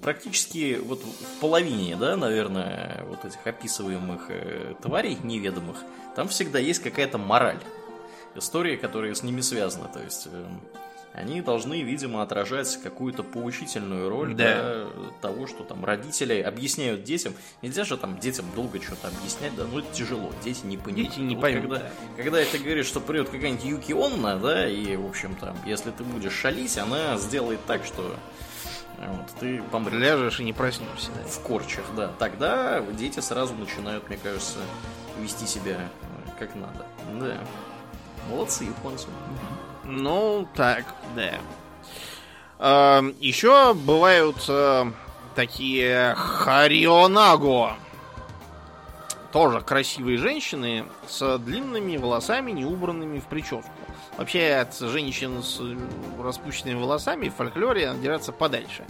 Практически 0.00 0.78
вот 0.82 1.00
в 1.00 1.40
половине, 1.40 1.96
да, 1.96 2.16
наверное, 2.16 3.04
вот 3.06 3.24
этих 3.24 3.46
описываемых 3.46 4.26
э, 4.28 4.74
тварей 4.82 5.16
неведомых, 5.22 5.76
там 6.16 6.28
всегда 6.28 6.58
есть 6.58 6.82
какая-то 6.82 7.18
мораль. 7.18 7.60
История, 8.34 8.76
которая 8.76 9.14
с 9.14 9.22
ними 9.22 9.40
связана. 9.40 9.88
То 9.88 10.02
есть, 10.02 10.26
э, 10.26 10.46
они 11.14 11.42
должны, 11.42 11.82
видимо, 11.82 12.22
отражать 12.22 12.78
какую-то 12.82 13.22
поучительную 13.22 14.08
роль 14.08 14.34
Да. 14.34 14.86
для 14.94 15.10
того, 15.20 15.46
что 15.46 15.62
там 15.64 15.84
родители 15.84 16.40
объясняют 16.40 17.04
детям. 17.04 17.34
Нельзя 17.60 17.84
же 17.84 17.96
там 17.96 18.18
детям 18.18 18.46
долго 18.56 18.80
что-то 18.82 19.08
объяснять, 19.08 19.54
да, 19.56 19.64
ну 19.70 19.80
это 19.80 19.92
тяжело, 19.92 20.32
дети 20.42 20.64
не 20.64 20.76
поймут. 20.78 20.96
Дети 21.02 21.20
не 21.20 21.34
Вот 21.34 21.42
поймут, 21.42 21.62
Когда, 21.70 21.78
да. 21.78 21.90
когда 22.16 22.44
ты 22.44 22.58
говоришь, 22.58 22.86
что 22.86 23.00
придет 23.00 23.28
какая-нибудь 23.28 23.64
Юки 23.64 23.92
Онна, 23.92 24.36
да, 24.38 24.66
и, 24.68 24.96
в 24.96 25.06
общем, 25.06 25.34
там, 25.36 25.56
если 25.66 25.90
ты 25.90 26.02
будешь 26.02 26.32
шалить, 26.32 26.76
она 26.78 27.16
сделает 27.18 27.60
так, 27.66 27.84
что 27.84 28.16
вот, 28.98 29.26
ты 29.40 29.60
помрешь. 29.70 30.00
Ляжешь 30.00 30.40
и 30.40 30.44
не 30.44 30.52
проснешься. 30.52 31.10
да. 31.14 31.28
В 31.28 31.40
корчах, 31.40 31.84
да. 31.96 32.12
Тогда 32.18 32.80
дети 32.92 33.18
сразу 33.20 33.52
начинают, 33.54 34.08
мне 34.08 34.16
кажется, 34.16 34.58
вести 35.20 35.44
себя 35.46 35.72
э, 36.26 36.30
как 36.38 36.54
надо. 36.54 36.86
Да. 37.20 37.36
Молодцы 38.30 38.64
японцы. 38.64 39.08
Ну, 39.84 40.48
так, 40.54 40.84
да. 41.16 41.32
Эм, 42.58 43.14
Еще 43.18 43.74
бывают 43.74 44.36
э, 44.48 44.84
такие 45.34 46.14
харионаго. 46.16 47.74
Тоже 49.32 49.60
красивые 49.60 50.18
женщины 50.18 50.84
с 51.08 51.38
длинными 51.38 51.96
волосами, 51.96 52.52
не 52.52 52.64
убранными 52.64 53.18
в 53.18 53.24
прическу. 53.24 53.70
Вообще 54.18 54.54
от 54.54 54.78
женщин 54.78 55.42
с 55.42 55.58
э, 55.60 55.76
распущенными 56.22 56.78
волосами 56.80 57.28
в 57.30 57.34
фольклоре 57.34 57.88
надо 57.88 58.00
держаться 58.00 58.30
подальше. 58.30 58.84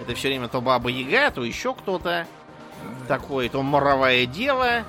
Это 0.00 0.14
все 0.14 0.28
время 0.28 0.48
то 0.48 0.60
баба 0.60 0.88
Яга, 0.88 1.30
то 1.32 1.44
еще 1.44 1.74
кто-то 1.74 2.26
такой, 3.08 3.48
то 3.48 3.62
моровая 3.62 4.24
дева. 4.26 4.84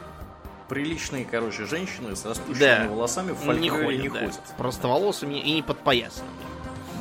Приличные, 0.73 1.25
короче, 1.25 1.65
женщины 1.65 2.15
с 2.15 2.25
распущенными 2.25 2.83
Да. 2.87 2.89
волосами 2.89 3.31
в 3.31 3.39
Не 3.41 3.69
фольклоре 3.69 3.85
ходят, 3.85 4.01
не 4.01 4.09
да. 4.09 4.19
ходят. 4.19 4.39
Простоволосыми 4.57 5.35
и 5.35 5.53
не 5.53 5.61
подпоясанными. 5.61 6.31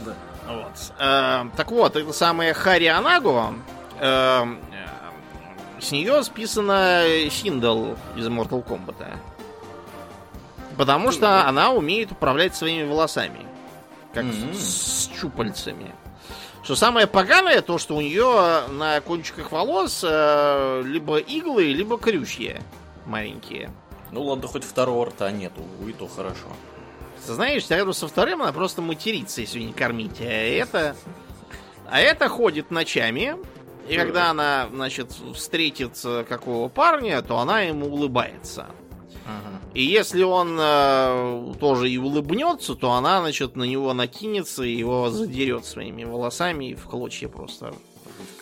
Да. 0.05 0.15
Вот. 0.47 0.93
Э, 0.99 1.45
так 1.57 1.71
вот, 1.71 1.97
это 1.97 2.13
самая 2.13 2.53
Хари 2.55 2.87
Анаго. 2.87 3.55
э, 3.99 4.45
с 5.81 5.91
нее 5.91 6.23
списана 6.23 7.03
Синдал 7.31 7.97
из 8.17 8.27
Mortal 8.29 8.63
Kombat. 8.65 9.17
Потому 10.77 11.11
что 11.13 11.47
она 11.49 11.71
умеет 11.71 12.13
управлять 12.13 12.55
своими 12.55 12.87
волосами. 12.89 13.47
Как 14.13 14.25
Мгм. 14.25 14.53
с 14.55 15.09
щупальцами. 15.19 15.95
Что 16.63 16.77
самое 16.77 17.07
поганое, 17.07 17.61
то 17.63 17.79
что 17.79 17.97
у 17.97 18.01
нее 18.01 18.69
на 18.69 19.01
кончиках 19.01 19.51
волос 19.51 20.05
э, 20.07 20.83
либо 20.85 21.17
иглы, 21.19 21.73
либо 21.73 21.99
крючья 21.99 22.61
маленькие. 23.07 23.71
Ну 24.11 24.23
ладно, 24.23 24.47
хоть 24.49 24.65
второго 24.65 25.07
рта 25.07 25.31
нету, 25.31 25.63
и 25.87 25.93
то 25.93 26.07
хорошо. 26.07 26.49
Знаешь, 27.25 27.69
рядом 27.71 27.93
со 27.93 28.09
вторым 28.09 28.43
она 28.43 28.53
просто 28.53 28.83
матерится, 28.83 29.41
если 29.41 29.61
не 29.61 29.73
кормить. 29.73 30.21
А 30.21 30.25
это... 30.25 30.97
А 31.91 32.01
это 32.01 32.29
ходит 32.29 32.71
ночами, 32.71 33.37
и 33.87 33.97
когда 33.97 34.31
она, 34.31 34.69
значит, 34.73 35.13
встретит 35.35 35.99
какого 36.29 36.69
парня, 36.69 37.21
то 37.21 37.39
она 37.39 37.61
ему 37.63 37.87
улыбается. 37.87 38.67
Ага. 39.27 39.61
И 39.75 39.83
если 39.83 40.23
он 40.23 40.57
э, 40.59 41.55
тоже 41.61 41.91
и 41.91 41.99
улыбнется, 41.99 42.75
то 42.75 42.93
она, 42.93 43.21
значит, 43.21 43.57
на 43.57 43.65
него 43.65 43.93
накинется 43.93 44.63
и 44.63 44.75
его 44.75 45.11
задерет 45.11 45.65
своими 45.65 46.05
волосами 46.05 46.71
и 46.71 46.75
в 46.75 46.85
клочья 46.85 47.29
просто 47.29 47.75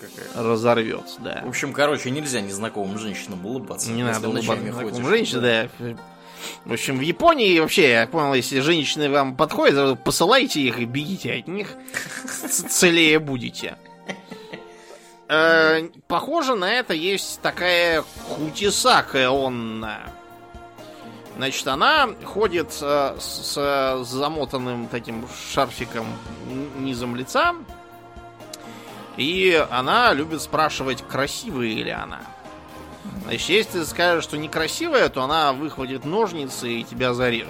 Какая. 0.00 0.42
разорвет, 0.42 1.04
да. 1.18 1.42
В 1.44 1.48
общем, 1.48 1.72
короче, 1.72 2.10
нельзя 2.10 2.40
незнакомым 2.40 2.98
женщинам 2.98 3.44
улыбаться. 3.44 3.90
Не 3.90 4.02
надо 4.02 4.28
улыбаться 4.28 4.62
знакомым 4.62 4.92
ходишь. 4.92 5.06
женщине, 5.08 5.40
да. 5.40 5.68
В 6.64 6.72
общем, 6.72 6.96
в 6.96 7.02
Японии 7.02 7.58
вообще, 7.60 7.90
я 7.90 8.06
понял, 8.06 8.32
если 8.32 8.60
женщины 8.60 9.10
вам 9.10 9.36
подходят, 9.36 10.02
посылайте 10.02 10.60
их 10.60 10.78
и 10.78 10.86
бегите 10.86 11.34
от 11.34 11.48
них. 11.48 11.74
Целее 12.48 13.18
будете. 13.18 13.76
Э, 15.28 15.88
Похоже 16.08 16.54
на 16.54 16.72
это 16.72 16.94
есть 16.94 17.40
такая 17.40 18.02
Хутисака 18.28 19.28
Онна. 19.30 20.00
Значит, 21.36 21.66
она 21.68 22.08
ходит 22.24 22.76
э, 22.82 23.16
с 23.20 23.54
с 23.54 24.04
замотанным 24.04 24.88
таким 24.88 25.26
шарфиком 25.52 26.06
низом 26.78 27.14
лица. 27.16 27.54
И 29.20 29.66
она 29.70 30.14
любит 30.14 30.40
спрашивать, 30.40 31.04
красивая 31.06 31.66
ли 31.66 31.90
она. 31.90 32.20
Значит, 33.24 33.48
если 33.50 33.72
ты 33.72 33.84
скажешь, 33.84 34.24
что 34.24 34.38
некрасивая, 34.38 35.10
то 35.10 35.22
она 35.22 35.52
выхватит 35.52 36.06
ножницы 36.06 36.72
и 36.72 36.84
тебя 36.84 37.12
зарежет. 37.12 37.48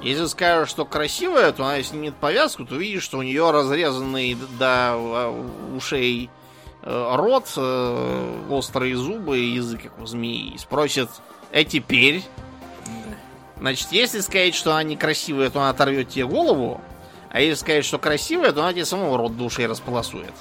Если 0.00 0.24
скажешь, 0.24 0.70
что 0.70 0.86
красивая, 0.86 1.52
то 1.52 1.62
она 1.66 1.82
снимет 1.82 2.14
повязку, 2.14 2.64
то 2.64 2.76
увидишь, 2.76 3.02
что 3.02 3.18
у 3.18 3.22
нее 3.22 3.50
разрезанный 3.50 4.34
до 4.58 4.94
э, 4.96 5.76
ушей 5.76 6.30
э, 6.80 7.14
рот, 7.16 7.52
э, 7.54 8.42
острые 8.48 8.96
зубы 8.96 9.38
и 9.38 9.56
язык, 9.56 9.82
как 9.82 10.00
у 10.00 10.06
змеи. 10.06 10.54
И 10.54 10.58
спросит, 10.58 11.10
а 11.52 11.64
теперь? 11.64 12.24
Значит, 13.58 13.88
если 13.90 14.20
сказать, 14.20 14.54
что 14.54 14.72
она 14.72 14.84
некрасивая, 14.84 15.50
то 15.50 15.60
она 15.60 15.68
оторвет 15.68 16.08
тебе 16.08 16.24
голову. 16.24 16.80
А 17.36 17.40
если 17.40 17.60
сказать, 17.60 17.84
что 17.84 17.98
красивая, 17.98 18.50
то 18.50 18.62
она 18.62 18.72
тебе 18.72 18.86
самого 18.86 19.18
рот 19.18 19.36
души 19.36 19.66
располосует. 19.68 20.32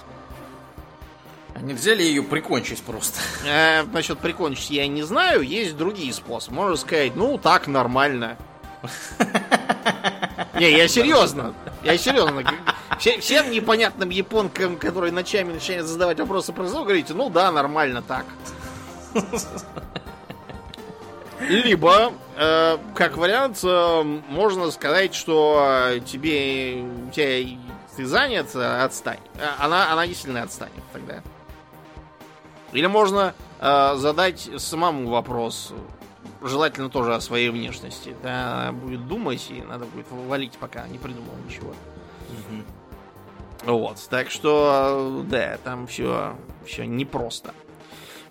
А 1.53 1.59
нельзя 1.59 1.93
ли 1.93 2.05
ее 2.05 2.23
прикончить 2.23 2.81
просто? 2.83 3.19
Э, 3.45 3.83
насчет 3.83 4.17
прикончить 4.19 4.69
я 4.69 4.87
не 4.87 5.03
знаю, 5.03 5.41
есть 5.41 5.75
другие 5.75 6.13
способы. 6.13 6.55
Можно 6.55 6.77
сказать, 6.77 7.17
ну 7.17 7.37
так 7.37 7.67
нормально. 7.67 8.37
Не, 10.57 10.71
я 10.71 10.87
серьезно. 10.87 11.53
Я 11.83 11.97
серьезно. 11.97 12.45
Все- 12.97 13.19
всем 13.19 13.51
непонятным 13.51 14.09
японкам, 14.09 14.77
которые 14.77 15.11
ночами 15.11 15.51
начинают 15.51 15.87
задавать 15.87 16.17
вопросы 16.21 16.53
про 16.53 16.63
язык, 16.63 16.79
говорите, 16.79 17.13
ну 17.13 17.29
да, 17.29 17.51
нормально 17.51 18.03
так. 18.03 18.25
Либо, 21.47 22.13
э, 22.37 22.77
как 22.95 23.17
вариант, 23.17 23.59
э, 23.63 24.03
можно 24.29 24.71
сказать, 24.71 25.13
что 25.13 25.89
э, 25.91 25.99
тебе 25.99 26.83
у 27.07 27.11
тебя 27.11 27.57
ты 27.95 28.05
занят, 28.05 28.55
э, 28.55 28.83
отстань. 28.83 29.19
Э, 29.35 29.49
Она, 29.59 29.91
она 29.91 30.07
действительно 30.07 30.43
отстанет 30.43 30.83
тогда. 30.91 31.21
Или 32.73 32.87
можно 32.87 33.33
э, 33.59 33.95
задать 33.95 34.49
самому 34.57 35.09
вопрос, 35.09 35.73
желательно 36.41 36.89
тоже 36.89 37.15
о 37.15 37.21
своей 37.21 37.49
внешности. 37.49 38.15
Да, 38.21 38.61
она 38.61 38.71
будет 38.71 39.07
думать, 39.07 39.45
и 39.49 39.61
надо 39.61 39.85
будет 39.85 40.07
валить, 40.09 40.53
пока 40.59 40.87
не 40.87 40.97
придумал 40.97 41.33
ничего. 41.47 41.73
Вот, 43.65 43.97
так 44.09 44.29
что, 44.29 45.23
да, 45.25 45.57
там 45.63 45.87
все, 45.87 46.35
все 46.65 46.85
непросто. 46.85 47.53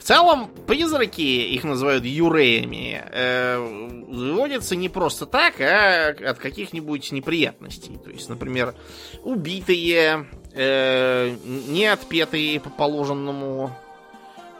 Целом, 0.04 0.50
призраки, 0.66 1.22
их 1.22 1.64
называют 1.64 2.04
юреями, 2.04 3.02
э, 3.10 3.58
выводятся 4.06 4.76
не 4.76 4.90
просто 4.90 5.24
так, 5.24 5.58
а 5.62 6.10
от 6.10 6.38
каких-нибудь 6.38 7.10
неприятностей. 7.10 7.96
То 8.04 8.10
есть, 8.10 8.28
например, 8.28 8.74
убитые, 9.22 10.26
э, 10.52 11.34
не 11.68 11.86
отпетые 11.86 12.60
по 12.60 12.68
положенному, 12.68 13.74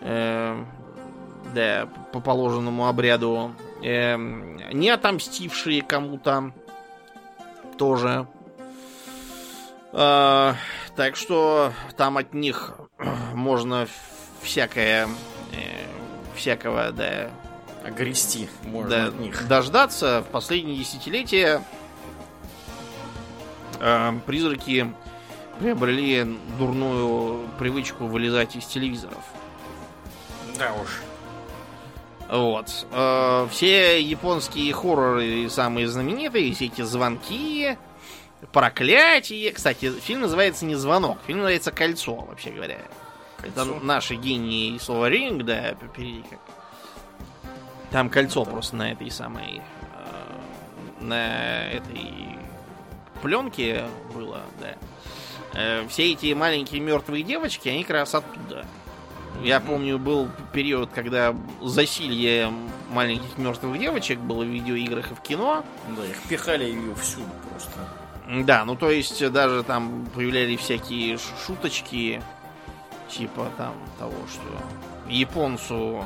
э, 0.00 0.64
да, 1.54 1.88
по 2.14 2.20
положенному 2.20 2.88
обряду, 2.88 3.54
э, 3.82 4.16
не 4.72 4.88
отомстившие 4.88 5.82
кому-то 5.82 6.54
тоже. 7.76 8.26
Э, 9.92 10.54
так 10.96 11.16
что 11.16 11.74
там 11.98 12.16
от 12.16 12.32
них 12.32 12.78
можно 13.34 13.86
всякое, 14.44 15.08
э, 15.54 15.86
всякого, 16.34 16.92
да, 16.92 17.30
Огрести 17.84 18.48
можно 18.62 18.90
да, 18.90 19.06
от 19.06 19.18
них. 19.18 19.46
дождаться. 19.46 20.24
В 20.26 20.30
последние 20.32 20.76
десятилетия 20.78 21.62
э, 23.78 24.12
призраки 24.26 24.92
приобрели 25.58 26.38
дурную 26.58 27.46
привычку 27.58 28.06
вылезать 28.06 28.56
из 28.56 28.64
телевизоров. 28.64 29.22
Да 30.58 30.72
уж. 30.74 31.02
Вот. 32.28 32.86
Э, 32.90 33.46
все 33.50 34.00
японские 34.00 34.72
хорроры 34.72 35.48
самые 35.50 35.86
знаменитые, 35.88 36.54
все 36.54 36.66
эти 36.66 36.82
звонки, 36.82 37.76
проклятие. 38.52 39.52
Кстати, 39.52 39.90
фильм 40.00 40.22
называется 40.22 40.64
не 40.64 40.74
звонок, 40.74 41.18
фильм 41.26 41.40
называется 41.40 41.70
кольцо, 41.70 42.14
вообще 42.14 42.50
говоря. 42.50 42.76
Это 42.76 42.90
Кольцо? 43.50 43.80
наши 43.82 44.14
гении 44.14 44.78
слова 44.78 45.08
ринг, 45.08 45.44
да, 45.44 45.74
впереди 45.74 46.24
как. 46.28 46.40
Там 47.90 48.10
кольцо 48.10 48.44
просто 48.44 48.76
на 48.76 48.92
этой 48.92 49.10
самой. 49.10 49.60
э, 49.60 51.02
на 51.04 51.66
этой 51.70 52.38
пленке 53.22 53.84
было, 54.14 54.40
да. 54.60 54.74
Э, 55.54 55.86
все 55.88 56.12
эти 56.12 56.32
маленькие 56.32 56.80
мертвые 56.80 57.22
девочки, 57.22 57.68
они 57.68 57.82
как 57.84 57.92
раз 57.92 58.14
оттуда. 58.14 58.66
Я 59.42 59.60
помню, 59.60 59.98
был 59.98 60.28
период, 60.52 60.90
когда 60.94 61.34
засилье 61.60 62.52
маленьких 62.90 63.36
мертвых 63.36 63.78
девочек 63.78 64.18
было 64.18 64.44
в 64.44 64.46
видеоиграх 64.46 65.10
и 65.10 65.14
в 65.14 65.20
кино. 65.20 65.64
Да, 65.96 66.06
их 66.06 66.22
пихали 66.28 66.64
ее 66.64 66.94
всюду 66.94 67.30
просто. 67.50 68.44
Да, 68.44 68.64
ну 68.64 68.74
то 68.74 68.90
есть 68.90 69.30
даже 69.32 69.62
там 69.64 70.06
появлялись 70.14 70.60
всякие 70.60 71.18
шуточки, 71.46 72.22
типа 73.08 73.50
там 73.56 73.74
того, 73.98 74.14
что 74.32 75.10
японцу 75.10 76.04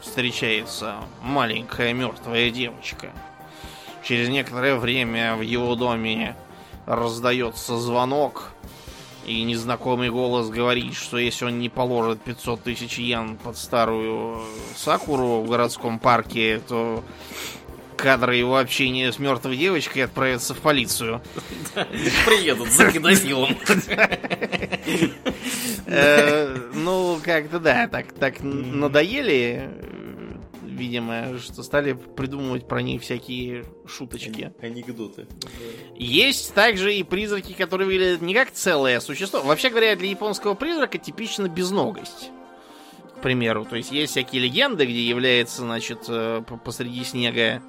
встречается 0.00 0.96
маленькая 1.22 1.92
мертвая 1.92 2.50
девочка. 2.50 3.10
Через 4.02 4.28
некоторое 4.28 4.76
время 4.76 5.36
в 5.36 5.42
его 5.42 5.74
доме 5.74 6.36
раздается 6.86 7.76
звонок, 7.78 8.52
и 9.26 9.42
незнакомый 9.42 10.08
голос 10.08 10.48
говорит, 10.48 10.94
что 10.94 11.18
если 11.18 11.44
он 11.44 11.58
не 11.58 11.68
положит 11.68 12.22
500 12.22 12.62
тысяч 12.62 12.98
йен 12.98 13.36
под 13.36 13.58
старую 13.58 14.40
сакуру 14.74 15.42
в 15.42 15.48
городском 15.48 15.98
парке, 15.98 16.62
то 16.66 17.04
кадры 17.98 18.36
его 18.36 18.56
общения 18.56 19.12
с 19.12 19.18
мертвой 19.18 19.56
девочкой 19.56 20.04
отправятся 20.04 20.54
в 20.54 20.58
полицию. 20.60 21.20
Приедут 22.24 22.70
за 22.70 22.90
педофилом. 22.90 23.56
Э, 25.90 26.54
ну, 26.74 27.18
как-то 27.24 27.58
да, 27.58 27.88
так, 27.88 28.12
так 28.12 28.42
надоели, 28.42 29.70
видимо, 30.62 31.38
что 31.38 31.62
стали 31.62 31.94
придумывать 31.94 32.68
про 32.68 32.82
них 32.82 33.00
всякие 33.00 33.64
шуточки. 33.86 34.52
Анекдоты. 34.60 35.26
Есть 35.96 36.52
также 36.52 36.94
и 36.94 37.02
призраки, 37.02 37.54
которые 37.54 37.86
выглядят 37.86 38.20
не 38.20 38.34
как 38.34 38.50
целое 38.50 39.00
существо. 39.00 39.40
Вообще 39.40 39.70
говоря, 39.70 39.96
для 39.96 40.10
японского 40.10 40.52
призрака 40.54 40.98
типично 40.98 41.48
безногость. 41.48 42.30
К 43.16 43.22
примеру, 43.22 43.64
то 43.64 43.74
есть 43.74 43.90
есть 43.90 44.12
всякие 44.12 44.42
легенды, 44.42 44.84
где 44.84 45.08
является, 45.08 45.62
значит, 45.62 46.04
э, 46.08 46.42
посреди 46.64 47.02
снега 47.02 47.62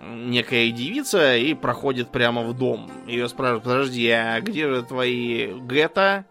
некая 0.00 0.70
девица 0.70 1.36
и 1.36 1.54
проходит 1.54 2.08
прямо 2.08 2.42
в 2.42 2.56
дом. 2.56 2.90
Ее 3.06 3.28
спрашивают, 3.28 3.64
подожди, 3.64 4.08
а 4.10 4.40
где 4.40 4.68
же 4.68 4.82
твои 4.82 5.58
гетто? 5.60 6.24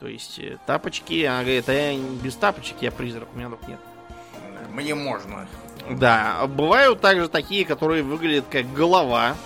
То 0.00 0.08
есть 0.08 0.38
э, 0.38 0.58
тапочки. 0.66 1.24
Она 1.24 1.42
говорит, 1.42 1.68
а 1.68 1.72
я 1.72 1.98
без 2.22 2.34
тапочек, 2.34 2.76
я 2.80 2.90
призрак, 2.90 3.28
у 3.34 3.38
меня 3.38 3.48
тут 3.48 3.66
нет. 3.68 3.78
Мне 4.70 4.94
можно. 4.94 5.46
Да, 5.90 6.46
бывают 6.46 7.00
также 7.00 7.28
такие, 7.28 7.64
которые 7.64 8.02
выглядят 8.02 8.46
как 8.50 8.72
голова, 8.72 9.36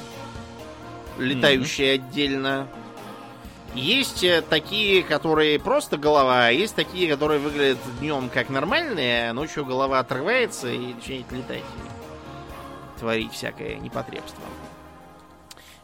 летающая 1.19 1.97
mm-hmm. 1.97 2.09
отдельно. 2.09 2.69
Есть 3.75 4.25
э, 4.25 4.43
такие, 4.49 5.03
которые 5.03 5.59
просто 5.59 5.99
голова, 5.99 6.47
а 6.47 6.51
есть 6.51 6.75
такие, 6.75 7.09
которые 7.09 7.39
выглядят 7.39 7.79
днем 8.01 8.31
как 8.33 8.49
нормальные, 8.49 9.31
а 9.31 9.33
ночью 9.35 9.65
голова 9.65 9.99
отрывается 9.99 10.69
и 10.69 10.95
начинает 10.95 11.31
летать 11.31 11.65
творить 12.99 13.33
всякое 13.33 13.77
непотребство. 13.77 14.43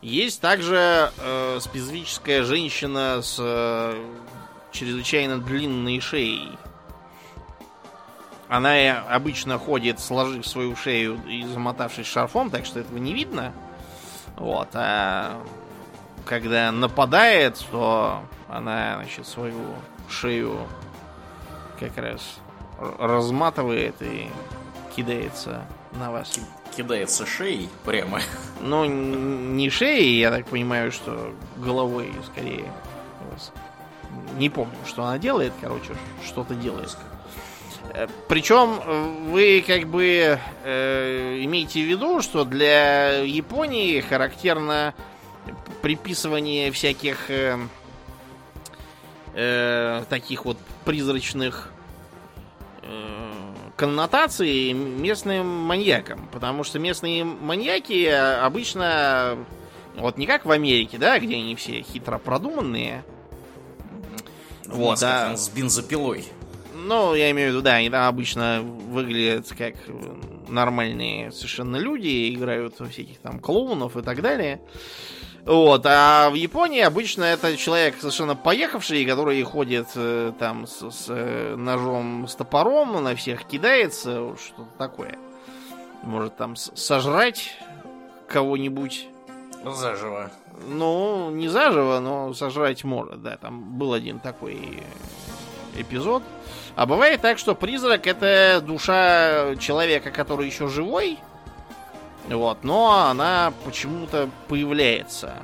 Есть 0.03 0.41
также 0.41 1.11
э, 1.17 1.59
специфическая 1.61 2.43
женщина 2.43 3.23
с 3.23 3.37
э, 3.39 4.05
чрезвычайно 4.71 5.39
длинной 5.39 6.01
шеей. 6.01 6.59
Она 8.49 9.01
обычно 9.09 9.59
ходит, 9.59 9.99
сложив 10.01 10.47
свою 10.47 10.77
шею 10.77 11.19
и 11.27 11.45
замотавшись 11.45 12.07
шарфом, 12.07 12.51
так 12.51 12.67
что 12.67 12.81
этого 12.81 12.99
не 12.99 13.15
видно. 13.15 13.53
Вот, 14.37 14.69
а 14.75 15.41
когда 16.27 16.71
нападает, 16.71 17.65
то 17.71 18.23
она, 18.49 18.97
значит, 18.97 19.27
свою 19.27 19.75
шею 20.09 20.67
как 21.81 21.97
раз 21.97 22.39
разматывает 22.99 23.95
и 24.03 24.29
кидается 24.95 25.67
на 25.93 26.11
вас 26.11 26.39
кидается 26.77 27.27
шеей 27.27 27.69
прямо. 27.85 28.21
Ну, 28.61 28.85
не 28.85 29.71
шеей, 29.71 30.19
я 30.19 30.31
так 30.31 30.47
понимаю, 30.47 30.91
что 30.93 31.35
головой 31.57 32.13
скорее. 32.33 32.73
Не 34.39 34.49
помню, 34.51 34.75
что 34.87 35.05
она 35.05 35.19
делает, 35.19 35.53
короче, 35.61 35.95
что-то 36.25 36.55
делает. 36.55 36.97
Э, 37.93 38.09
Причем 38.29 38.81
э, 38.85 39.31
вы 39.31 39.65
как 39.67 39.87
бы 39.87 40.39
э, 40.65 41.39
имеете 41.45 41.83
в 41.83 41.87
виду, 41.89 42.23
что 42.23 42.45
для 42.45 43.19
Японии 43.23 44.01
характерно 44.01 44.95
приписывание 45.83 46.73
всяких 46.73 47.31
э, 47.31 47.59
э, 49.35 50.05
таких 50.09 50.45
вот 50.45 50.59
призрачных 50.85 51.71
э, 52.83 53.44
коннотации 53.85 54.73
местным 54.73 55.47
маньякам. 55.47 56.29
Потому 56.33 56.65
что 56.65 56.79
местные 56.79 57.25
маньяки 57.25 58.07
обычно, 58.07 59.37
вот 59.97 60.17
не 60.17 60.27
как 60.27 60.45
в 60.47 60.51
Америке, 60.51 60.99
да, 60.99 61.19
где 61.19 61.37
они 61.37 61.55
все 61.55 61.83
хитро 61.83 62.19
продуманные. 62.19 63.05
В 64.65 64.77
вот, 64.77 65.01
да. 65.01 65.37
с 65.37 65.51
бензопилой. 65.51 66.25
Ну, 66.75 67.15
я 67.15 67.31
имею 67.31 67.51
в 67.51 67.53
виду, 67.53 67.63
да, 67.63 67.75
они 67.75 67.91
там 67.91 68.09
обычно 68.09 68.63
выглядят 68.63 69.49
как 69.57 69.75
нормальные 70.49 71.31
совершенно 71.33 71.77
люди, 71.77 72.35
играют 72.35 72.75
всяких 72.91 73.19
там 73.19 73.39
клоунов 73.41 73.97
и 73.97 74.03
так 74.03 74.23
далее. 74.23 74.61
Вот, 75.45 75.85
а 75.85 76.31
в 76.31 76.35
Японии 76.35 76.81
обычно 76.81 77.25
это 77.25 77.55
человек 77.59 77.97
совершенно 77.99 78.35
поехавший, 78.35 79.05
который 79.05 79.43
ходит 79.43 79.89
э, 79.95 80.33
там 80.39 80.67
с, 80.67 80.91
с 80.91 81.07
э, 81.09 81.55
ножом, 81.55 82.27
с 82.27 82.35
топором, 82.35 83.03
на 83.03 83.15
всех 83.15 83.45
кидается, 83.45 84.35
что-то 84.39 84.71
такое. 84.79 85.19
Может 86.03 86.37
там 86.37 86.57
сожрать 86.57 87.59
кого-нибудь. 88.27 89.07
Заживо. 89.65 90.31
Ну, 90.67 91.31
не 91.31 91.49
заживо, 91.49 91.99
но 92.01 92.33
сожрать 92.33 92.83
может, 92.83 93.23
да. 93.23 93.37
Там 93.37 93.77
был 93.79 93.93
один 93.93 94.21
такой 94.21 94.83
эпизод. 95.77 96.23
А 96.75 96.87
бывает 96.87 97.21
так, 97.21 97.37
что 97.39 97.55
призрак 97.55 98.07
это 98.07 98.63
душа 98.65 99.57
человека, 99.57 100.11
который 100.11 100.47
еще 100.47 100.69
живой, 100.69 101.19
вот, 102.29 102.65
но 102.65 103.07
она 103.09 103.53
почему-то 103.65 104.31
появляется. 104.49 105.35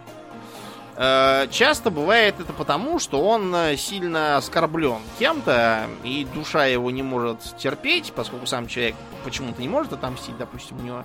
Э, 0.96 1.46
часто 1.50 1.90
бывает 1.90 2.40
это 2.40 2.52
потому, 2.52 2.98
что 2.98 3.22
он 3.22 3.54
сильно 3.76 4.36
оскорблен 4.36 5.00
кем-то, 5.18 5.88
и 6.04 6.26
душа 6.34 6.66
его 6.66 6.90
не 6.90 7.02
может 7.02 7.56
терпеть, 7.58 8.12
поскольку 8.14 8.46
сам 8.46 8.66
человек 8.66 8.96
почему-то 9.24 9.60
не 9.62 9.68
может 9.68 9.92
отомстить, 9.92 10.36
допустим, 10.36 10.78
у 10.78 10.82
него 10.82 11.04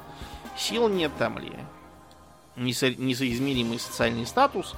сил 0.57 0.87
нет 0.87 1.11
там 1.17 1.37
несо- 2.57 2.95
несоизмеримый 2.97 3.79
социальный 3.79 4.25
статус. 4.25 4.73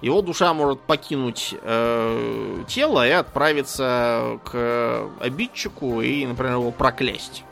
Его 0.00 0.22
душа 0.22 0.52
может 0.54 0.80
покинуть 0.80 1.54
э, 1.60 2.64
тело 2.68 3.06
и 3.06 3.10
отправиться 3.10 4.38
к 4.44 5.10
обидчику 5.20 6.00
и, 6.00 6.24
например, 6.26 6.54
его 6.54 6.70
проклясть. 6.70 7.44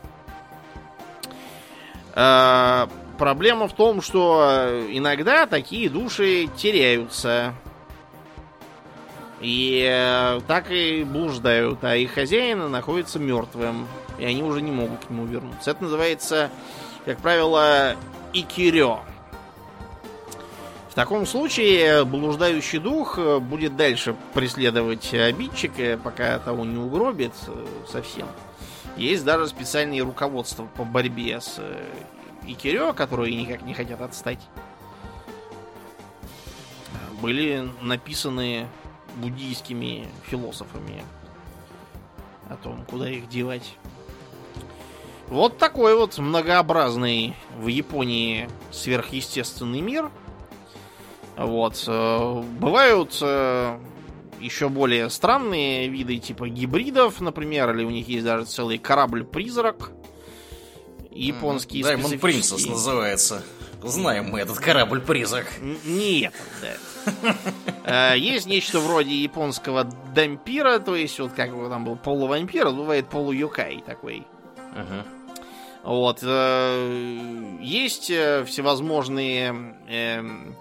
Э, 2.17 2.87
проблема 3.19 3.69
в 3.69 3.75
том, 3.75 4.01
что 4.01 4.83
иногда 4.89 5.47
такие 5.47 5.89
души 5.91 6.49
теряются. 6.57 7.55
И 9.41 9.87
э, 9.87 10.41
так 10.49 10.71
и 10.71 11.05
блуждают, 11.05 11.85
а 11.85 11.95
их 11.95 12.15
хозяин 12.15 12.71
находится 12.71 13.19
мертвым. 13.19 13.87
И 14.19 14.25
они 14.25 14.43
уже 14.43 14.63
не 14.63 14.73
могут 14.73 15.05
к 15.05 15.11
нему 15.11 15.27
вернуться. 15.27 15.73
Это 15.73 15.85
называется, 15.85 16.51
как 17.05 17.19
правило, 17.19 17.95
икирё. 18.33 19.01
В 20.89 20.95
таком 20.95 21.27
случае 21.27 22.07
блуждающий 22.07 22.79
дух 22.79 23.19
будет 23.19 23.77
дальше 23.77 24.17
преследовать 24.33 25.13
обидчика, 25.13 26.01
пока 26.03 26.39
того 26.39 26.65
не 26.65 26.79
угробит 26.79 27.33
совсем. 27.87 28.27
Есть 28.97 29.25
даже 29.25 29.47
специальные 29.47 30.03
руководства 30.03 30.67
по 30.77 30.85
борьбе 30.85 31.41
с 31.41 31.57
э, 31.59 31.85
Икирё, 32.47 32.95
которые 32.95 33.37
никак 33.37 33.63
не 33.63 33.75
хотят 33.75 34.01
отстать. 34.01 34.41
Были 37.21 37.69
написаны 37.81 38.67
буддийскими 39.17 40.09
философами 40.25 41.03
о 42.49 42.57
том, 42.57 42.85
куда 42.89 43.11
их 43.11 43.29
девать. 43.29 43.77
Вот 45.29 45.59
такой 45.59 45.97
вот 45.97 46.19
многообразный 46.19 47.35
в 47.59 47.67
Японии 47.67 48.49
сверхъестественный 48.71 49.81
мир. 49.81 50.11
Вот. 51.37 51.85
Э, 51.87 52.43
бывают 52.61 53.19
э, 53.21 53.79
еще 54.41 54.69
более 54.69 55.11
странные 55.11 55.89
виды, 55.89 56.19
типа 56.19 56.49
гибридов, 56.49 57.21
например, 57.21 57.75
или 57.75 57.85
у 57.85 57.91
них 57.91 58.09
есть 58.09 58.25
даже 58.25 58.47
целый 58.47 58.79
корабль-призрак. 58.79 59.93
Японский 61.11 61.83
mm, 61.83 61.95
Diamond 61.95 62.21
Princess 62.21 62.69
называется. 62.69 63.43
Знаем 63.83 64.31
мы 64.31 64.41
этот 64.41 64.59
корабль-призрак. 64.59 65.47
Нет, 65.85 66.35
да. 66.61 67.35
А, 67.85 68.15
есть 68.15 68.47
нечто 68.47 68.81
вроде 68.81 69.15
японского 69.15 69.85
дампира, 70.15 70.79
то 70.81 70.97
есть 70.97 71.19
вот 71.21 71.33
как 71.33 71.57
бы 71.57 71.69
там 71.69 71.85
был 71.85 71.97
полувампир, 71.97 72.71
бывает 72.71 73.09
полуюкай 73.09 73.83
такой. 73.87 74.27
Вот. 75.85 76.19
Э, 76.23 77.59
есть 77.61 78.11
э, 78.11 78.45
всевозможные 78.45 79.77
эм, 79.89 80.57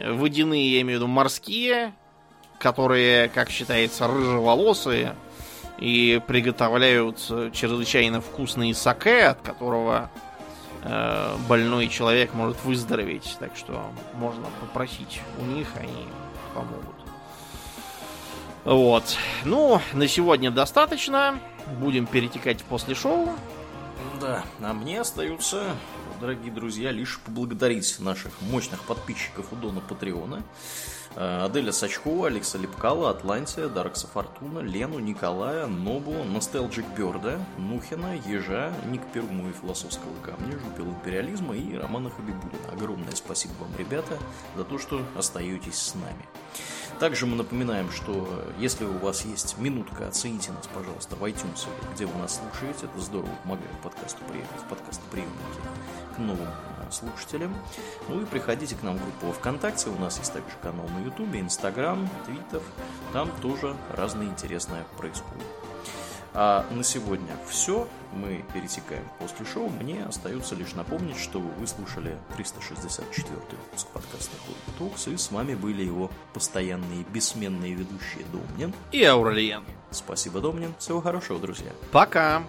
водяные, 0.00 0.74
я 0.74 0.80
имею 0.80 0.98
в 0.98 1.02
виду 1.02 1.06
морские, 1.06 1.94
которые, 2.64 3.28
как 3.28 3.50
считается, 3.50 4.06
рыжеволосые 4.08 5.14
и 5.76 6.18
приготовляют 6.26 7.18
чрезвычайно 7.52 8.22
вкусные 8.22 8.74
саке, 8.74 9.24
от 9.24 9.42
которого 9.42 10.10
э, 10.82 11.36
больной 11.46 11.88
человек 11.88 12.32
может 12.32 12.64
выздороветь. 12.64 13.36
Так 13.38 13.54
что 13.54 13.92
можно 14.14 14.46
попросить 14.62 15.20
у 15.38 15.44
них, 15.44 15.68
они 15.78 16.06
помогут. 16.54 16.96
Вот. 18.64 19.14
Ну, 19.44 19.82
на 19.92 20.08
сегодня 20.08 20.50
достаточно. 20.50 21.38
Будем 21.78 22.06
перетекать 22.06 22.64
после 22.64 22.94
шоу. 22.94 23.28
Да, 24.22 24.42
а 24.62 24.72
мне 24.72 25.02
остается, 25.02 25.76
дорогие 26.18 26.50
друзья, 26.50 26.92
лишь 26.92 27.20
поблагодарить 27.20 28.00
наших 28.00 28.32
мощных 28.40 28.82
подписчиков 28.84 29.52
у 29.52 29.56
Дона 29.56 29.82
Патреона. 29.82 30.42
Аделя 31.16 31.70
Сачкова, 31.70 32.26
Алекса 32.26 32.58
Лепкала, 32.58 33.10
Атлантия, 33.10 33.68
Даркса 33.68 34.08
Фортуна, 34.08 34.58
Лену, 34.58 34.98
Николая, 34.98 35.66
Нобу, 35.66 36.24
Ностелджик 36.24 36.86
Берда, 36.96 37.38
Нухина, 37.56 38.16
Ежа, 38.26 38.72
Ник 38.86 39.02
Перму 39.12 39.48
и 39.48 39.52
Философского 39.52 40.14
камня, 40.22 40.58
Жупил 40.58 40.86
Империализма 40.86 41.56
и 41.56 41.76
Романа 41.76 42.10
Хабибулина. 42.10 42.72
Огромное 42.72 43.14
спасибо 43.14 43.52
вам, 43.60 43.70
ребята, 43.78 44.18
за 44.56 44.64
то, 44.64 44.78
что 44.78 45.02
остаетесь 45.16 45.78
с 45.78 45.94
нами. 45.94 46.26
Также 46.98 47.26
мы 47.26 47.36
напоминаем, 47.36 47.90
что 47.90 48.44
если 48.58 48.84
у 48.84 48.98
вас 48.98 49.24
есть 49.24 49.58
минутка, 49.58 50.08
оцените 50.08 50.52
нас, 50.52 50.68
пожалуйста, 50.72 51.16
в 51.16 51.24
iTunes, 51.24 51.66
где 51.94 52.06
вы 52.06 52.18
нас 52.18 52.40
слушаете. 52.40 52.86
Это 52.86 53.00
здорово 53.00 53.30
помогает 53.42 53.70
подкасту 53.82 54.18
приехать 54.30 54.68
подкаст 54.68 55.00
приемники 55.10 55.60
к 56.16 56.18
новым 56.18 56.48
слушателям. 56.94 57.54
Ну 58.08 58.22
и 58.22 58.24
приходите 58.24 58.76
к 58.76 58.82
нам 58.82 58.96
в 58.96 59.02
группу 59.02 59.32
ВКонтакте. 59.38 59.90
У 59.90 59.98
нас 59.98 60.18
есть 60.18 60.32
также 60.32 60.54
канал 60.62 60.86
на 60.88 61.04
Ютубе, 61.04 61.40
Инстаграм, 61.40 62.08
Твиттер. 62.24 62.62
Там 63.12 63.30
тоже 63.42 63.76
разное 63.90 64.26
интересное 64.26 64.84
происходит. 64.96 65.46
А 66.36 66.66
на 66.70 66.82
сегодня 66.82 67.36
все. 67.48 67.88
Мы 68.12 68.44
пересекаем 68.52 69.04
после 69.20 69.46
шоу. 69.46 69.68
Мне 69.68 70.04
остается 70.04 70.54
лишь 70.56 70.74
напомнить, 70.74 71.16
что 71.16 71.38
вы 71.38 71.66
слушали 71.66 72.16
364 72.36 73.28
выпуск 73.50 73.86
подкаста 73.88 74.36
Токс, 74.78 75.06
и 75.08 75.16
с 75.16 75.30
вами 75.30 75.54
были 75.54 75.84
его 75.84 76.10
постоянные 76.32 77.04
бессменные 77.12 77.74
ведущие 77.74 78.24
Домнин 78.32 78.74
и 78.90 79.04
Ауралиен. 79.04 79.64
Спасибо, 79.90 80.40
Домнин. 80.40 80.74
Всего 80.78 81.00
хорошего, 81.00 81.38
друзья. 81.38 81.70
Пока. 81.92 82.42